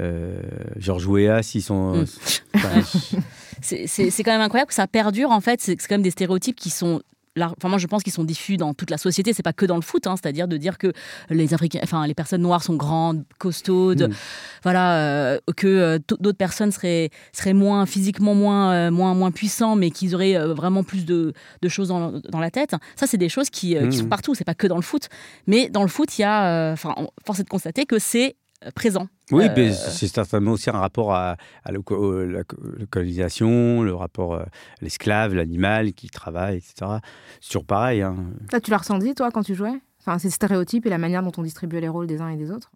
euh, 0.00 0.40
Georges 0.76 1.06
Weah 1.06 1.42
s'ils 1.42 1.62
sont. 1.62 1.96
Mm. 1.96 2.06
enfin, 2.54 2.80
c'est, 3.62 4.22
quand 4.22 4.32
même 4.32 4.40
incroyable 4.40 4.68
que 4.68 4.74
ça 4.74 4.86
perdure 4.86 5.30
en 5.30 5.40
fait. 5.40 5.60
C'est, 5.60 5.76
quand 5.76 5.94
même 5.94 6.02
des 6.02 6.10
stéréotypes 6.10 6.56
qui 6.56 6.70
sont 6.70 7.02
Enfin, 7.40 7.68
moi, 7.68 7.78
je 7.78 7.86
pense 7.86 8.02
qu'ils 8.02 8.12
sont 8.12 8.24
diffus 8.24 8.56
dans 8.58 8.74
toute 8.74 8.90
la 8.90 8.98
société. 8.98 9.32
C'est 9.32 9.42
pas 9.42 9.52
que 9.54 9.64
dans 9.64 9.76
le 9.76 9.82
foot, 9.82 10.06
hein. 10.06 10.16
c'est-à-dire 10.16 10.48
de 10.48 10.56
dire 10.58 10.76
que 10.76 10.92
les 11.30 11.54
Africains, 11.54 11.80
enfin, 11.82 12.06
les 12.06 12.14
personnes 12.14 12.42
noires 12.42 12.62
sont 12.62 12.76
grandes, 12.76 13.24
costaudes, 13.38 14.08
Mm. 14.10 14.14
voilà, 14.62 14.96
euh, 14.98 15.38
que 15.56 15.66
euh, 15.66 15.98
d'autres 16.20 16.36
personnes 16.36 16.72
seraient 16.72 17.10
seraient 17.32 17.54
moins 17.54 17.86
physiquement 17.86 18.34
moins 18.34 18.72
euh, 18.72 18.90
moins 18.90 19.14
moins 19.14 19.30
puissants, 19.30 19.76
mais 19.76 19.90
qu'ils 19.90 20.14
auraient 20.14 20.36
euh, 20.36 20.52
vraiment 20.52 20.82
plus 20.84 21.04
de, 21.06 21.32
de 21.62 21.68
choses 21.68 21.88
dans, 21.88 22.12
dans 22.28 22.40
la 22.40 22.50
tête. 22.50 22.74
Ça, 22.96 23.06
c'est 23.06 23.18
des 23.18 23.28
choses 23.28 23.48
qui, 23.50 23.68
qui 23.76 23.76
Mm. 23.86 23.92
sont 23.92 24.08
partout. 24.08 24.34
C'est 24.34 24.44
pas 24.44 24.54
que 24.54 24.66
dans 24.66 24.76
le 24.76 24.82
foot, 24.82 25.08
mais 25.46 25.68
dans 25.70 25.82
le 25.82 25.88
foot, 25.88 26.18
il 26.18 26.22
y 26.22 26.24
a, 26.24 26.72
enfin, 26.72 26.94
force 27.24 27.40
est 27.40 27.44
de 27.44 27.48
constater 27.48 27.86
que 27.86 27.98
c'est 27.98 28.36
présent. 28.74 29.08
Oui, 29.30 29.46
Euh, 29.46 29.54
mais 29.56 29.72
c'est 29.72 30.08
certainement 30.08 30.52
aussi 30.52 30.68
un 30.70 30.74
rapport 30.78 31.14
à, 31.14 31.36
à 31.64 31.72
la, 31.72 31.78
co- 31.80 32.22
la 32.24 32.44
co- 32.44 32.56
la 32.78 32.86
colonisation, 32.86 33.82
le 33.82 33.94
rapport 33.94 34.34
euh, 34.34 34.40
à 34.42 34.46
l'esclave, 34.82 35.34
l'animal 35.34 35.92
qui 35.94 36.08
travaille, 36.10 36.56
etc. 36.58 36.98
C'est 37.40 37.48
toujours 37.48 37.64
pareil. 37.64 38.02
hein. 38.02 38.16
Ça, 38.50 38.60
tu 38.60 38.70
l'as 38.70 38.78
ressenti, 38.78 39.14
toi, 39.14 39.30
quand 39.30 39.42
tu 39.42 39.54
jouais? 39.54 39.80
Enfin, 40.00 40.18
ces 40.18 40.30
stéréotypes 40.30 40.84
et 40.86 40.90
la 40.90 40.98
manière 40.98 41.22
dont 41.22 41.32
on 41.38 41.42
distribuait 41.42 41.80
les 41.80 41.88
rôles 41.88 42.06
des 42.06 42.20
uns 42.20 42.28
et 42.28 42.36
des 42.36 42.50
autres? 42.50 42.70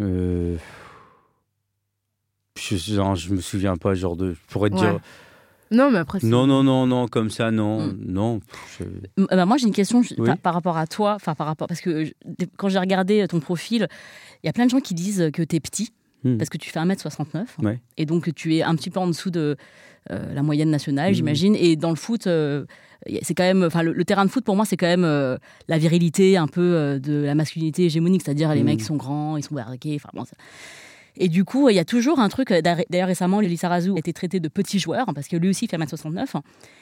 Euh, 0.00 0.56
Je, 2.56 2.76
genre, 2.76 3.16
je 3.16 3.34
me 3.34 3.40
souviens 3.40 3.76
pas, 3.76 3.94
genre 3.94 4.16
de. 4.16 4.32
Je 4.32 4.40
pourrais 4.48 4.70
te 4.70 4.74
Ouais. 4.74 4.80
dire. 4.80 5.00
Non, 5.74 5.90
mais 5.90 5.98
après. 5.98 6.18
Non, 6.22 6.46
non, 6.46 6.62
non, 6.62 6.86
non, 6.86 7.08
comme 7.08 7.30
ça, 7.30 7.50
non, 7.50 7.86
Mm. 7.88 7.96
non. 8.06 8.40
je- 8.78 9.24
bah, 9.34 9.44
moi, 9.46 9.56
j'ai 9.56 9.66
une 9.66 9.72
question 9.74 10.00
Oui. 10.18 10.28
par, 10.42 10.54
rapport 10.54 10.76
à 10.78 10.86
toi, 10.86 11.14
enfin 11.16 11.34
par 11.34 11.46
rapport 11.46 11.66
parce 11.68 11.80
que 11.80 12.12
quand 12.56 12.68
j'ai 12.68 12.78
regardé 12.78 13.26
ton 13.28 13.40
profil, 13.40 13.88
il 14.42 14.46
y 14.46 14.48
a 14.48 14.52
plein 14.52 14.66
de 14.66 14.70
gens 14.70 14.80
qui 14.80 14.94
disent 14.94 15.30
que 15.32 15.42
tu 15.42 15.56
es 15.56 15.60
petit 15.60 15.90
Mm. 16.24 16.38
parce 16.38 16.48
que 16.48 16.56
tu 16.58 16.70
fais 16.70 16.78
1m69 16.80 17.56
Ouais. 17.62 17.80
et 17.98 18.06
donc 18.06 18.32
tu 18.34 18.54
es 18.56 18.62
un 18.62 18.74
petit 18.76 18.88
peu 18.90 18.98
en 19.00 19.06
dessous 19.08 19.30
de 19.30 19.56
euh, 20.10 20.34
la 20.34 20.42
moyenne 20.42 20.68
nationale, 20.70 21.12
Mm. 21.12 21.14
j'imagine. 21.14 21.56
Et 21.56 21.76
dans 21.76 21.88
le 21.90 21.96
foot, 21.96 22.26
euh, 22.26 22.66
c'est 23.22 23.34
quand 23.34 23.42
même, 23.42 23.62
enfin 23.64 23.82
le, 23.82 23.92
le 23.94 24.04
terrain 24.04 24.24
de 24.26 24.30
foot 24.30 24.44
pour 24.44 24.54
moi, 24.54 24.66
c'est 24.66 24.76
quand 24.76 24.86
même 24.86 25.04
euh, 25.04 25.38
la 25.68 25.78
virilité 25.78 26.36
un 26.36 26.46
peu 26.46 26.60
euh, 26.60 26.98
de 26.98 27.12
la 27.24 27.34
masculinité 27.34 27.84
hégémonique, 27.86 28.20
c'est-à-dire 28.22 28.54
les 28.54 28.62
mecs 28.62 28.82
sont 28.82 28.96
grands, 28.96 29.38
ils 29.38 29.42
sont 29.42 29.54
barriqués, 29.54 29.94
enfin 29.96 30.10
bon. 30.12 30.24
ça- 30.26 30.36
Et 31.16 31.28
du 31.28 31.44
coup, 31.44 31.68
il 31.68 31.76
y 31.76 31.78
a 31.78 31.84
toujours 31.84 32.18
un 32.18 32.28
truc. 32.28 32.50
euh, 32.50 32.60
D'ailleurs, 32.60 33.06
récemment, 33.08 33.40
Lili 33.40 33.56
Sarazu 33.56 33.92
a 33.94 33.98
été 33.98 34.12
traité 34.12 34.40
de 34.40 34.48
petit 34.48 34.78
joueur 34.78 35.06
parce 35.14 35.28
que 35.28 35.36
lui 35.36 35.48
aussi 35.48 35.66
fait 35.68 35.76
1m69. 35.76 36.26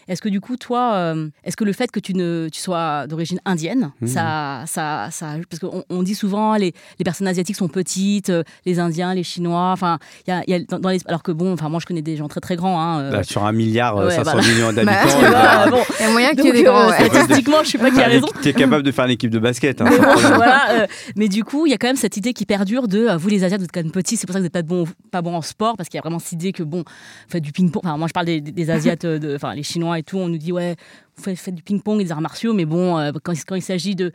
Est-ce 0.08 0.22
que 0.22 0.28
du 0.28 0.40
coup, 0.40 0.56
toi, 0.56 0.94
euh, 0.94 1.28
est-ce 1.44 1.56
que 1.56 1.64
le 1.64 1.72
fait 1.72 1.90
que 1.90 2.00
tu, 2.00 2.14
ne, 2.14 2.48
tu 2.50 2.60
sois 2.60 3.06
d'origine 3.06 3.38
indienne, 3.44 3.92
Mhm. 4.00 4.08
ça, 4.08 4.62
ça, 4.66 5.08
ça. 5.10 5.34
Parce 5.50 5.60
qu'on 5.60 5.84
on 5.90 6.02
dit 6.02 6.14
souvent 6.14 6.54
les, 6.56 6.72
les 6.98 7.04
personnes 7.04 7.28
asiatiques 7.28 7.56
sont 7.56 7.68
petites, 7.68 8.30
euh, 8.30 8.42
les 8.66 8.78
Indiens, 8.80 9.14
les 9.14 9.22
Chinois. 9.22 9.70
Enfin, 9.72 9.98
il 10.26 10.30
y 10.30 10.32
a, 10.32 10.42
y 10.48 10.54
a 10.54 10.60
dans, 10.60 10.78
dans 10.80 10.88
les- 10.88 11.00
alors 11.06 11.22
que 11.22 11.30
bon, 11.32 11.52
enfin, 11.52 11.68
moi, 11.68 11.78
je 11.80 11.86
connais 11.86 12.02
des 12.02 12.16
gens 12.16 12.28
très 12.28 12.40
très 12.40 12.56
grands. 12.56 12.80
Hein, 12.80 13.00
euh, 13.00 13.10
Bah, 13.12 13.22
sur 13.22 13.44
un 13.44 13.52
milliard 13.52 13.96
ouais, 13.96 14.10
500 14.10 14.32
voilà. 14.32 14.48
millions 14.48 14.66
Bah, 14.72 14.82
d'habitants, 14.82 15.20
ben, 15.20 15.70
bon, 15.70 15.82
Il 16.00 16.02
y 16.04 16.08
a 16.08 16.10
moyen 16.10 16.32
donc, 16.34 16.52
des 16.52 16.62
grands. 16.62 16.80
euh, 16.80 16.90
ouais. 16.90 17.08
statistiquement, 17.08 17.62
je 17.62 17.68
sais 17.70 17.78
pas 17.78 17.90
qui 17.90 18.00
a 18.00 18.06
raison. 18.06 18.28
tu 18.42 18.48
es 18.48 18.52
capable 18.54 18.82
de 18.82 18.90
faire 18.92 19.06
l'équipe 19.06 19.30
de 19.30 19.38
basket. 19.38 19.80
hein, 19.82 19.86
voilà, 19.90 20.70
euh, 20.72 20.86
mais 21.16 21.28
du 21.28 21.44
coup, 21.44 21.66
il 21.66 21.70
y 21.70 21.74
a 21.74 21.78
quand 21.78 21.86
même 21.88 21.96
cette 21.96 22.16
idée 22.16 22.32
qui 22.32 22.46
perdure 22.46 22.88
de 22.88 23.14
vous 23.16 23.28
les 23.28 23.44
Asiates, 23.44 23.60
vous 23.60 23.66
êtes 23.66 23.72
quand 23.72 23.82
même 23.82 23.92
petits, 23.92 24.16
c'est 24.22 24.26
pour 24.26 24.32
ça 24.34 24.38
que 24.38 24.42
vous 24.42 24.44
n'êtes 24.44 24.52
pas 24.52 24.62
bon, 24.62 24.84
pas 25.10 25.20
bon 25.20 25.34
en 25.34 25.42
sport, 25.42 25.76
parce 25.76 25.88
qu'il 25.88 25.98
y 25.98 26.00
a 26.00 26.02
vraiment 26.02 26.18
cette 26.20 26.32
idée 26.32 26.52
que 26.52 26.62
bon, 26.62 26.78
vous 26.78 26.84
faites 27.28 27.42
du 27.42 27.52
ping-pong. 27.52 27.82
Enfin, 27.84 27.96
moi, 27.96 28.06
je 28.08 28.12
parle 28.12 28.26
des, 28.26 28.40
des 28.40 28.70
Asiates, 28.70 29.04
euh, 29.04 29.18
de, 29.18 29.34
enfin 29.34 29.54
les 29.54 29.62
Chinois 29.64 29.98
et 29.98 30.02
tout, 30.02 30.16
on 30.18 30.28
nous 30.28 30.38
dit 30.38 30.52
ouais, 30.52 30.76
vous 31.16 31.22
faites, 31.24 31.38
faites 31.38 31.54
du 31.54 31.62
ping-pong 31.62 32.00
et 32.00 32.04
des 32.04 32.12
arts 32.12 32.20
martiaux, 32.20 32.54
mais 32.54 32.64
bon, 32.64 32.98
euh, 32.98 33.10
quand, 33.22 33.32
quand 33.46 33.54
il 33.56 33.62
s'agit 33.62 33.94
de 33.96 34.12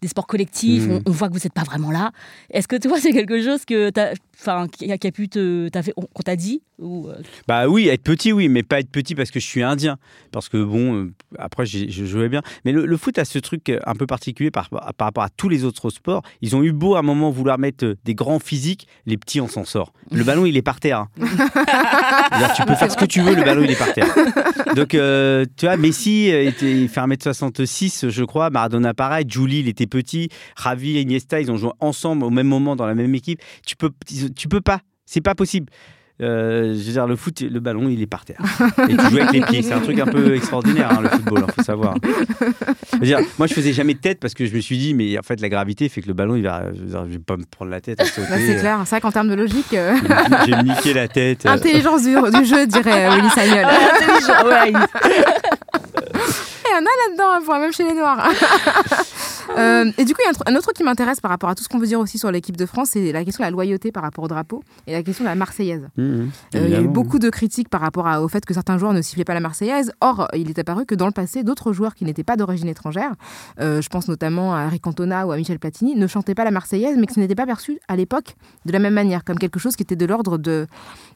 des 0.00 0.08
sports 0.08 0.26
collectifs, 0.26 0.82
Mhm. 0.88 1.02
on, 1.06 1.10
on 1.10 1.12
voit 1.12 1.28
que 1.28 1.32
vous 1.34 1.38
n'êtes 1.44 1.52
pas 1.52 1.62
vraiment 1.62 1.92
là. 1.92 2.10
Est-ce 2.50 2.66
que 2.66 2.74
toi, 2.74 2.98
c'est 2.98 3.12
quelque 3.12 3.40
chose 3.40 3.64
que 3.64 3.90
t'as- 3.90 4.14
enfin, 4.42 4.66
qui, 4.68 4.90
a, 4.90 4.98
qui 4.98 5.06
a 5.06 5.12
pu 5.12 5.28
te, 5.28 5.68
t'as 5.68 5.82
fait, 5.82 5.92
qu'on 5.92 6.22
t'a 6.22 6.36
dit 6.36 6.62
ou, 6.78 7.08
euh, 7.08 7.14
Bah 7.46 7.68
oui, 7.68 7.88
être 7.88 8.02
petit, 8.02 8.32
oui, 8.32 8.48
mais 8.48 8.62
pas 8.64 8.80
être 8.80 8.90
petit 8.90 9.14
parce 9.14 9.30
que 9.30 9.38
je 9.40 9.46
suis 9.46 9.62
indien. 9.62 9.98
Parce 10.32 10.48
que 10.48 10.62
bon, 10.62 10.96
euh, 10.96 11.12
après, 11.38 11.64
je 11.64 12.04
jouais 12.04 12.28
bien. 12.28 12.42
Mais 12.64 12.72
le, 12.72 12.86
le 12.86 12.96
foot 12.96 13.18
a 13.18 13.24
ce 13.24 13.38
truc 13.38 13.68
euh, 13.68 13.78
un 13.86 13.94
peu 13.94 14.06
particulier 14.06 14.50
par, 14.50 14.68
par 14.68 15.06
rapport 15.06 15.22
à 15.22 15.28
tous 15.30 15.48
les 15.48 15.64
autres 15.64 15.90
sports. 15.90 16.22
Ils 16.40 16.56
ont 16.56 16.62
eu 16.64 16.72
beau 16.72 16.96
à 16.96 16.98
un 16.98 17.02
moment 17.02 17.30
vouloir 17.30 17.58
mettre 17.58 17.94
des 18.04 18.14
grands 18.14 18.40
physiques, 18.40 18.88
les 19.06 19.16
petits, 19.16 19.40
on 19.40 19.48
s'en 19.48 19.64
sort. 19.64 19.92
Le 20.10 20.24
ballon, 20.24 20.44
il 20.44 20.56
est 20.56 20.62
par 20.62 20.80
terre. 20.80 20.98
hein. 20.98 21.08
Tu 22.56 22.62
peux 22.64 22.74
faire 22.74 22.90
ce 22.90 22.96
que 22.96 23.04
tu 23.04 23.20
veux, 23.20 23.34
le 23.34 23.42
ballon, 23.44 23.62
il 23.62 23.70
est 23.70 23.78
par 23.78 23.92
terre. 23.92 24.12
Donc, 24.74 24.94
euh, 24.94 25.44
tu 25.56 25.66
vois, 25.66 25.76
Messi 25.76 26.26
était, 26.28 26.72
il 26.82 26.88
fait 26.88 27.00
1m66, 27.00 28.08
je 28.10 28.24
crois. 28.24 28.50
Maradona, 28.50 28.94
pareil. 28.94 29.24
Julie, 29.28 29.60
il 29.60 29.68
était 29.68 29.86
petit. 29.86 30.28
Ravi, 30.56 31.00
Iniesta, 31.00 31.40
ils 31.40 31.50
ont 31.50 31.56
joué 31.56 31.70
ensemble 31.80 32.24
au 32.24 32.30
même 32.30 32.46
moment 32.48 32.76
dans 32.76 32.86
la 32.86 32.94
même 32.94 33.14
équipe. 33.14 33.40
Tu 33.66 33.76
peux, 33.76 33.90
tu 34.34 34.48
peux 34.48 34.60
pas. 34.60 34.80
C'est 35.06 35.20
pas 35.20 35.34
possible. 35.34 35.66
Euh, 36.20 36.74
je 36.74 36.86
veux 36.86 36.92
dire, 36.92 37.06
le 37.08 37.16
foot, 37.16 37.40
le 37.40 37.58
ballon, 37.58 37.88
il 37.88 38.00
est 38.00 38.06
par 38.06 38.24
terre. 38.24 38.38
Et 38.88 38.96
tu 38.96 39.10
joues 39.10 39.16
avec 39.18 39.32
les 39.32 39.40
pieds. 39.40 39.62
C'est 39.62 39.72
un 39.72 39.80
truc 39.80 39.98
un 39.98 40.06
peu 40.06 40.36
extraordinaire, 40.36 40.90
hein, 40.92 41.00
le 41.02 41.08
football, 41.08 41.44
il 41.48 41.52
faut 41.52 41.62
savoir. 41.64 41.94
Je 42.92 42.98
veux 42.98 43.06
dire, 43.06 43.18
moi, 43.38 43.48
je 43.48 43.54
faisais 43.54 43.72
jamais 43.72 43.94
de 43.94 43.98
tête 43.98 44.20
parce 44.20 44.34
que 44.34 44.46
je 44.46 44.54
me 44.54 44.60
suis 44.60 44.78
dit, 44.78 44.94
mais 44.94 45.18
en 45.18 45.22
fait, 45.22 45.40
la 45.40 45.48
gravité 45.48 45.88
fait 45.88 46.00
que 46.00 46.06
le 46.06 46.12
ballon, 46.14 46.36
il 46.36 46.42
va, 46.44 46.66
je, 46.74 46.80
veux 46.80 46.86
dire, 46.86 47.04
je 47.06 47.10
vais 47.12 47.18
pas 47.18 47.36
me 47.36 47.44
prendre 47.44 47.72
la 47.72 47.80
tête 47.80 48.00
à 48.00 48.04
sauter. 48.04 48.28
Bah, 48.30 48.36
c'est 48.38 48.56
clair. 48.60 48.80
C'est 48.84 48.90
vrai 48.90 49.00
qu'en 49.00 49.10
termes 49.10 49.28
de 49.30 49.34
logique, 49.34 49.72
euh, 49.74 49.96
J'ai 50.46 50.62
niqué 50.62 50.92
la 50.94 51.08
tête. 51.08 51.44
intelligence 51.46 52.02
du, 52.04 52.10
du 52.14 52.44
jeu, 52.44 52.66
dirait 52.68 53.06
euh, 53.06 53.16
Willy 53.16 53.30
Sagnol. 53.30 53.64
intelligent, 53.64 54.46
ouais, 54.46 54.70
il- 54.70 54.86
Il 56.64 56.70
y 56.70 56.74
en 56.74 56.86
a 56.86 56.94
là-dedans, 57.08 57.30
hein, 57.34 57.40
pour- 57.44 57.54
même 57.56 57.72
chez 57.72 57.84
les 57.84 57.94
Noirs. 57.94 58.28
Euh, 59.58 59.90
et 59.98 60.04
du 60.04 60.14
coup, 60.14 60.20
il 60.22 60.24
y 60.24 60.28
a 60.28 60.30
un, 60.30 60.32
tr- 60.32 60.42
un 60.50 60.54
autre 60.54 60.62
truc 60.62 60.76
qui 60.76 60.82
m'intéresse 60.82 61.20
par 61.20 61.30
rapport 61.30 61.50
à 61.50 61.54
tout 61.54 61.62
ce 61.62 61.68
qu'on 61.68 61.78
veut 61.78 61.86
dire 61.86 62.00
aussi 62.00 62.18
sur 62.18 62.30
l'équipe 62.30 62.56
de 62.56 62.64
France, 62.66 62.90
c'est 62.92 63.12
la 63.12 63.24
question 63.24 63.42
de 63.42 63.46
la 63.46 63.50
loyauté 63.50 63.92
par 63.92 64.02
rapport 64.02 64.24
au 64.24 64.28
drapeau 64.28 64.62
et 64.86 64.92
la 64.92 65.02
question 65.02 65.24
de 65.24 65.28
la 65.28 65.34
Marseillaise. 65.34 65.88
Mmh, 65.96 66.02
Euh, 66.02 66.28
il 66.54 66.70
y 66.70 66.74
a 66.74 66.80
eu 66.80 66.88
beaucoup 66.88 67.18
de 67.18 67.28
critiques 67.28 67.68
par 67.68 67.80
rapport 67.82 68.06
à- 68.08 68.22
au 68.22 68.28
fait 68.28 68.44
que 68.46 68.54
certains 68.54 68.78
joueurs 68.78 68.92
ne 68.94 69.02
sifflaient 69.02 69.24
pas 69.24 69.34
la 69.34 69.40
Marseillaise. 69.40 69.92
Or, 70.00 70.28
il 70.34 70.48
est 70.48 70.58
apparu 70.58 70.86
que 70.86 70.94
dans 70.94 71.06
le 71.06 71.12
passé, 71.12 71.42
d'autres 71.42 71.72
joueurs 71.72 71.94
qui 71.94 72.04
n'étaient 72.04 72.24
pas 72.24 72.36
d'origine 72.36 72.68
étrangère, 72.68 73.12
euh, 73.60 73.82
je 73.82 73.88
pense 73.88 74.08
notamment 74.08 74.54
à 74.54 74.64
Eric 74.66 74.82
Cantona 74.82 75.26
ou 75.26 75.32
à 75.32 75.36
Michel 75.36 75.58
Platini, 75.58 75.96
ne 75.96 76.06
chantaient 76.06 76.34
pas 76.34 76.44
la 76.44 76.50
Marseillaise, 76.50 76.96
mais 76.98 77.06
que 77.06 77.12
ce 77.12 77.20
n'était 77.20 77.34
pas 77.34 77.46
perçu 77.46 77.78
à 77.88 77.96
l'époque 77.96 78.36
de 78.64 78.72
la 78.72 78.78
même 78.78 78.94
manière, 78.94 79.22
comme 79.24 79.38
quelque 79.38 79.58
chose 79.58 79.76
qui 79.76 79.82
était 79.82 79.96
de 79.96 80.06
l'ordre 80.06 80.38
de, 80.38 80.66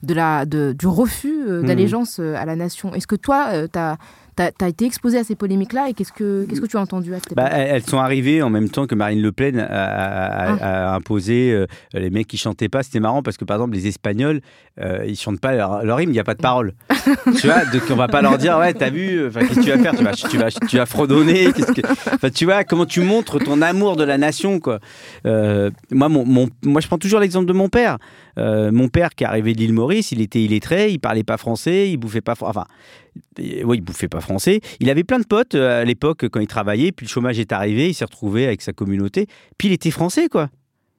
de 0.02 0.14
la, 0.14 0.44
de- 0.44 0.74
du 0.78 0.86
refus 0.86 1.42
Mhm. 1.46 1.66
d'allégeance 1.66 2.18
à 2.18 2.44
la 2.44 2.56
nation. 2.56 2.92
Est-ce 2.94 3.06
que 3.06 3.16
toi, 3.16 3.66
tu 3.72 3.78
as, 3.78 3.96
été 4.44 4.84
exposé 4.84 5.18
à 5.18 5.24
ces 5.24 5.34
polémiques-là 5.34 5.88
et 5.88 5.94
qu'est-ce 5.94 6.12
que, 6.12 6.44
qu'est-ce 6.48 6.60
que 6.60 6.66
tu 6.66 6.76
as 6.76 6.80
entendu 6.80 7.14
à 7.14 7.18
cette 7.18 7.34
Bah, 7.34 7.48
elles 7.50 7.82
sont 7.84 7.98
arrivées 7.98 8.42
en 8.42 8.50
même 8.50 8.68
temps 8.68 8.86
que 8.86 8.94
Marine 8.94 9.20
Le 9.22 9.32
Pen 9.32 9.58
a, 9.58 9.64
a- 9.64 10.54
a- 10.54 10.92
a 10.92 10.94
imposé 10.94 11.52
euh, 11.52 11.66
les 11.94 12.10
mecs 12.10 12.26
qui 12.26 12.36
chantaient 12.38 12.68
pas. 12.68 12.82
C'était 12.82 13.00
marrant 13.00 13.22
parce 13.22 13.36
que 13.36 13.44
par 13.44 13.56
exemple 13.56 13.74
les 13.74 13.86
Espagnols, 13.86 14.40
euh, 14.80 15.04
ils 15.06 15.16
chantent 15.16 15.40
pas 15.40 15.54
leur, 15.54 15.84
leur 15.84 16.00
hymne, 16.00 16.10
il 16.10 16.14
n'y 16.14 16.18
a 16.18 16.24
pas 16.24 16.34
de 16.34 16.42
parole. 16.42 16.74
tu 17.38 17.46
vois, 17.46 17.64
donc 17.66 17.82
on 17.90 17.94
va 17.96 18.08
pas 18.08 18.22
leur 18.22 18.38
dire, 18.38 18.58
ouais, 18.58 18.74
t'as 18.74 18.90
vu, 18.90 19.26
enfin, 19.26 19.40
qu'est-ce 19.40 19.60
que 19.60 19.64
tu 19.64 19.70
vas 19.70 19.78
faire? 19.78 19.94
Tu 19.96 20.04
vas, 20.04 20.12
tu 20.12 20.36
vas, 20.38 20.50
tu 20.50 20.76
vas 20.76 20.86
fredonner. 20.86 21.46
que... 21.52 22.28
Tu 22.28 22.44
vois, 22.44 22.64
comment 22.64 22.86
tu 22.86 23.00
montres 23.00 23.38
ton 23.42 23.62
amour 23.62 23.96
de 23.96 24.04
la 24.04 24.18
nation, 24.18 24.60
quoi. 24.60 24.80
Euh, 25.26 25.70
moi, 25.90 26.08
mon, 26.08 26.24
mon- 26.26 26.48
moi, 26.64 26.80
je 26.80 26.86
prends 26.86 26.98
toujours 26.98 27.20
l'exemple 27.20 27.46
de 27.46 27.52
mon 27.52 27.68
père. 27.68 27.98
Euh, 28.38 28.70
mon 28.70 28.88
père 28.88 29.10
qui 29.14 29.24
est 29.24 29.26
arrivé 29.26 29.54
de 29.54 29.58
l'île 29.58 29.72
Maurice, 29.72 30.12
il 30.12 30.20
était 30.20 30.42
illettré, 30.42 30.90
il 30.90 30.98
parlait 30.98 31.22
pas 31.24 31.38
français, 31.38 31.88
il 31.90 31.96
bouffait 31.96 32.20
pas, 32.20 32.34
enfin, 32.40 32.64
euh, 32.64 33.05
oui, 33.38 33.78
il 33.78 33.80
bouffait 33.80 34.08
pas 34.08 34.20
français. 34.20 34.60
Il 34.80 34.90
avait 34.90 35.04
plein 35.04 35.18
de 35.18 35.26
potes 35.26 35.54
euh, 35.54 35.82
à 35.82 35.84
l'époque 35.84 36.28
quand 36.28 36.40
il 36.40 36.46
travaillait, 36.46 36.92
puis 36.92 37.06
le 37.06 37.10
chômage 37.10 37.38
est 37.38 37.52
arrivé, 37.52 37.88
il 37.88 37.94
s'est 37.94 38.04
retrouvé 38.04 38.46
avec 38.46 38.62
sa 38.62 38.72
communauté, 38.72 39.26
puis 39.58 39.68
il 39.68 39.72
était 39.72 39.90
français, 39.90 40.28
quoi. 40.28 40.50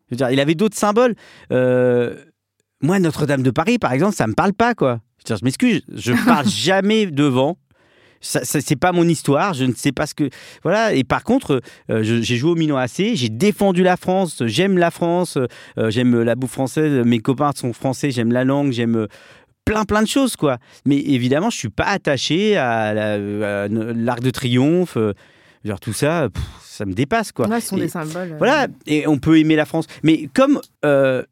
Je 0.09 0.15
veux 0.15 0.17
dire, 0.17 0.29
il 0.31 0.39
avait 0.39 0.55
d'autres 0.55 0.77
symboles. 0.77 1.15
Euh, 1.51 2.15
moi, 2.81 2.99
Notre-Dame 2.99 3.43
de 3.43 3.51
Paris, 3.51 3.77
par 3.77 3.91
exemple, 3.91 4.15
ça 4.15 4.27
me 4.27 4.33
parle 4.33 4.53
pas, 4.53 4.73
quoi. 4.73 5.01
Je, 5.17 5.23
veux 5.23 5.27
dire, 5.27 5.37
je 5.37 5.45
m'excuse, 5.45 5.81
je 5.93 6.13
parle 6.25 6.47
jamais 6.47 7.07
devant. 7.07 7.57
Ça, 8.19 8.43
ça, 8.43 8.61
c'est 8.61 8.75
pas 8.75 8.91
mon 8.93 9.07
histoire, 9.07 9.53
je 9.53 9.65
ne 9.65 9.73
sais 9.73 9.91
pas 9.91 10.07
ce 10.07 10.15
que. 10.15 10.29
Voilà, 10.63 10.93
et 10.93 11.03
par 11.03 11.23
contre, 11.23 11.61
euh, 11.91 12.01
j'ai 12.01 12.35
joué 12.35 12.51
au 12.51 12.55
Milan 12.55 12.77
AC, 12.77 13.13
j'ai 13.13 13.29
défendu 13.29 13.83
la 13.83 13.95
France, 13.95 14.41
j'aime 14.45 14.77
la 14.77 14.89
France, 14.89 15.37
euh, 15.77 15.91
j'aime 15.91 16.23
la 16.23 16.33
bouffe 16.33 16.51
française, 16.51 17.05
mes 17.05 17.19
copains 17.19 17.51
sont 17.55 17.73
français, 17.73 18.09
j'aime 18.09 18.31
la 18.31 18.43
langue, 18.43 18.71
j'aime 18.71 19.07
plein 19.67 19.85
plein 19.85 20.01
de 20.01 20.07
choses, 20.07 20.35
quoi. 20.35 20.57
Mais 20.85 20.97
évidemment, 20.97 21.49
je 21.49 21.57
suis 21.57 21.69
pas 21.69 21.85
attaché 21.85 22.57
à 22.57 22.93
la- 22.93 23.63
à 23.63 23.67
l'Arc 23.67 24.21
de 24.21 24.29
Triomphe, 24.31 24.97
euh, 24.97 25.13
dire, 25.65 25.79
tout 25.79 25.93
ça, 25.93 26.29
pff, 26.33 26.43
ça 26.63 26.85
me 26.85 26.93
dépasse, 26.93 27.31
quoi. 27.31 27.47
Ce 27.59 27.67
sont 27.67 27.77
Et- 27.77 27.81
des 27.81 27.89
symboles. 27.89 28.33
euh, 28.33 28.37
voilà, 28.37 28.67
et 28.85 29.07
on 29.07 29.17
peut 29.19 29.37
aimer 29.39 29.55
la 29.55 29.65
France. 29.65 29.85
Mais 30.03 30.29
comme 30.33 30.61
euh, 30.85 31.23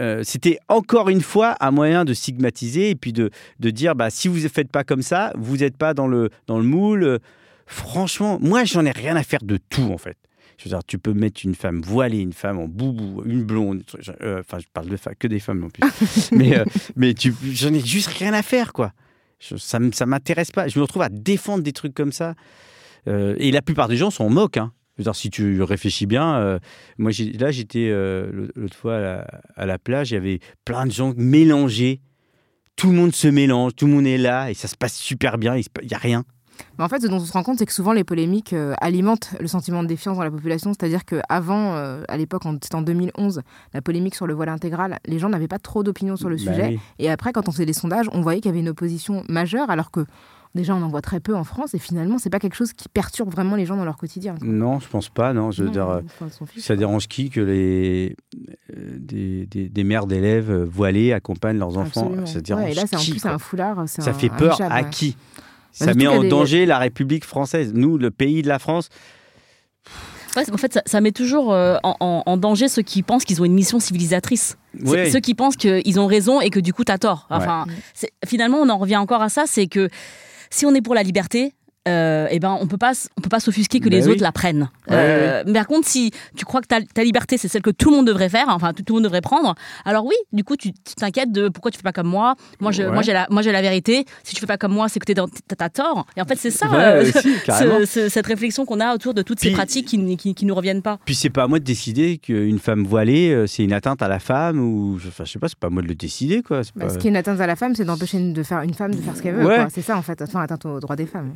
euh, 0.00 0.22
c'était 0.24 0.58
encore 0.68 1.08
une 1.10 1.20
fois 1.20 1.56
un 1.60 1.70
moyen 1.70 2.04
de 2.06 2.14
stigmatiser 2.14 2.90
et 2.90 2.94
puis 2.94 3.12
de, 3.12 3.30
de 3.58 3.70
dire 3.70 3.94
bah, 3.94 4.08
si 4.10 4.28
vous 4.28 4.38
ne 4.40 4.48
faites 4.48 4.70
pas 4.72 4.82
comme 4.84 5.02
ça, 5.02 5.32
vous 5.36 5.58
n'êtes 5.58 5.76
pas 5.76 5.92
dans 5.94 6.06
le, 6.08 6.30
dans 6.46 6.58
le 6.58 6.64
moule. 6.64 7.18
Franchement, 7.66 8.38
moi, 8.40 8.64
j'en 8.64 8.84
ai 8.84 8.90
rien 8.90 9.14
à 9.16 9.22
faire 9.22 9.42
de 9.44 9.56
tout, 9.68 9.90
en 9.92 9.98
fait. 9.98 10.16
Je 10.60 10.64
veux 10.68 10.74
dire, 10.76 10.84
tu 10.86 10.98
peux 10.98 11.14
mettre 11.14 11.40
une 11.44 11.54
femme 11.54 11.80
voilée, 11.80 12.18
une 12.18 12.34
femme 12.34 12.58
en 12.58 12.68
boubou, 12.68 13.22
une 13.24 13.44
blonde. 13.44 13.82
euh, 14.20 14.40
Enfin, 14.40 14.58
je 14.58 14.66
parle 14.70 14.88
de 14.90 14.96
que 15.18 15.26
des 15.26 15.40
femmes 15.40 15.64
en 15.64 15.70
plus. 15.70 16.30
mais 16.32 16.58
euh, 16.58 16.64
mais 16.96 17.14
j'en 17.52 17.72
ai 17.72 17.80
juste 17.80 18.08
rien 18.08 18.34
à 18.34 18.42
faire, 18.42 18.74
quoi. 18.74 18.92
Je- 19.38 19.56
ça 19.56 19.78
ne 19.78 19.90
ça 19.90 20.04
m'intéresse 20.04 20.50
pas. 20.50 20.68
Je 20.68 20.78
me 20.78 20.82
retrouve 20.82 21.00
à 21.00 21.08
défendre 21.08 21.64
des 21.64 21.72
trucs 21.72 21.94
comme 21.94 22.12
ça. 22.12 22.34
Euh, 23.08 23.34
et 23.38 23.50
la 23.52 23.62
plupart 23.62 23.88
des 23.88 23.96
gens 23.96 24.10
s'en 24.10 24.28
moquent. 24.28 24.58
Hein. 24.58 24.70
Je 24.98 25.02
veux 25.02 25.04
dire, 25.04 25.16
si 25.16 25.30
tu 25.30 25.62
réfléchis 25.62 26.04
bien, 26.04 26.36
euh, 26.36 26.58
moi 26.98 27.10
là 27.38 27.50
j'étais 27.50 27.88
euh, 27.90 28.48
l'autre 28.54 28.76
fois 28.76 28.96
à 28.98 29.00
la, 29.00 29.26
à 29.56 29.64
la 29.64 29.78
plage, 29.78 30.10
il 30.10 30.14
y 30.14 30.16
avait 30.18 30.40
plein 30.66 30.84
de 30.84 30.92
gens 30.92 31.14
mélangés. 31.16 32.02
Tout 32.76 32.90
le 32.90 32.96
monde 32.96 33.14
se 33.14 33.28
mélange, 33.28 33.72
tout 33.76 33.86
le 33.86 33.92
monde 33.94 34.06
est 34.06 34.18
là 34.18 34.50
et 34.50 34.54
ça 34.54 34.68
se 34.68 34.76
passe 34.76 34.94
super 34.96 35.38
bien, 35.38 35.56
il 35.56 35.64
n'y 35.86 35.94
a 35.94 35.98
rien. 35.98 36.24
Mais 36.78 36.84
en 36.84 36.88
fait, 36.88 37.00
ce 37.00 37.06
dont 37.06 37.16
on 37.16 37.20
se 37.20 37.32
rend 37.32 37.42
compte, 37.42 37.58
c'est 37.58 37.66
que 37.66 37.72
souvent 37.72 37.92
les 37.92 38.04
polémiques 38.04 38.52
euh, 38.52 38.74
alimentent 38.80 39.30
le 39.40 39.46
sentiment 39.46 39.82
de 39.82 39.88
défiance 39.88 40.16
dans 40.16 40.24
la 40.24 40.30
population. 40.30 40.72
C'est-à-dire 40.72 41.04
qu'avant, 41.04 41.74
à 41.74 42.16
l'époque, 42.16 42.42
c'était 42.62 42.74
en 42.74 42.82
2011, 42.82 43.42
la 43.74 43.82
polémique 43.82 44.14
sur 44.14 44.26
le 44.26 44.34
voile 44.34 44.48
intégral, 44.48 44.98
les 45.06 45.18
gens 45.18 45.28
n'avaient 45.28 45.48
pas 45.48 45.58
trop 45.58 45.82
d'opinion 45.82 46.16
sur 46.16 46.28
le 46.28 46.36
Bah 46.36 46.42
sujet. 46.52 46.68
oui. 46.72 46.80
Et 46.98 47.10
après, 47.10 47.32
quand 47.32 47.48
on 47.48 47.52
faisait 47.52 47.64
les 47.64 47.72
sondages, 47.72 48.06
on 48.12 48.20
voyait 48.20 48.40
qu'il 48.40 48.48
y 48.48 48.52
avait 48.52 48.60
une 48.60 48.68
opposition 48.70 49.24
majeure, 49.28 49.70
alors 49.70 49.90
que 49.90 50.04
déjà, 50.54 50.74
on 50.74 50.82
en 50.82 50.88
voit 50.88 51.00
très 51.02 51.20
peu 51.20 51.36
en 51.36 51.44
France. 51.44 51.74
Et 51.74 51.78
finalement, 51.78 52.18
c'est 52.18 52.30
pas 52.30 52.38
quelque 52.40 52.56
chose 52.56 52.72
qui 52.72 52.88
perturbe 52.88 53.30
vraiment 53.30 53.56
les 53.56 53.66
gens 53.66 53.76
dans 53.76 53.84
leur 53.84 53.96
quotidien. 53.96 54.34
Non, 54.42 54.80
je 54.80 54.88
pense 54.88 55.08
pas. 55.08 55.32
Non, 55.32 55.50
je 55.52 55.60
veux 55.62 55.66
Non, 55.68 55.72
dire, 55.72 55.88
euh, 55.88 56.00
ça 56.58 56.74
dérange 56.76 57.06
qui 57.08 57.30
que 57.30 57.40
les 57.40 58.16
euh, 58.76 58.96
des, 58.98 59.46
des- 59.46 59.68
des 59.68 59.84
mères 59.84 60.06
d'élèves 60.06 60.50
euh, 60.50 60.64
voilées 60.64 61.12
accompagnent 61.12 61.58
leurs 61.58 61.76
enfants 61.78 62.06
Absolument. 62.06 62.26
Ça 62.26 62.40
dérange 62.40 62.64
Ouais, 62.64 62.72
et 62.72 62.74
là, 62.74 62.82
c'est 62.86 62.96
en 62.96 63.00
qui, 63.00 63.12
plus 63.12 63.26
un 63.26 63.38
foulard. 63.38 63.88
Ça 63.88 64.10
un- 64.10 64.12
fait 64.14 64.28
peur 64.28 64.54
hijab, 64.56 64.72
à 64.72 64.82
ouais. 64.82 64.90
qui? 64.90 65.16
Ça 65.72 65.94
met 65.94 66.06
en 66.06 66.24
danger 66.24 66.66
la 66.66 66.78
République 66.78 67.24
française. 67.24 67.72
Nous, 67.74 67.98
le 67.98 68.10
pays 68.10 68.42
de 68.42 68.48
la 68.48 68.58
France. 68.58 68.88
Ouais, 70.36 70.44
en 70.52 70.56
fait, 70.56 70.72
ça, 70.72 70.82
ça 70.86 71.00
met 71.00 71.12
toujours 71.12 71.52
euh, 71.52 71.76
en, 71.82 72.36
danger 72.36 72.68
ceux 72.68 72.82
qui 72.82 73.02
pensent 73.02 73.24
qu'ils 73.24 73.42
ont 73.42 73.44
une 73.44 73.54
mission 73.54 73.80
civilisatrice. 73.80 74.56
Ceux 74.84 75.20
qui 75.20 75.34
pensent 75.34 75.56
qu'ils 75.56 75.98
ont 75.98 76.06
raison 76.06 76.40
et 76.40 76.50
que 76.50 76.60
du 76.60 76.72
coup, 76.72 76.84
t'as 76.84 76.98
tort. 76.98 77.26
Enfin, 77.30 77.66
finalement, 78.26 78.58
on 78.58 78.68
en 78.68 78.78
revient 78.78 78.98
encore 78.98 79.22
à 79.22 79.28
ça, 79.28 79.44
c'est 79.46 79.66
que 79.66 79.88
si 80.50 80.66
on 80.66 80.74
est 80.74 80.82
pour 80.82 80.94
la 80.94 81.02
liberté, 81.02 81.54
euh, 81.88 82.26
eh 82.30 82.38
ben, 82.40 82.56
on 82.60 82.66
peut 82.66 82.76
pas, 82.76 82.92
on 83.16 83.20
peut 83.22 83.28
pas 83.30 83.40
s'offusquer 83.40 83.80
que 83.80 83.88
les 83.88 84.04
oui. 84.06 84.12
autres 84.12 84.22
la 84.22 84.32
prennent. 84.32 84.68
Ouais, 84.88 84.96
Euh, 84.96 85.42
Mais 85.46 85.54
par 85.54 85.66
contre, 85.66 85.88
si 85.88 86.10
tu 86.36 86.44
crois 86.44 86.60
que 86.60 86.66
ta, 86.66 86.80
ta 86.82 87.02
liberté, 87.02 87.38
c'est 87.38 87.48
celle 87.48 87.62
que 87.62 87.70
tout 87.70 87.90
le 87.90 87.96
monde 87.96 88.06
devrait 88.06 88.28
faire, 88.28 88.46
enfin, 88.50 88.72
tout, 88.74 88.82
tout 88.82 88.92
le 88.92 88.98
monde 88.98 89.04
devrait 89.04 89.22
prendre, 89.22 89.54
alors 89.86 90.04
oui, 90.04 90.14
du 90.32 90.44
coup, 90.44 90.56
tu 90.56 90.72
t'inquiètes 90.96 91.32
de 91.32 91.48
pourquoi 91.48 91.70
tu 91.70 91.78
fais 91.78 91.82
pas 91.82 91.92
comme 91.92 92.06
moi. 92.08 92.34
Moi, 92.60 92.70
je, 92.72 92.82
Ouais. 92.82 92.90
moi, 92.90 93.02
j'ai 93.02 93.12
la, 93.14 93.26
moi, 93.30 93.40
j'ai 93.42 93.50
la 93.52 93.62
vérité. 93.62 94.04
Si 94.24 94.34
tu 94.34 94.40
fais 94.40 94.46
pas 94.46 94.58
comme 94.58 94.72
moi, 94.72 94.88
c'est 94.90 95.00
que 95.00 95.06
t'es 95.06 95.14
dans- 95.14 95.28
t'as 95.56 95.68
tort. 95.70 96.06
Et 96.16 96.20
en 96.20 96.24
fait, 96.26 96.36
c'est 96.36 96.50
ça, 96.50 96.68
Ouais, 96.68 96.76
euh, 96.76 97.02
ouais, 97.04 97.12
si, 97.12 97.34
carrément. 97.46 97.78
ce- 97.80 97.86
ce- 97.86 98.08
cette 98.10 98.26
réflexion 98.26 98.66
qu'on 98.66 98.80
a 98.80 98.94
autour 98.94 99.14
de 99.14 99.22
toutes 99.22 99.40
ces 99.40 99.50
pratiques 99.50 99.86
qui, 99.88 100.16
qui, 100.16 100.34
qui 100.34 100.44
nous 100.46 100.54
reviennent 100.54 100.82
pas. 100.82 100.98
Puis 101.06 101.14
c'est 101.14 101.30
pas 101.30 101.44
à 101.44 101.48
moi 101.48 101.58
de 101.60 101.64
décider 101.64 102.18
qu'une 102.18 102.58
femme 102.58 102.84
voilée, 102.84 103.30
euh, 103.32 103.46
c'est 103.46 103.64
une 103.64 103.72
atteinte 103.72 104.02
à 104.02 104.08
la 104.08 104.18
femme 104.18 104.60
ou 104.60 104.98
je, 104.98 105.08
enfin, 105.08 105.24
je 105.24 105.32
sais 105.32 105.38
pas, 105.38 105.48
c'est 105.48 105.58
pas 105.58 105.68
à 105.68 105.70
moi 105.70 105.82
de 105.82 105.88
le 105.88 105.94
décider 105.94 106.42
quoi. 106.42 106.60
Bah, 106.76 106.86
pas- 106.86 106.90
Ce 106.90 106.98
qui 106.98 107.06
est 107.06 107.10
une 107.10 107.16
atteinte 107.16 107.40
à 107.40 107.46
la 107.46 107.56
femme, 107.56 107.74
c'est 107.74 107.84
d'empêcher 107.84 108.18
une, 108.18 108.32
de 108.34 108.42
faire, 108.42 108.60
une 108.62 108.74
femme 108.74 108.94
de 108.94 109.00
faire 109.00 109.16
ce 109.16 109.22
qu'elle 109.22 109.34
veut. 109.36 109.48
C'est 109.70 109.82
ça, 109.82 109.96
en 109.96 110.02
fait, 110.02 110.20
enfin, 110.22 110.42
atteinte 110.42 110.66
aux 110.66 110.78
droits 110.80 110.96
des 110.96 111.06
femmes. 111.06 111.32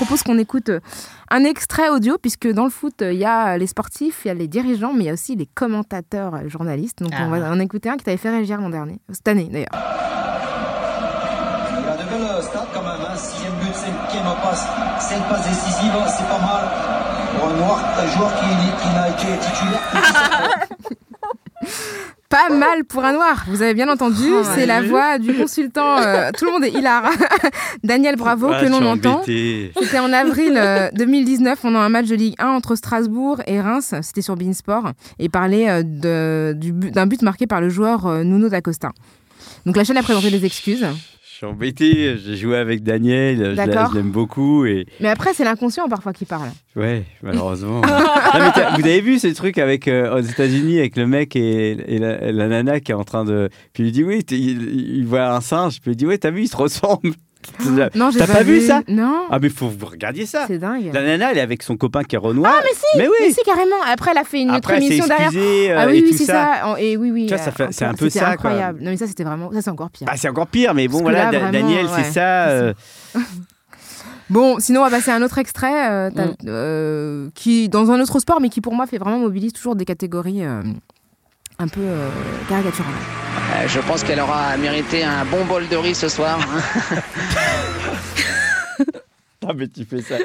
Propose 0.00 0.22
qu'on 0.22 0.38
écoute 0.38 0.70
un 1.30 1.44
extrait 1.44 1.90
audio, 1.90 2.16
puisque 2.16 2.48
dans 2.48 2.64
le 2.64 2.70
foot, 2.70 3.02
il 3.02 3.18
y 3.18 3.26
a 3.26 3.58
les 3.58 3.66
sportifs, 3.66 4.22
il 4.24 4.28
y 4.28 4.30
a 4.30 4.34
les 4.34 4.48
dirigeants, 4.48 4.94
mais 4.94 5.04
il 5.04 5.06
y 5.08 5.10
a 5.10 5.12
aussi 5.12 5.36
les 5.36 5.44
commentateurs, 5.44 6.38
les 6.38 6.48
journalistes. 6.48 7.02
Donc 7.02 7.12
on 7.20 7.28
va 7.28 7.50
en 7.50 7.60
écouter 7.60 7.90
un 7.90 7.98
qui 7.98 8.04
t'avait 8.04 8.16
fait 8.16 8.30
réagir 8.30 8.58
l'an 8.60 8.70
dernier, 8.70 8.98
cette 9.12 9.28
année 9.28 9.48
d'ailleurs. 9.52 9.68
Il 11.72 11.86
a 11.86 11.96
de 11.96 12.08
belles 12.08 12.42
stats 12.42 12.66
quand 12.72 12.82
même, 12.82 12.92
hein. 13.06 13.14
sixième 13.14 13.52
but, 13.60 13.74
cinquième 13.74 14.24
passe, 14.42 14.66
cinq 15.00 15.28
passes 15.28 15.46
décisives, 15.46 15.92
c'est 16.08 16.28
pas 16.28 16.38
mal 16.38 16.64
pour 17.36 17.48
un 17.48 17.54
noir, 17.58 17.78
un 17.98 18.06
joueur 18.16 18.32
qui, 18.36 18.48
qui 18.82 18.88
n'a 18.94 19.08
été 19.10 19.26
titulaire. 19.38 19.84
Pas 22.30 22.48
mal 22.48 22.84
pour 22.84 23.04
un 23.04 23.12
noir, 23.12 23.44
vous 23.48 23.60
avez 23.60 23.74
bien 23.74 23.88
entendu, 23.88 24.28
Oh, 24.32 24.42
c'est 24.54 24.64
la 24.64 24.82
voix 24.82 25.18
du 25.18 25.34
consultant, 25.34 25.98
euh, 25.98 26.30
tout 26.38 26.44
le 26.44 26.52
monde 26.52 26.62
est 26.64 26.70
hilar, 26.70 27.10
Daniel 27.82 28.14
Bravo, 28.14 28.50
Ah, 28.52 28.60
que 28.60 28.66
l'on 28.70 28.80
entend. 28.86 29.22
C'était 29.80 29.98
en 29.98 30.12
avril 30.12 30.54
euh, 30.56 30.90
2019, 30.94 31.58
pendant 31.60 31.80
un 31.80 31.88
match 31.88 32.06
de 32.06 32.14
Ligue 32.14 32.36
1 32.38 32.46
entre 32.48 32.76
Strasbourg 32.76 33.40
et 33.48 33.60
Reims. 33.60 33.94
C'était 34.02 34.22
sur 34.22 34.36
Beansport. 34.36 34.92
Et 35.18 35.28
parlait 35.28 35.68
euh, 35.68 35.82
de- 35.84 36.52
du 36.56 36.72
but- 36.72 36.92
d'un 36.92 37.06
but 37.08 37.20
marqué 37.22 37.48
par 37.48 37.60
le 37.60 37.68
joueur 37.68 38.06
euh, 38.06 38.22
Nuno 38.22 38.48
D'Acosta. 38.48 38.90
Donc 39.66 39.76
la 39.76 39.82
chaîne 39.82 39.96
a 39.96 40.02
présenté 40.04 40.30
des 40.30 40.44
excuses. 40.46 40.86
Suis 41.40 41.46
embêté. 41.46 42.18
J'ai 42.18 42.36
joué 42.36 42.58
avec 42.58 42.82
Daniel, 42.82 43.56
je 43.56 43.94
l'aime 43.94 44.10
beaucoup 44.10 44.66
et 44.66 44.84
Mais 45.00 45.08
après, 45.08 45.32
c'est 45.32 45.42
l'inconscient 45.42 45.88
parfois 45.88 46.12
qui 46.12 46.26
parle. 46.26 46.50
ouais, 46.76 47.04
malheureusement. 47.22 47.80
Non, 48.34 48.76
vous 48.76 48.82
avez 48.84 49.00
vu 49.00 49.18
ces 49.18 49.32
trucs 49.32 49.56
avec 49.56 49.88
euh, 49.88 50.18
aux 50.18 50.20
États-Unis 50.20 50.78
avec 50.78 50.96
le 50.96 51.06
mec 51.06 51.34
et, 51.36 51.94
et 51.94 51.98
la, 51.98 52.30
la 52.30 52.48
nana 52.48 52.80
qui 52.80 52.92
est 52.92 52.94
en 52.94 53.04
train 53.04 53.24
de 53.24 53.48
puis 53.72 53.82
il 53.82 53.86
lui 53.86 53.92
dit 53.92 54.04
oui, 54.04 54.18
il, 54.30 54.98
il 54.98 55.06
voit 55.06 55.34
un 55.34 55.40
singe, 55.40 55.80
puis 55.80 55.92
il 55.92 55.96
dit 55.96 56.04
ouais, 56.06 56.18
t'as 56.18 56.30
vu, 56.30 56.42
ils 56.42 56.48
se 56.48 56.56
ressemblent. 56.58 57.14
Non, 57.94 58.10
j'ai 58.10 58.18
T'as 58.18 58.26
pas 58.26 58.42
vu 58.42 58.60
ça 58.60 58.82
Non. 58.88 59.22
Ah 59.30 59.38
mais 59.40 59.48
faut 59.48 59.68
vous 59.68 59.86
regardiez 59.86 60.26
ça. 60.26 60.44
C'est 60.46 60.58
dingue. 60.58 60.90
La 60.92 61.02
nana, 61.02 61.30
elle 61.32 61.38
est 61.38 61.42
avec 61.42 61.62
son 61.62 61.76
copain 61.76 62.02
qui 62.04 62.14
est 62.14 62.18
Renoir. 62.18 62.52
Ah, 62.54 62.60
mais 62.62 62.74
si 62.74 62.98
Mais 62.98 63.08
oui. 63.08 63.14
Mais 63.20 63.30
si, 63.32 63.40
carrément. 63.44 63.76
Après, 63.90 64.10
elle 64.12 64.18
a 64.18 64.24
fait 64.24 64.40
une 64.42 64.48
autre 64.50 64.58
Après, 64.58 64.76
émission 64.76 65.06
derrière. 65.06 65.30
euh, 65.34 65.76
Ah 65.78 65.86
oui, 65.88 66.02
oui, 66.06 66.14
c'est 66.16 66.24
ça. 66.26 66.76
Et 66.78 66.96
oui, 66.96 67.10
oui. 67.10 67.28
Euh, 67.32 67.36
fait- 67.38 67.68
c'est 67.70 67.84
un 67.84 67.94
peu 67.94 68.08
ça, 68.10 68.20
quoi. 68.20 68.28
incroyable. 68.50 68.80
Non, 68.82 68.90
mais 68.90 68.96
ça, 68.96 69.06
c'était 69.06 69.24
vraiment. 69.24 69.50
Ça, 69.52 69.62
c'est 69.62 69.70
encore 69.70 69.90
pire. 69.90 70.06
Bah, 70.06 70.14
c'est 70.16 70.28
encore 70.28 70.46
pire, 70.48 70.74
mais 70.74 70.86
bon, 70.88 70.98
Parce 71.00 71.02
voilà, 71.02 71.30
là, 71.32 71.38
vraiment, 71.38 71.52
Daniel, 71.52 71.86
c'est 71.96 72.12
ça. 72.12 72.48
euh, 72.48 72.72
Bon, 74.30 74.60
sinon, 74.60 74.80
on 74.80 74.84
va 74.84 74.90
passer 74.90 75.10
à 75.10 75.16
un 75.16 75.22
autre 75.22 75.38
extrait 75.38 75.90
euh, 75.90 76.10
Mm. 76.10 76.34
euh, 76.46 77.28
qui, 77.34 77.68
dans 77.68 77.90
un 77.90 78.00
autre 78.00 78.20
sport, 78.20 78.40
mais 78.40 78.48
qui 78.48 78.60
pour 78.60 78.74
moi 78.74 78.86
fait 78.86 78.98
vraiment 78.98 79.18
mobilise 79.18 79.52
toujours 79.52 79.74
des 79.74 79.84
catégories 79.84 80.42
un 81.60 81.68
peu 81.68 81.80
euh, 81.82 82.08
caricaturales. 82.48 82.92
Euh, 83.54 83.68
je 83.68 83.80
pense 83.80 84.02
qu'elle 84.02 84.20
aura 84.20 84.56
mérité 84.56 85.04
un 85.04 85.24
bon 85.26 85.44
bol 85.44 85.68
de 85.68 85.76
riz 85.76 85.94
ce 85.94 86.08
soir. 86.08 86.38
Ah, 89.48 89.52
mais 89.56 89.68
tu 89.68 89.86
fais 89.86 90.02
ça. 90.02 90.16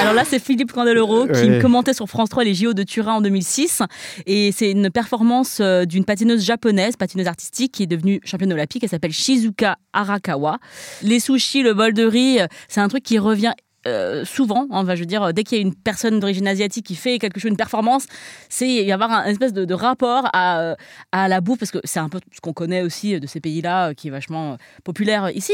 Alors 0.00 0.14
là, 0.14 0.24
c'est 0.24 0.38
Philippe 0.38 0.72
Candeloro 0.72 1.26
qui 1.26 1.32
Ouais. 1.32 1.58
commentait 1.60 1.92
sur 1.92 2.06
France 2.08 2.30
3 2.30 2.44
les 2.44 2.54
JO 2.54 2.72
de 2.72 2.82
Turin 2.82 3.12
en 3.16 3.20
2006. 3.20 3.82
Et 4.26 4.52
c'est 4.52 4.70
une 4.70 4.90
performance 4.90 5.58
euh, 5.60 5.84
d'une 5.84 6.06
patineuse 6.06 6.42
japonaise, 6.42 6.96
patineuse 6.96 7.26
artistique, 7.26 7.72
qui 7.72 7.82
est 7.82 7.86
devenue 7.86 8.20
championne 8.24 8.52
olympique. 8.52 8.82
Elle 8.82 8.88
s'appelle 8.88 9.12
Shizuka 9.12 9.76
Arakawa. 9.92 10.58
Les 11.02 11.20
sushis, 11.20 11.62
le 11.62 11.74
bol 11.74 11.92
de 11.92 12.04
riz, 12.04 12.38
c'est 12.68 12.80
un 12.80 12.88
truc 12.88 13.02
qui 13.02 13.18
revient. 13.18 13.52
Euh, 13.88 14.24
souvent, 14.24 14.62
hein, 14.70 14.82
enfin, 14.82 14.94
je 14.94 15.00
veux 15.00 15.06
dire, 15.06 15.32
dès 15.32 15.44
qu'il 15.44 15.58
y 15.58 15.60
a 15.60 15.64
une 15.64 15.74
personne 15.74 16.20
d'origine 16.20 16.46
asiatique 16.46 16.86
qui 16.86 16.94
fait 16.94 17.18
quelque 17.18 17.40
chose, 17.40 17.50
une 17.50 17.56
performance, 17.56 18.06
c'est 18.48 18.68
y 18.68 18.92
avoir 18.92 19.10
un 19.10 19.24
espèce 19.24 19.52
de, 19.52 19.64
de 19.64 19.74
rapport 19.74 20.28
à, 20.32 20.60
euh, 20.60 20.74
à 21.12 21.28
la 21.28 21.40
bouffe, 21.40 21.58
parce 21.58 21.70
que 21.70 21.78
c'est 21.84 22.00
un 22.00 22.08
peu 22.08 22.20
ce 22.32 22.40
qu'on 22.40 22.52
connaît 22.52 22.82
aussi 22.82 23.18
de 23.18 23.26
ces 23.26 23.40
pays-là, 23.40 23.88
euh, 23.88 23.94
qui 23.94 24.08
est 24.08 24.10
vachement 24.10 24.52
euh, 24.52 24.56
populaire 24.84 25.24
euh, 25.24 25.32
ici. 25.32 25.52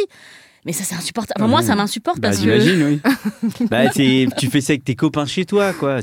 Mais 0.66 0.72
ça, 0.72 0.82
c'est 0.84 0.94
insupportable. 0.94 1.42
Enfin, 1.42 1.50
moi, 1.50 1.62
ça 1.62 1.74
m'insupporte 1.74 2.20
Bah, 2.20 2.28
parce 2.28 2.40
que. 2.40 2.58
j'imagine, 2.58 3.00
oui. 3.04 3.66
bah, 3.70 3.88
tu 3.90 4.50
fais 4.50 4.60
ça 4.62 4.72
avec 4.72 4.84
tes 4.84 4.94
copains 4.94 5.26
chez 5.26 5.44
toi, 5.44 5.72
quoi. 5.74 6.00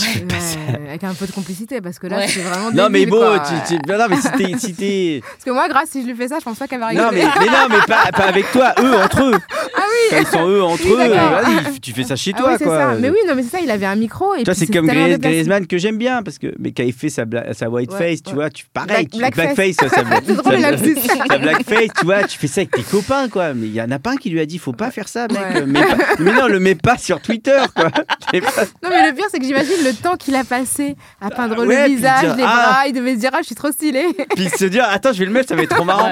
Ouais, 0.00 0.88
avec 0.88 1.04
un 1.04 1.12
peu 1.14 1.26
de 1.26 1.32
complicité, 1.32 1.80
parce 1.80 1.98
que 1.98 2.06
là, 2.06 2.16
Ouais. 2.18 2.28
c'est 2.28 2.40
vraiment. 2.40 2.70
Non, 2.72 2.88
mais 2.90 3.00
débile, 3.00 3.10
bon, 3.10 3.18
quoi. 3.20 3.40
tu, 3.66 3.76
tu- 3.76 3.92
non, 3.92 4.06
mais 4.08 4.16
si 4.16 4.30
t'es. 4.32 4.58
Si 4.58 4.74
t'es- 4.74 5.20
Parce 5.32 5.44
que 5.44 5.50
moi, 5.50 5.68
grâce, 5.68 5.90
si 5.90 6.02
je 6.02 6.06
lui 6.06 6.14
fais 6.14 6.28
ça, 6.28 6.38
je 6.38 6.44
pense 6.44 6.58
pas 6.58 6.66
qu'elle 6.66 6.80
va 6.80 6.88
rigoler. 6.88 7.06
non, 7.06 7.12
mais, 7.12 7.24
mais 7.40 7.46
non, 7.46 7.68
mais 7.70 7.76
pas, 7.86 8.10
pas 8.12 8.24
avec 8.28 8.50
toi, 8.52 8.74
eux 8.80 8.94
entre 8.96 9.22
eux. 9.22 9.34
Ah 9.74 9.80
oui 9.88 10.18
ils 10.20 10.26
sont 10.26 10.46
eux 10.48 10.62
entre 10.62 10.84
Oui, 10.84 10.92
eux, 10.92 11.64
vas-y, 11.64 11.80
tu 11.80 11.92
fais 11.92 12.04
ça 12.04 12.16
chez 12.16 12.32
Ah 12.34 12.38
toi, 12.38 12.52
oui, 12.58 12.64
quoi. 12.64 12.78
ça. 12.78 12.94
Mais 12.98 13.10
oui, 13.10 13.16
non, 13.28 13.34
mais 13.34 13.42
c'est 13.42 13.50
ça, 13.50 13.60
il 13.62 13.70
avait 13.70 13.86
un 13.86 13.94
micro. 13.96 14.34
Et 14.34 14.44
Tu 14.44 14.54
c'est 14.54 14.66
comme. 14.66 14.86
Griezmann 14.86 15.66
que 15.66 15.78
j'aime 15.78 15.98
bien 15.98 16.22
parce 16.22 16.38
que 16.38 16.48
mais 16.58 16.72
qui 16.72 16.90
fait 16.92 17.08
sa, 17.10 17.24
bla- 17.24 17.52
sa 17.54 17.68
white 17.68 17.92
Ouais, 17.92 17.98
face, 18.10 18.22
tu 18.22 18.34
vois, 18.34 18.50
tu 18.50 18.64
pareil, 18.72 19.06
Black- 19.14 19.34
tu, 19.34 19.40
blackface. 19.40 19.74
ça, 19.80 19.88
ça, 19.88 20.02
C'est 20.26 20.34
drôle, 20.34 20.60
sa 20.60 21.38
blackface, 21.38 21.88
tu 21.98 22.04
vois, 22.04 22.22
tu 22.24 22.38
fais 22.38 22.46
ça 22.46 22.60
avec 22.62 22.70
tes 22.72 22.82
copains, 22.82 23.28
quoi. 23.28 23.52
Mais 23.54 23.66
il 23.66 23.74
y 23.74 23.82
en 23.82 23.90
a 23.90 23.98
pas 23.98 24.12
un 24.12 24.16
qui 24.16 24.30
lui 24.30 24.40
a 24.40 24.46
dit, 24.46 24.58
faut 24.58 24.72
pas 24.72 24.90
faire 24.90 25.08
ça, 25.08 25.26
mec. 25.28 25.64
Mais, 25.66 26.32
non, 26.32 26.48
le 26.48 26.60
mets 26.60 26.74
pas 26.74 26.96
sur 26.98 27.20
Twitter, 27.20 27.60
quoi. 27.74 27.90
Non, 28.32 28.88
mais 28.88 29.10
le 29.10 29.14
pire, 29.14 29.26
c'est 29.30 29.38
que 29.38 29.44
j'imagine 29.44 29.81
le 29.84 29.94
temps 29.94 30.16
qu'il 30.16 30.34
a 30.34 30.44
passé 30.44 30.96
à 31.20 31.30
peindre 31.30 31.56
Ah 31.58 31.62
ouais, 31.64 31.88
le 31.88 31.94
visage, 31.94 32.20
dire, 32.24 32.36
les 32.36 32.42
ah. 32.46 32.66
bras. 32.68 32.86
Il 32.88 32.92
devait 32.92 33.14
se 33.14 33.20
dire, 33.20 33.30
ah, 33.32 33.38
je 33.40 33.46
suis 33.46 33.54
trop 33.54 33.70
stylé. 33.72 34.06
Puis 34.36 34.48
se 34.48 34.64
dire, 34.64 34.84
attends, 34.88 35.12
je 35.12 35.18
vais 35.18 35.24
le 35.26 35.32
mettre, 35.32 35.48
ça 35.48 35.56
va 35.56 35.62
être 35.62 35.74
trop 35.74 35.84
marrant. 35.84 36.10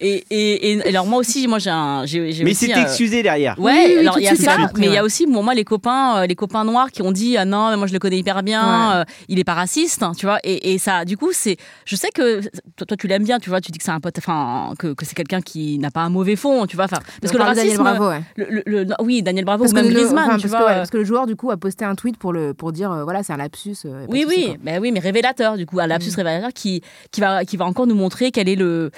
Et, 0.00 0.24
et, 0.30 0.70
et 0.78 0.88
alors 0.88 1.06
moi 1.06 1.18
aussi, 1.18 1.46
moi 1.48 1.58
j'ai 1.58 1.70
un, 1.70 2.04
j'ai 2.06 2.20
Mais 2.44 2.50
aussi, 2.50 2.66
c'est 2.66 2.74
euh, 2.76 2.82
excusé 2.82 3.22
derrière. 3.22 3.58
Ouais, 3.58 3.72
Oui, 3.72 3.92
oui, 3.94 3.98
alors 4.00 4.18
il 4.18 4.24
y 4.24 4.28
a 4.28 4.34
ça, 4.36 4.56
mais 4.76 4.86
il 4.86 4.92
y 4.92 4.98
a 4.98 5.04
aussi, 5.04 5.26
bon, 5.26 5.42
moi, 5.42 5.54
les 5.54 5.64
copains, 5.64 6.18
euh, 6.18 6.26
les 6.26 6.34
copains 6.34 6.64
noirs 6.64 6.90
qui 6.90 7.02
ont 7.02 7.12
dit 7.12 7.36
ah 7.36 7.44
non, 7.44 7.70
mais 7.70 7.76
moi 7.76 7.86
je 7.86 7.92
le 7.92 7.98
connais 7.98 8.18
hyper 8.18 8.42
bien, 8.42 8.62
Ouais. 8.64 8.96
euh, 8.96 9.04
il 9.28 9.38
est 9.38 9.44
pas 9.44 9.54
raciste, 9.54 10.02
hein, 10.02 10.12
tu 10.16 10.26
vois. 10.26 10.38
Et, 10.44 10.72
et 10.74 10.78
ça, 10.78 11.04
du 11.04 11.16
coup, 11.16 11.30
c'est, 11.32 11.56
je 11.84 11.96
sais 11.96 12.08
que 12.14 12.40
toi, 12.76 12.86
toi, 12.86 12.96
tu 12.96 13.06
l'aimes 13.06 13.24
bien, 13.24 13.38
tu 13.38 13.48
vois, 13.50 13.60
tu 13.60 13.70
dis 13.72 13.78
que 13.78 13.84
c'est 13.84 13.90
un 13.90 14.00
pote, 14.00 14.18
enfin, 14.18 14.72
que, 14.78 14.94
que 14.94 15.04
c'est 15.04 15.14
quelqu'un 15.14 15.40
qui 15.40 15.78
n'a 15.78 15.90
pas 15.90 16.00
un 16.00 16.10
mauvais 16.10 16.36
fond, 16.36 16.66
tu 16.66 16.76
vois. 16.76 16.84
Enfin, 16.86 16.98
parce 17.20 17.32
que 17.32 17.38
le 17.38 17.44
de 17.44 17.48
Daniel 17.48 17.64
racisme, 17.66 17.82
Bravo, 17.82 18.08
ouais. 18.08 18.22
le- 18.36 18.46
le- 18.50 18.62
le- 18.66 18.84
non, 18.84 18.96
oui, 19.00 19.22
Daniel 19.22 19.44
Bravo 19.44 19.64
Parce 19.64 19.72
ou 19.72 19.76
que 19.76 19.80
même 19.80 19.88
le- 19.90 19.94
Griezmann, 20.00 20.24
enfin, 20.28 20.36
tu 20.36 20.48
parce 20.48 20.50
vois. 20.50 20.60
que, 20.60 20.64
ouais, 20.72 20.76
parce 20.78 20.90
que 20.90 20.96
le 20.98 21.04
joueur, 21.04 21.26
du 21.26 21.36
coup, 21.36 21.50
a 21.50 21.56
posté 21.56 21.84
un 21.84 21.94
tweet 21.94 22.16
pour, 22.18 22.32
le, 22.32 22.54
pour 22.54 22.72
dire, 22.72 22.90
euh, 22.92 23.03
voilà, 23.04 23.22
c'est 23.22 23.32
un 23.32 23.36
lapsus. 23.36 23.76
euh, 23.84 24.06
Oui, 24.08 24.24
oui, 24.28 24.56
mais 24.62 24.78
oui, 24.78 24.90
mais 24.92 25.00
révélateur, 25.00 25.56
du 25.56 25.66
coup, 25.66 25.78
un 25.80 25.86
lapsus 25.86 26.10
révélateur 26.16 26.52
qui, 26.52 26.82
qui, 27.10 27.20
va, 27.20 27.44
qui 27.44 27.56
va 27.56 27.64
encore 27.66 27.86
nous 27.86 27.94
montrer 27.94 28.30
quel 28.32 28.48
est 28.48 28.56
le. 28.56 28.90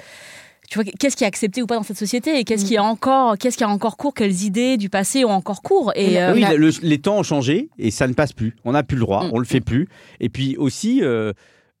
Tu 0.69 0.79
vois, 0.81 0.83
qu'est-ce 0.99 1.15
qui 1.15 1.23
est 1.23 1.27
accepté 1.27 1.61
ou 1.61 1.65
pas 1.65 1.75
dans 1.77 1.83
cette 1.83 1.97
société 1.97 2.37
et 2.39 2.43
qu'est-ce 2.43 2.65
qui 2.65 2.75
est 2.75 2.79
encore, 2.79 3.37
qu'est-ce 3.37 3.57
qui 3.57 3.63
a 3.63 3.69
encore 3.69 3.95
cours, 3.95 4.13
quelles 4.13 4.43
idées 4.43 4.75
du 4.75 4.89
passé 4.89 5.23
ont 5.23 5.29
encore 5.31 5.61
cours. 5.61 5.93
Et, 5.95 6.21
euh, 6.21 6.33
oui, 6.33 6.41
il 6.41 6.45
a- 6.45 6.55
le- 6.55 6.71
les 6.81 6.97
temps 6.99 7.17
ont 7.19 7.23
changé 7.23 7.69
et 7.79 7.89
ça 7.89 8.05
ne 8.05 8.13
passe 8.13 8.33
plus. 8.33 8.53
On 8.65 8.73
n'a 8.73 8.83
plus 8.83 8.95
le 8.97 9.01
droit, 9.01 9.25
Mm. 9.25 9.29
on 9.31 9.39
le 9.39 9.45
fait 9.45 9.61
plus. 9.61 9.87
Et 10.19 10.27
puis 10.27 10.57
aussi, 10.57 11.01
euh, 11.03 11.31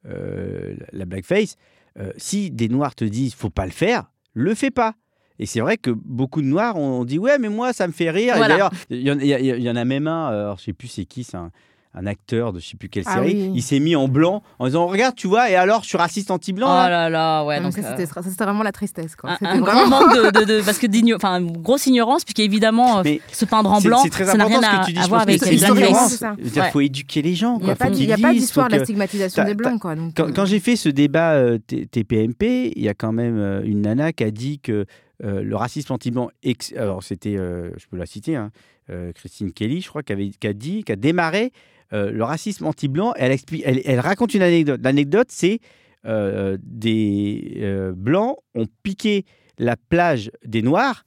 euh, 0.05 0.75
la 0.93 1.05
blackface, 1.05 1.55
euh, 1.99 2.11
si 2.17 2.49
des 2.51 2.69
noirs 2.69 2.95
te 2.95 3.03
disent 3.03 3.33
faut 3.33 3.49
pas 3.49 3.65
le 3.65 3.71
faire, 3.71 4.09
le 4.33 4.55
fais 4.55 4.71
pas. 4.71 4.93
Et 5.39 5.45
c'est 5.45 5.59
vrai 5.59 5.77
que 5.77 5.91
beaucoup 5.91 6.41
de 6.41 6.47
noirs 6.47 6.77
ont 6.77 7.03
dit 7.05 7.19
ouais 7.19 7.37
mais 7.39 7.49
moi 7.49 7.73
ça 7.73 7.87
me 7.87 7.91
fait 7.93 8.09
rire. 8.09 8.37
Et 8.37 8.39
d'ailleurs 8.47 8.71
il 8.89 9.01
y, 9.01 9.11
en- 9.11 9.19
y 9.19 9.33
a- 9.33 9.39
il 9.39 9.61
y 9.63 9.69
en 9.69 9.75
a 9.75 9.85
même 9.85 10.07
un, 10.07 10.27
alors, 10.29 10.57
je 10.59 10.63
sais 10.63 10.73
plus 10.73 10.87
c'est 10.87 11.05
qui, 11.05 11.23
c'est 11.23 11.37
un, 11.37 11.51
un 11.99 12.05
acteur 12.05 12.53
de 12.53 12.59
je 12.59 12.67
sais 12.67 12.77
plus 12.77 12.89
quelle 12.89 13.03
Ah 13.07 13.15
série. 13.15 13.33
oui. 13.33 13.51
Il 13.55 13.61
s'est 13.63 13.79
mis 13.79 13.95
en 13.95 14.07
blanc 14.07 14.43
en 14.59 14.65
disant 14.67 14.87
regarde 14.87 15.15
tu 15.15 15.27
vois 15.27 15.49
et 15.49 15.55
alors 15.55 15.83
je 15.83 15.87
suis 15.89 15.97
raciste 15.97 16.29
anti-blanc. 16.31 16.67
Oh 16.69 16.89
là. 16.89 17.09
là 17.09 17.43
ouais. 17.43 17.57
Non, 17.59 17.65
donc, 17.69 17.73
ça, 17.73 17.79
euh, 17.81 17.91
c'était 17.97 18.05
ça, 18.05 18.21
c'était 18.21 18.43
vraiment 18.43 18.63
la 18.63 18.71
tristesse. 18.71 19.15
Quoi. 19.15 19.31
un, 19.31 19.33
C'était 19.33 19.47
un 19.47 19.59
vraiment- 19.59 19.89
grand 19.89 20.07
manque 20.07 20.15
de, 20.15 20.39
de- 20.39 20.45
de- 20.59 20.61
parce 20.63 20.77
que 20.77 21.15
enfin 21.15 21.39
une 21.39 21.57
grosse 21.57 21.87
ignorance 21.87 22.23
puisque 22.23 22.39
évidemment 22.39 22.99
euh, 22.99 23.03
se 23.31 23.45
peindre 23.45 23.71
en 23.71 23.81
blanc 23.81 23.99
c'est 24.03 24.09
très 24.09 24.25
ça 24.25 24.35
n'a 24.37 24.45
important 24.45 24.59
rien 24.61 24.71
ce 24.71 24.75
à, 24.77 24.79
que 24.81 24.85
tu 24.85 24.93
dis. 24.93 24.99
à 24.99 25.03
je 25.03 25.07
voir 25.09 25.21
avec 25.21 25.41
les. 25.45 25.53
Il 25.55 26.61
faut 26.71 26.81
éduquer 26.81 27.21
les 27.21 27.35
gens. 27.35 27.57
Il 27.59 27.65
n'y 27.65 27.71
a 27.71 27.75
quoi. 27.75 27.87
pas, 27.87 27.93
il 27.95 28.03
y 28.05 28.11
a 28.13 28.17
pas 28.17 28.33
d'histoire 28.33 28.67
de 28.69 28.75
la 28.77 28.83
stigmatisation 28.83 29.43
des 29.43 29.53
blancs. 29.55 29.79
Quoi, 29.81 29.95
donc, 29.95 30.13
Quand, 30.15 30.27
euh, 30.27 30.31
quand 30.33 30.45
j'ai 30.45 30.59
fait 30.59 30.75
ce 30.75 30.89
débat 30.89 31.33
euh, 31.33 31.57
TPMP, 32.01 32.73
il 32.75 32.83
y 32.83 32.89
a 32.89 32.93
quand 32.93 33.11
même 33.11 33.37
euh, 33.37 33.61
une 33.63 33.81
nana 33.81 34.13
qui 34.13 34.23
a 34.23 34.31
dit 34.31 34.59
que 34.59 34.85
euh, 35.23 35.41
le 35.41 35.55
racisme 35.55 35.91
anti-blanc, 35.93 36.29
ex- 36.43 36.73
alors 36.77 37.01
c'était, 37.03 37.37
euh, 37.37 37.71
je 37.77 37.85
peux 37.89 37.97
la 37.97 38.05
citer, 38.05 38.35
hein, 38.35 38.51
euh, 38.91 39.11
Christine 39.13 39.51
Kelly, 39.51 39.81
je 39.81 39.89
crois, 39.89 40.03
qui, 40.03 40.13
avait, 40.13 40.29
qui 40.29 40.47
a 40.47 40.53
dit, 40.53 40.83
qui 40.83 40.91
a 40.91 40.95
démarré 40.95 41.51
euh, 41.93 42.11
le 42.11 42.23
racisme 42.23 42.65
anti-blanc. 42.65 43.13
Elle, 43.15 43.31
explique, 43.31 43.63
elle, 43.65 43.81
elle 43.85 43.99
raconte 43.99 44.33
une 44.33 44.41
anecdote. 44.41 44.81
L'anecdote, 44.83 45.27
c'est 45.31 45.59
euh, 46.05 46.57
des 46.61 47.57
euh, 47.57 47.91
blancs 47.95 48.37
ont 48.55 48.67
piqué 48.83 49.25
la 49.59 49.75
plage 49.75 50.31
des 50.45 50.61
noirs 50.61 51.03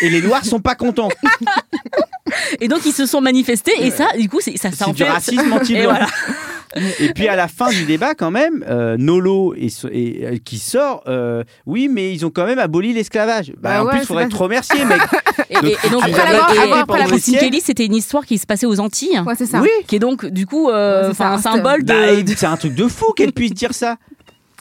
et 0.00 0.10
les 0.10 0.20
noirs 0.20 0.44
sont 0.44 0.60
pas 0.60 0.74
contents. 0.74 1.08
Et 2.60 2.68
donc 2.68 2.84
ils 2.86 2.92
se 2.92 3.06
sont 3.06 3.20
manifestés 3.20 3.72
et 3.80 3.90
ça, 3.90 4.08
du 4.18 4.28
coup, 4.28 4.40
ça, 4.40 4.70
ça 4.70 4.86
en 4.86 4.88
C'est 4.88 4.92
du 4.92 5.02
fait. 5.04 5.08
racisme 5.10 5.52
anti-blanc. 5.52 5.84
voilà. 5.84 6.06
Et 7.00 7.12
puis 7.12 7.28
à 7.28 7.36
la 7.36 7.48
fin 7.48 7.68
du 7.70 7.84
débat, 7.84 8.14
quand 8.14 8.30
même, 8.30 8.64
euh, 8.68 8.96
Nolo 8.98 9.54
et, 9.56 9.68
et, 9.90 10.26
euh, 10.26 10.36
qui 10.44 10.58
sort, 10.58 11.02
euh, 11.06 11.44
oui, 11.66 11.88
mais 11.88 12.12
ils 12.12 12.24
ont 12.24 12.30
quand 12.30 12.46
même 12.46 12.58
aboli 12.58 12.92
l'esclavage. 12.92 13.52
Bah, 13.58 13.70
Bah 13.74 13.82
en 13.82 13.86
ouais, 13.86 13.90
plus, 13.92 14.00
il 14.00 14.06
faudrait 14.06 14.24
pas- 14.24 14.30
te 14.30 14.36
remercier, 14.36 14.84
mec. 14.84 15.00
Et, 15.50 15.54
et- 15.66 15.76
et 15.84 15.90
donc, 15.90 16.02
Après 16.02 16.10
et- 16.12 16.66
et- 16.66 16.68
et 16.68 16.72
après 16.72 16.98
la. 16.98 17.06
Kelly, 17.06 17.60
c'était 17.60 17.84
une 17.86 17.94
histoire 17.94 18.24
qui 18.24 18.38
se 18.38 18.46
passait 18.46 18.64
aux 18.66 18.80
Antilles, 18.80 19.20
Ouais, 19.26 19.34
c'est 19.36 19.46
ça. 19.46 19.60
Oui. 19.60 19.68
qui 19.86 19.96
est 19.96 19.98
donc 19.98 20.24
du 20.26 20.46
coup 20.46 20.70
euh, 20.70 21.12
ça. 21.14 21.30
un 21.32 21.38
symbole 21.38 21.84
de. 21.84 21.92
Bah, 22.24 22.32
c'est 22.36 22.46
un 22.46 22.56
truc 22.56 22.74
de 22.74 22.88
fou 22.88 23.12
qu'elle 23.12 23.32
puisse 23.32 23.52
dire 23.52 23.74
ça. 23.74 23.96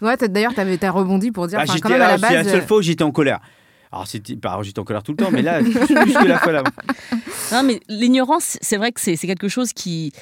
Ouais, 0.01 0.15
d'ailleurs, 0.17 0.53
t'as 0.55 0.91
rebondi 0.91 1.31
pour 1.31 1.47
dire, 1.47 1.59
Bah, 1.59 1.65
quand 1.67 1.73
j'étais 1.73 1.89
même, 1.89 2.01
à 2.01 2.07
là, 2.11 2.17
la 2.17 2.27
c'est 2.27 2.33
la 2.35 2.43
seule 2.43 2.63
fois 2.63 2.77
où 2.77 2.81
j'étais 2.81 3.03
en 3.03 3.11
colère. 3.11 3.39
Alors, 3.93 4.07
c'était, 4.07 4.35
bah, 4.35 4.51
alors, 4.51 4.63
j'étais 4.63 4.79
en 4.79 4.83
colère 4.83 5.03
tout 5.03 5.11
le 5.11 5.17
temps, 5.17 5.29
mais 5.31 5.41
là, 5.41 5.59
plus, 5.59 5.71
plus 5.73 6.13
que 6.13 6.27
la 6.27 6.39
fois 6.39 6.51
là. 6.53 6.63
Non, 7.51 7.63
mais 7.63 7.79
l'ignorance, 7.89 8.57
c'est 8.61 8.77
vrai 8.77 8.91
que 8.91 9.01
c'est 9.01 9.15
c'est 9.17 9.27
quelque 9.27 9.49
chose 9.49 9.73
qui, 9.73 10.13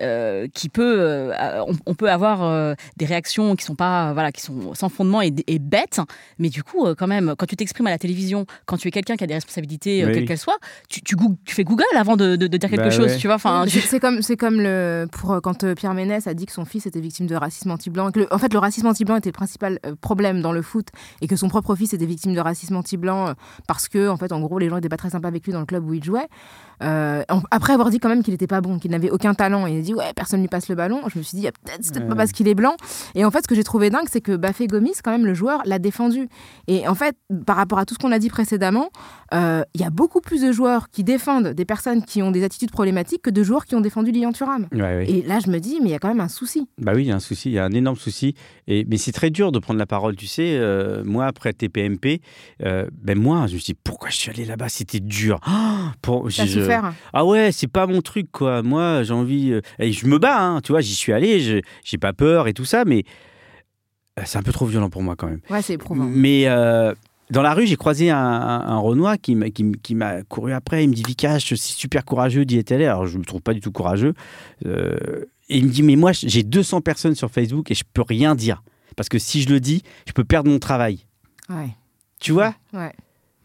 euh, 0.00 0.46
qui 0.52 0.68
peut, 0.68 0.96
euh, 1.00 1.32
on, 1.66 1.74
on 1.86 1.94
peut 1.94 2.10
avoir 2.10 2.42
euh, 2.42 2.74
des 2.96 3.06
réactions 3.06 3.56
qui 3.56 3.64
sont 3.64 3.74
pas, 3.74 4.12
voilà, 4.12 4.32
qui 4.32 4.40
sont 4.42 4.74
sans 4.74 4.88
fondement 4.88 5.22
et, 5.22 5.32
et 5.46 5.58
bêtes. 5.58 6.00
Mais 6.38 6.48
du 6.48 6.62
coup, 6.62 6.86
quand 6.96 7.06
même, 7.06 7.34
quand 7.38 7.46
tu 7.46 7.56
t'exprimes 7.56 7.86
à 7.86 7.90
la 7.90 7.98
télévision, 7.98 8.46
quand 8.66 8.76
tu 8.76 8.88
es 8.88 8.90
quelqu'un 8.90 9.16
qui 9.16 9.24
a 9.24 9.26
des 9.26 9.34
responsabilités, 9.34 10.04
Oui. 10.04 10.12
quelles 10.12 10.24
qu'elles 10.26 10.38
soient, 10.38 10.58
tu, 10.88 11.00
tu, 11.02 11.16
goog- 11.16 11.36
tu 11.44 11.54
fais 11.54 11.64
Google 11.64 11.84
avant 11.96 12.16
de, 12.16 12.36
de- 12.36 12.46
de 12.46 12.56
dire 12.56 12.68
quelque 12.70 12.84
Bah 12.84 12.90
chose, 12.90 13.06
ouais. 13.12 13.16
tu 13.16 13.26
vois. 13.26 13.36
Enfin, 13.36 13.64
tu- 13.68 13.80
c'est- 13.80 14.00
comme, 14.00 14.22
c'est 14.22 14.36
comme 14.36 14.60
le, 14.60 15.06
pour, 15.10 15.40
quand 15.42 15.74
Pierre 15.74 15.94
Ménès 15.94 16.26
a 16.26 16.34
dit 16.34 16.46
que 16.46 16.52
son 16.52 16.64
fils 16.64 16.86
était 16.86 17.00
victime 17.00 17.26
de 17.26 17.34
racisme 17.34 17.70
anti-blanc. 17.70 18.10
que 18.12 18.20
le- 18.20 18.32
En 18.34 18.38
fait, 18.38 18.52
le 18.52 18.58
racisme 18.58 18.86
anti-blanc 18.86 19.16
était 19.16 19.28
le 19.30 19.32
principal 19.34 19.78
problème 20.00 20.42
dans 20.42 20.52
le 20.52 20.62
foot 20.62 20.88
et 21.20 21.26
que 21.28 21.36
son 21.36 21.48
propre 21.48 21.74
fils 21.74 21.92
était 21.92 22.06
victime 22.06 22.34
de 22.34 22.40
racisme 22.40 22.76
anti-blanc 22.76 23.34
parce 23.66 23.88
que, 23.88 24.08
en 24.08 24.16
fait, 24.16 24.32
en 24.32 24.40
gros, 24.40 24.58
les 24.58 24.68
gens 24.68 24.76
n'étaient 24.76 24.88
pas 24.88 24.96
très 24.96 25.10
sympas 25.10 25.28
avec 25.28 25.44
lui 25.46 25.52
dans 25.52 25.60
le 25.60 25.66
club 25.66 25.84
où 25.88 25.94
il 25.94 26.02
jouait. 26.04 26.26
Euh, 26.82 27.22
après 27.50 27.72
avoir 27.72 27.90
dit 27.90 27.98
quand 27.98 28.08
même 28.08 28.22
qu'il 28.22 28.32
n'était 28.34 28.46
pas 28.46 28.60
bon, 28.60 28.78
qu'il 28.78 28.90
n'avait 28.90 29.10
aucun 29.10 29.34
talent, 29.34 29.66
et 29.66 29.72
il 29.72 29.78
a 29.78 29.82
dit 29.82 29.94
ouais, 29.94 30.12
personne 30.14 30.40
lui 30.40 30.48
passe 30.48 30.68
le 30.68 30.74
ballon. 30.74 31.00
Je 31.12 31.18
me 31.18 31.22
suis 31.24 31.38
dit, 31.38 31.46
ah, 31.48 31.52
peut-être 31.52 31.78
c'est 31.82 31.92
peut-être 31.94 32.06
pas 32.08 32.12
Ouais. 32.12 32.16
parce 32.18 32.32
qu'il 32.32 32.48
est 32.48 32.54
blanc. 32.54 32.76
Et 33.14 33.24
en 33.24 33.30
fait, 33.30 33.42
ce 33.42 33.48
que 33.48 33.54
j'ai 33.54 33.64
trouvé 33.64 33.90
dingue, 33.90 34.06
c'est 34.10 34.20
que 34.20 34.36
Bafé 34.36 34.66
Gomis, 34.66 34.92
quand 35.02 35.10
même, 35.10 35.26
le 35.26 35.34
joueur, 35.34 35.62
l'a 35.64 35.78
défendu. 35.78 36.28
Et 36.68 36.86
en 36.88 36.94
fait, 36.94 37.16
par 37.46 37.56
rapport 37.56 37.78
à 37.78 37.84
tout 37.86 37.94
ce 37.94 37.98
qu'on 37.98 38.12
a 38.12 38.18
dit 38.18 38.28
précédemment, 38.28 38.90
euh, 39.34 39.62
il 39.74 39.80
y 39.80 39.84
a 39.84 39.90
beaucoup 39.90 40.20
plus 40.20 40.42
de 40.42 40.52
joueurs 40.52 40.90
qui 40.90 41.02
défendent 41.04 41.48
des 41.48 41.64
personnes 41.64 42.02
qui 42.04 42.22
ont 42.22 42.30
des 42.30 42.44
attitudes 42.44 42.70
problématiques 42.70 43.22
que 43.22 43.30
de 43.30 43.42
joueurs 43.42 43.64
qui 43.66 43.74
ont 43.74 43.80
défendu 43.80 44.10
Lilian 44.12 44.32
Thuram. 44.32 44.66
Ouais, 44.72 44.80
ouais. 44.80 45.10
Et 45.10 45.22
là, 45.22 45.38
je 45.44 45.50
me 45.50 45.58
dis, 45.58 45.78
mais 45.80 45.88
il 45.88 45.92
y 45.92 45.94
a 45.94 45.98
quand 45.98 46.08
même 46.08 46.20
un 46.20 46.28
souci. 46.28 46.68
Bah 46.78 46.92
oui, 46.94 47.04
il 47.04 47.08
y 47.08 47.12
a 47.12 47.16
un 47.16 47.20
souci, 47.20 47.48
il 47.50 47.54
y 47.54 47.58
a 47.58 47.64
un 47.64 47.72
énorme 47.72 47.96
souci. 47.96 48.34
Et, 48.66 48.84
mais 48.88 48.96
c'est 48.98 49.12
très 49.12 49.30
dur 49.30 49.52
de 49.52 49.58
prendre 49.58 49.78
la 49.78 49.86
parole, 49.86 50.16
tu 50.16 50.26
sais. 50.26 50.56
euh, 50.58 51.02
moi, 51.04 51.26
après 51.26 51.52
TPMP, 51.52 52.20
ben 52.60 53.18
moi, 53.18 53.46
je 53.46 53.54
me 53.54 53.58
suis 53.58 53.72
dit, 53.74 53.78
pourquoi 53.82 54.10
je 54.10 54.16
suis 54.16 54.30
allé 54.30 54.44
là-bas? 54.44 54.68
C'était 54.68 55.00
dur. 55.00 55.38
Ah, 55.44 55.92
pour, 56.02 56.28
je- 56.30 56.65
souffert. 56.66 56.92
Ah 57.12 57.24
ouais, 57.24 57.52
c'est 57.52 57.66
pas 57.68 57.86
mon 57.86 58.00
truc, 58.02 58.28
quoi. 58.32 58.62
Moi, 58.62 59.02
j'ai 59.02 59.12
envie. 59.14 59.52
euh, 59.52 59.60
et 59.78 59.92
je 59.92 60.06
me 60.06 60.18
bats, 60.18 60.40
hein, 60.40 60.60
tu 60.60 60.72
vois, 60.72 60.80
j'y 60.80 60.94
suis 60.94 61.12
allé, 61.12 61.62
j'ai 61.84 61.98
pas 61.98 62.12
peur 62.12 62.48
et 62.48 62.52
tout 62.54 62.64
ça, 62.64 62.84
mais 62.84 63.04
euh, 64.18 64.22
c'est 64.24 64.38
un 64.38 64.42
peu 64.42 64.52
trop 64.52 64.66
violent 64.66 64.90
pour 64.90 65.02
moi 65.02 65.16
quand 65.16 65.26
même. 65.28 65.40
Ouais, 65.50 65.62
c'est 65.62 65.74
éprouvant. 65.74 66.04
Mais 66.04 66.44
euh, 66.46 66.94
dans 67.30 67.42
la 67.42 67.54
rue, 67.54 67.66
j'ai 67.66 67.76
croisé 67.76 68.10
un, 68.10 68.16
un, 68.18 68.60
un 68.66 68.78
Renoir 68.78 69.16
qui 69.20 69.34
m'a 69.34 69.50
qui, 69.50 69.62
m- 69.62 69.76
qui 69.76 69.94
m'a 69.94 70.22
couru 70.22 70.52
après. 70.52 70.84
Il 70.84 70.90
me 70.90 70.94
dit 70.94 71.02
Vikash, 71.06 71.48
c'est 71.50 71.56
super 71.56 72.04
courageux 72.04 72.44
d'y 72.44 72.58
être 72.58 72.72
allé. 72.72 72.86
Alors, 72.86 73.06
je 73.06 73.18
me 73.18 73.24
trouve 73.24 73.42
pas 73.42 73.52
du 73.54 73.60
tout 73.60 73.72
courageux. 73.72 74.14
Euh, 74.64 74.96
et 75.48 75.58
il 75.58 75.64
me 75.66 75.70
dit 75.70 75.82
Mais 75.82 75.96
moi, 75.96 76.12
j'ai 76.12 76.42
200 76.42 76.80
personnes 76.80 77.14
sur 77.14 77.30
Facebook 77.30 77.70
et 77.70 77.74
je 77.74 77.84
peux 77.92 78.02
rien 78.02 78.34
dire. 78.34 78.62
Parce 78.96 79.08
que 79.10 79.18
si 79.18 79.42
je 79.42 79.50
le 79.50 79.60
dis, 79.60 79.82
je 80.06 80.12
peux 80.12 80.24
perdre 80.24 80.50
mon 80.50 80.58
travail. 80.58 81.00
Ouais. 81.50 81.68
Tu 82.18 82.32
vois? 82.32 82.54
Ouais. 82.72 82.92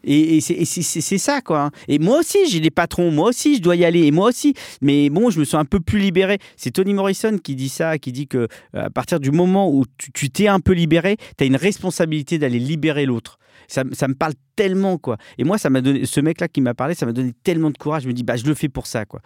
Et, 0.04 0.36
et 0.38 0.40
c'est- 0.64 1.18
ça, 1.18 1.40
quoi. 1.40 1.64
hein. 1.64 1.70
Et 1.88 1.98
moi 1.98 2.20
aussi, 2.20 2.38
j'ai 2.48 2.60
des 2.60 2.70
patrons. 2.70 3.10
Moi 3.10 3.28
aussi, 3.28 3.56
je 3.56 3.62
dois 3.62 3.76
y 3.76 3.84
aller. 3.84 4.04
Et 4.06 4.10
moi 4.10 4.28
aussi. 4.28 4.54
Mais 4.80 5.10
bon, 5.10 5.30
je 5.30 5.38
me 5.40 5.44
sens 5.44 5.60
un 5.60 5.64
peu 5.64 5.80
plus 5.80 5.98
libéré. 5.98 6.38
C'est 6.56 6.70
Tony 6.72 6.94
Morrison 6.94 7.38
qui 7.38 7.54
dit 7.56 7.68
ça, 7.68 7.98
qui 7.98 8.12
dit 8.12 8.26
que 8.26 8.38
euh, 8.38 8.46
à 8.74 8.90
partir 8.90 9.20
du 9.20 9.30
moment 9.30 9.70
où 9.70 9.84
tu- 10.12 10.30
t'es 10.30 10.48
un 10.48 10.60
peu 10.60 10.72
libéré, 10.72 11.16
tu 11.38 11.44
as 11.44 11.46
une 11.46 11.56
responsabilité 11.56 12.38
d'aller 12.38 12.58
libérer 12.58 13.06
l'autre. 13.06 13.38
Ça, 13.68 13.84
me 13.84 14.14
parle 14.14 14.34
tellement, 14.56 14.98
quoi. 14.98 15.16
Et 15.38 15.44
moi, 15.44 15.56
ça 15.56 15.70
m'a 15.70 15.80
donné, 15.80 16.04
ce 16.04 16.20
mec-là 16.20 16.48
qui 16.48 16.60
m'a 16.60 16.74
parlé, 16.74 16.94
ça 16.94 17.06
m'a 17.06 17.12
donné 17.12 17.32
tellement 17.42 17.70
de 17.70 17.78
courage. 17.78 18.02
Je 18.02 18.08
me 18.08 18.12
dis, 18.12 18.22
bah, 18.22 18.36
je 18.36 18.44
le 18.44 18.54
fais 18.54 18.68
pour 18.68 18.86
ça, 18.86 19.04
quoi. 19.06 19.20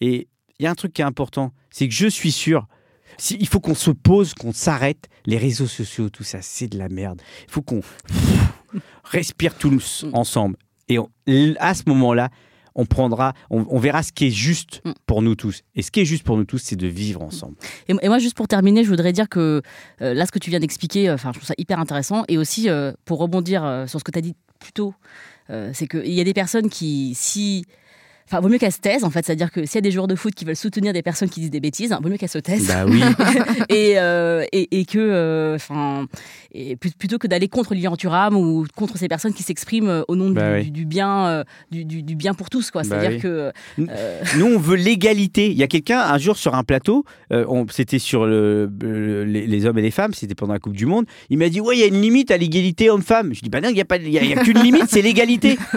Et 0.00 0.28
il 0.58 0.64
y 0.64 0.66
a 0.66 0.70
un 0.70 0.74
truc 0.74 0.92
qui 0.92 1.02
est 1.02 1.04
important, 1.04 1.52
c'est 1.70 1.86
que 1.86 1.94
je 1.94 2.06
suis 2.08 2.32
sûr. 2.32 2.66
il 3.30 3.46
faut 3.46 3.60
qu'on 3.60 3.74
se 3.74 3.90
pose, 3.90 4.34
qu'on 4.34 4.52
s'arrête. 4.52 5.08
Les 5.26 5.36
réseaux 5.38 5.66
sociaux, 5.68 6.08
tout 6.08 6.24
ça, 6.24 6.38
c'est 6.42 6.66
de 6.68 6.78
la 6.78 6.88
merde. 6.88 7.20
Il 7.46 7.52
faut 7.52 7.62
qu'on 7.62 7.80
respire 9.04 9.54
tous 9.56 10.04
ensemble. 10.12 10.56
Et 10.88 10.98
on- 10.98 11.08
à 11.58 11.74
ce 11.74 11.82
moment-là, 11.86 12.30
on 12.74 12.86
prendra, 12.86 13.34
on, 13.50 13.66
on 13.68 13.78
verra 13.78 14.02
ce 14.02 14.12
qui 14.12 14.26
est 14.28 14.30
juste 14.30 14.80
Mm. 14.84 14.92
pour 15.06 15.20
nous 15.20 15.34
tous. 15.34 15.60
Et 15.74 15.82
ce 15.82 15.90
qui 15.90 16.00
est 16.00 16.04
juste 16.06 16.22
pour 16.24 16.36
nous 16.38 16.44
tous, 16.44 16.58
c'est 16.58 16.76
de 16.76 16.86
vivre 16.86 17.20
ensemble. 17.22 17.54
Et, 17.88 17.94
et 18.00 18.08
moi, 18.08 18.18
juste 18.18 18.34
pour 18.36 18.48
terminer, 18.48 18.82
je 18.82 18.88
voudrais 18.88 19.12
dire 19.12 19.28
que 19.28 19.60
euh, 20.00 20.14
là, 20.14 20.24
ce 20.26 20.32
que 20.32 20.38
tu 20.38 20.48
viens 20.50 20.58
d'expliquer, 20.60 21.10
euh, 21.10 21.16
je 21.18 21.22
trouve 21.28 21.42
ça 21.44 21.54
hyper 21.58 21.78
intéressant. 21.78 22.24
Et 22.28 22.38
aussi, 22.38 22.70
euh, 22.70 22.92
pour 23.04 23.18
rebondir 23.18 23.84
sur 23.86 23.98
ce 24.00 24.04
que 24.04 24.10
tu 24.10 24.18
as 24.18 24.22
dit 24.22 24.34
plus 24.58 24.72
tôt, 24.72 24.94
c'est 25.74 25.86
qu'il 25.86 26.12
y 26.12 26.20
a 26.20 26.24
des 26.24 26.32
personnes 26.32 26.70
qui, 26.70 27.14
si 27.14 27.66
Enfin, 28.26 28.40
vaut 28.40 28.48
mieux 28.48 28.58
qu'elle 28.58 28.72
se 28.72 28.78
taise, 28.80 29.04
en 29.04 29.10
fait. 29.10 29.24
C'est-à-dire 29.26 29.50
que 29.50 29.66
s'il 29.66 29.74
y 29.74 29.78
a 29.78 29.82
des 29.82 29.90
joueurs 29.90 30.06
de 30.06 30.14
foot 30.14 30.34
qui 30.34 30.44
veulent 30.44 30.56
soutenir 30.56 30.92
des 30.92 31.02
personnes 31.02 31.28
qui 31.28 31.40
disent 31.40 31.50
des 31.50 31.60
bêtises, 31.60 31.94
vaut 32.02 32.08
mieux 32.08 32.16
qu'elle 32.16 32.28
se 32.28 32.38
taise. 32.38 32.66
Bah 32.68 32.84
oui. 32.86 33.02
et, 33.68 33.94
euh, 33.98 34.44
et, 34.52 34.80
et, 34.80 34.84
que, 34.86 34.98
euh, 34.98 35.56
enfin, 35.56 36.06
et 36.54 36.76
plutôt 36.76 37.18
que 37.18 37.26
d'aller 37.26 37.48
contre 37.48 37.74
Lilian 37.74 37.96
Thuram 37.96 38.36
ou 38.36 38.66
contre 38.74 38.96
ces 38.96 39.08
personnes 39.08 39.34
qui 39.34 39.42
s'expriment 39.42 39.88
euh, 39.88 40.02
au 40.08 40.16
nom 40.16 40.30
bah 40.30 40.60
du, 40.60 40.64
oui. 40.66 40.70
du, 40.70 40.86
bien, 40.86 41.44
du, 41.70 41.84
du, 41.84 42.02
du, 42.02 42.14
bien 42.16 42.32
pour 42.34 42.48
tous, 42.48 42.70
quoi. 42.70 42.82
Bah 42.82 42.88
C'est-à-dire 43.00 43.10
oui. 43.16 43.20
que. 43.20 43.52
Nous, 44.38 44.46
on 44.46 44.58
veut 44.58 44.76
l'égalité. 44.76 45.50
Il 45.50 45.56
y 45.58 45.62
a 45.62 45.66
quelqu'un, 45.68 46.00
un 46.00 46.18
jour, 46.18 46.36
sur 46.36 46.54
un 46.54 46.64
plateau, 46.64 47.04
euh, 47.32 47.44
on- 47.48 47.66
c'était 47.68 47.98
sur 47.98 48.24
le, 48.26 48.70
le- 48.80 49.24
les, 49.24 49.46
les 49.46 49.66
hommes 49.66 49.78
et 49.78 49.82
les 49.82 49.90
femmes, 49.90 50.14
c'était 50.14 50.34
pendant 50.34 50.52
la 50.54 50.58
Coupe 50.58 50.76
du 50.76 50.86
Monde. 50.86 51.04
Il 51.28 51.38
m'a 51.38 51.48
dit 51.48 51.60
Ouais, 51.60 51.76
il 51.76 51.80
y 51.80 51.84
a 51.84 51.86
une 51.86 52.00
limite 52.00 52.30
à 52.30 52.36
l'égalité 52.38 52.88
homme-femme. 52.90 53.34
Je 53.34 53.40
dis 53.40 53.50
Bah 53.50 53.60
non, 53.60 53.68
il 53.68 53.74
n'y 53.74 53.80
a, 53.80 53.84
pas- 53.84 53.96
a, 53.96 53.98
y 53.98 54.32
a 54.32 54.42
qu'une 54.42 54.58
limite, 54.62 54.86
c'est 54.88 55.02
l'égalité. 55.02 55.58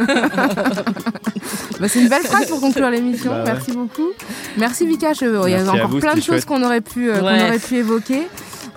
Bah, 1.79 1.87
c'est 1.89 1.99
une 2.01 2.07
belle 2.09 2.23
phrase 2.25 2.47
pour 2.47 2.59
conclure 2.61 2.89
l'émission. 2.89 3.31
Bah 3.31 3.37
ouais. 3.43 3.51
Merci 3.53 3.71
beaucoup. 3.71 4.09
Merci 4.57 4.85
Vikash. 4.87 5.21
Euh, 5.23 5.41
Il 5.45 5.51
y 5.51 5.55
a 5.55 5.63
encore 5.71 5.89
vous, 5.89 5.99
plein 5.99 6.15
de 6.15 6.21
choses 6.21 6.45
qu'on 6.45 6.63
aurait 6.63 6.81
pu 6.81 7.09
euh, 7.11 7.19
qu'on 7.19 7.25
aurait 7.27 7.59
pu 7.59 7.75
évoquer. 7.77 8.27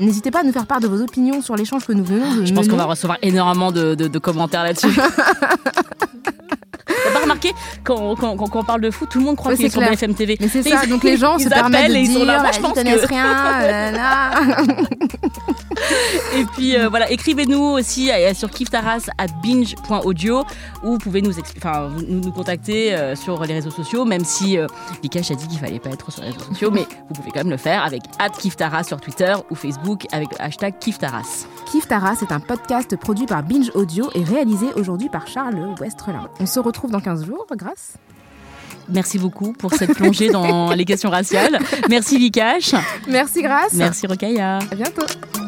N'hésitez 0.00 0.30
pas 0.30 0.40
à 0.40 0.42
nous 0.44 0.52
faire 0.52 0.66
part 0.66 0.80
de 0.80 0.86
vos 0.86 1.00
opinions 1.02 1.42
sur 1.42 1.56
l'échange 1.56 1.84
que 1.86 1.92
nous 1.92 2.04
venons 2.04 2.32
de 2.34 2.44
Je 2.46 2.52
pense 2.54 2.68
qu'on 2.68 2.76
va 2.76 2.84
recevoir 2.84 3.18
énormément 3.22 3.72
de, 3.72 3.94
de- 3.96 4.06
de 4.08 4.18
commentaires 4.18 4.62
là-dessus. 4.62 4.88
T'as 7.04 7.10
pas 7.12 7.20
remarqué 7.20 7.52
quand, 7.84 8.14
quand, 8.16 8.36
quand- 8.36 8.48
quand 8.48 8.60
on 8.60 8.64
parle 8.64 8.80
de 8.80 8.90
foot, 8.90 9.08
tout 9.10 9.18
le 9.18 9.24
monde 9.24 9.36
croit 9.36 9.50
Ouais, 9.52 9.56
qu'il 9.56 9.66
est 9.66 9.68
c'est 9.68 9.72
sur 9.72 9.80
clair. 9.80 9.92
BFM 9.92 10.14
TV. 10.14 10.36
Mais 10.40 10.48
c'est 10.48 10.62
ça, 10.62 10.80
ils- 10.84 10.88
donc 10.90 11.02
les 11.04 11.16
gens 11.16 11.36
ils 11.38 11.44
se 11.44 11.48
permettent 11.48 11.90
de 11.90 11.96
et 11.96 12.00
ils 12.00 12.06
sont 12.06 12.12
dire 12.18 12.26
là. 12.26 12.34
Moi, 12.34 12.42
bah, 12.44 12.50
je 12.54 12.60
pense 12.60 12.72
que- 12.74 13.06
rien. 13.08 13.24
là, 13.32 13.90
là. 13.92 14.30
Et 16.34 16.44
puis 16.44 16.76
euh, 16.76 16.88
voilà, 16.88 17.10
écrivez-nous 17.10 17.62
aussi 17.62 18.10
sur 18.34 18.50
kiftaras 18.50 19.08
at 19.18 19.26
binge.audio 19.42 20.44
ou 20.82 20.92
vous 20.92 20.98
pouvez 20.98 21.22
nous, 21.22 21.32
enfin, 21.56 21.90
nous, 22.08 22.20
nous 22.20 22.32
contacter 22.32 22.94
euh, 22.94 23.14
sur 23.16 23.42
les 23.44 23.54
réseaux 23.54 23.70
sociaux, 23.70 24.04
même 24.04 24.24
si 24.24 24.58
euh, 24.58 24.66
Vikash 25.02 25.30
a 25.30 25.34
dit 25.34 25.46
qu'il 25.48 25.58
fallait 25.58 25.78
pas 25.78 25.90
être 25.90 26.10
sur 26.10 26.22
les 26.22 26.30
réseaux 26.30 26.44
sociaux, 26.44 26.70
mais 26.70 26.86
vous 27.08 27.14
pouvez 27.14 27.30
quand 27.30 27.40
même 27.40 27.50
le 27.50 27.56
faire 27.56 27.84
avec 27.84 28.02
at 28.18 28.30
kiftaras 28.30 28.84
sur 28.84 29.00
Twitter 29.00 29.34
ou 29.50 29.54
Facebook 29.54 30.06
avec 30.12 30.30
le 30.32 30.42
hashtag 30.42 30.78
kiftaras. 30.78 31.46
Kif 31.70 31.86
Taras 31.86 32.18
est 32.22 32.32
un 32.32 32.40
podcast 32.40 32.96
produit 32.96 33.26
par 33.26 33.42
Binge 33.42 33.70
Audio 33.74 34.10
et 34.14 34.24
réalisé 34.24 34.66
aujourd'hui 34.74 35.08
par 35.08 35.26
Charles 35.26 35.74
Westrelin. 35.80 36.28
On 36.40 36.46
se 36.46 36.60
retrouve 36.60 36.90
dans 36.90 37.00
15 37.00 37.26
jours, 37.26 37.46
grâce. 37.52 37.94
Merci 38.88 39.18
beaucoup 39.18 39.52
pour 39.52 39.74
cette 39.74 39.94
plongée 39.94 40.30
dans 40.30 40.70
les 40.74 40.84
questions 40.84 41.10
raciales. 41.10 41.58
Merci 41.88 42.18
Vikash. 42.18 42.74
Merci, 43.06 43.42
grâce. 43.42 43.74
Merci 43.74 44.06
Rokaya. 44.06 44.58
À 44.58 44.74
bientôt. 44.74 45.47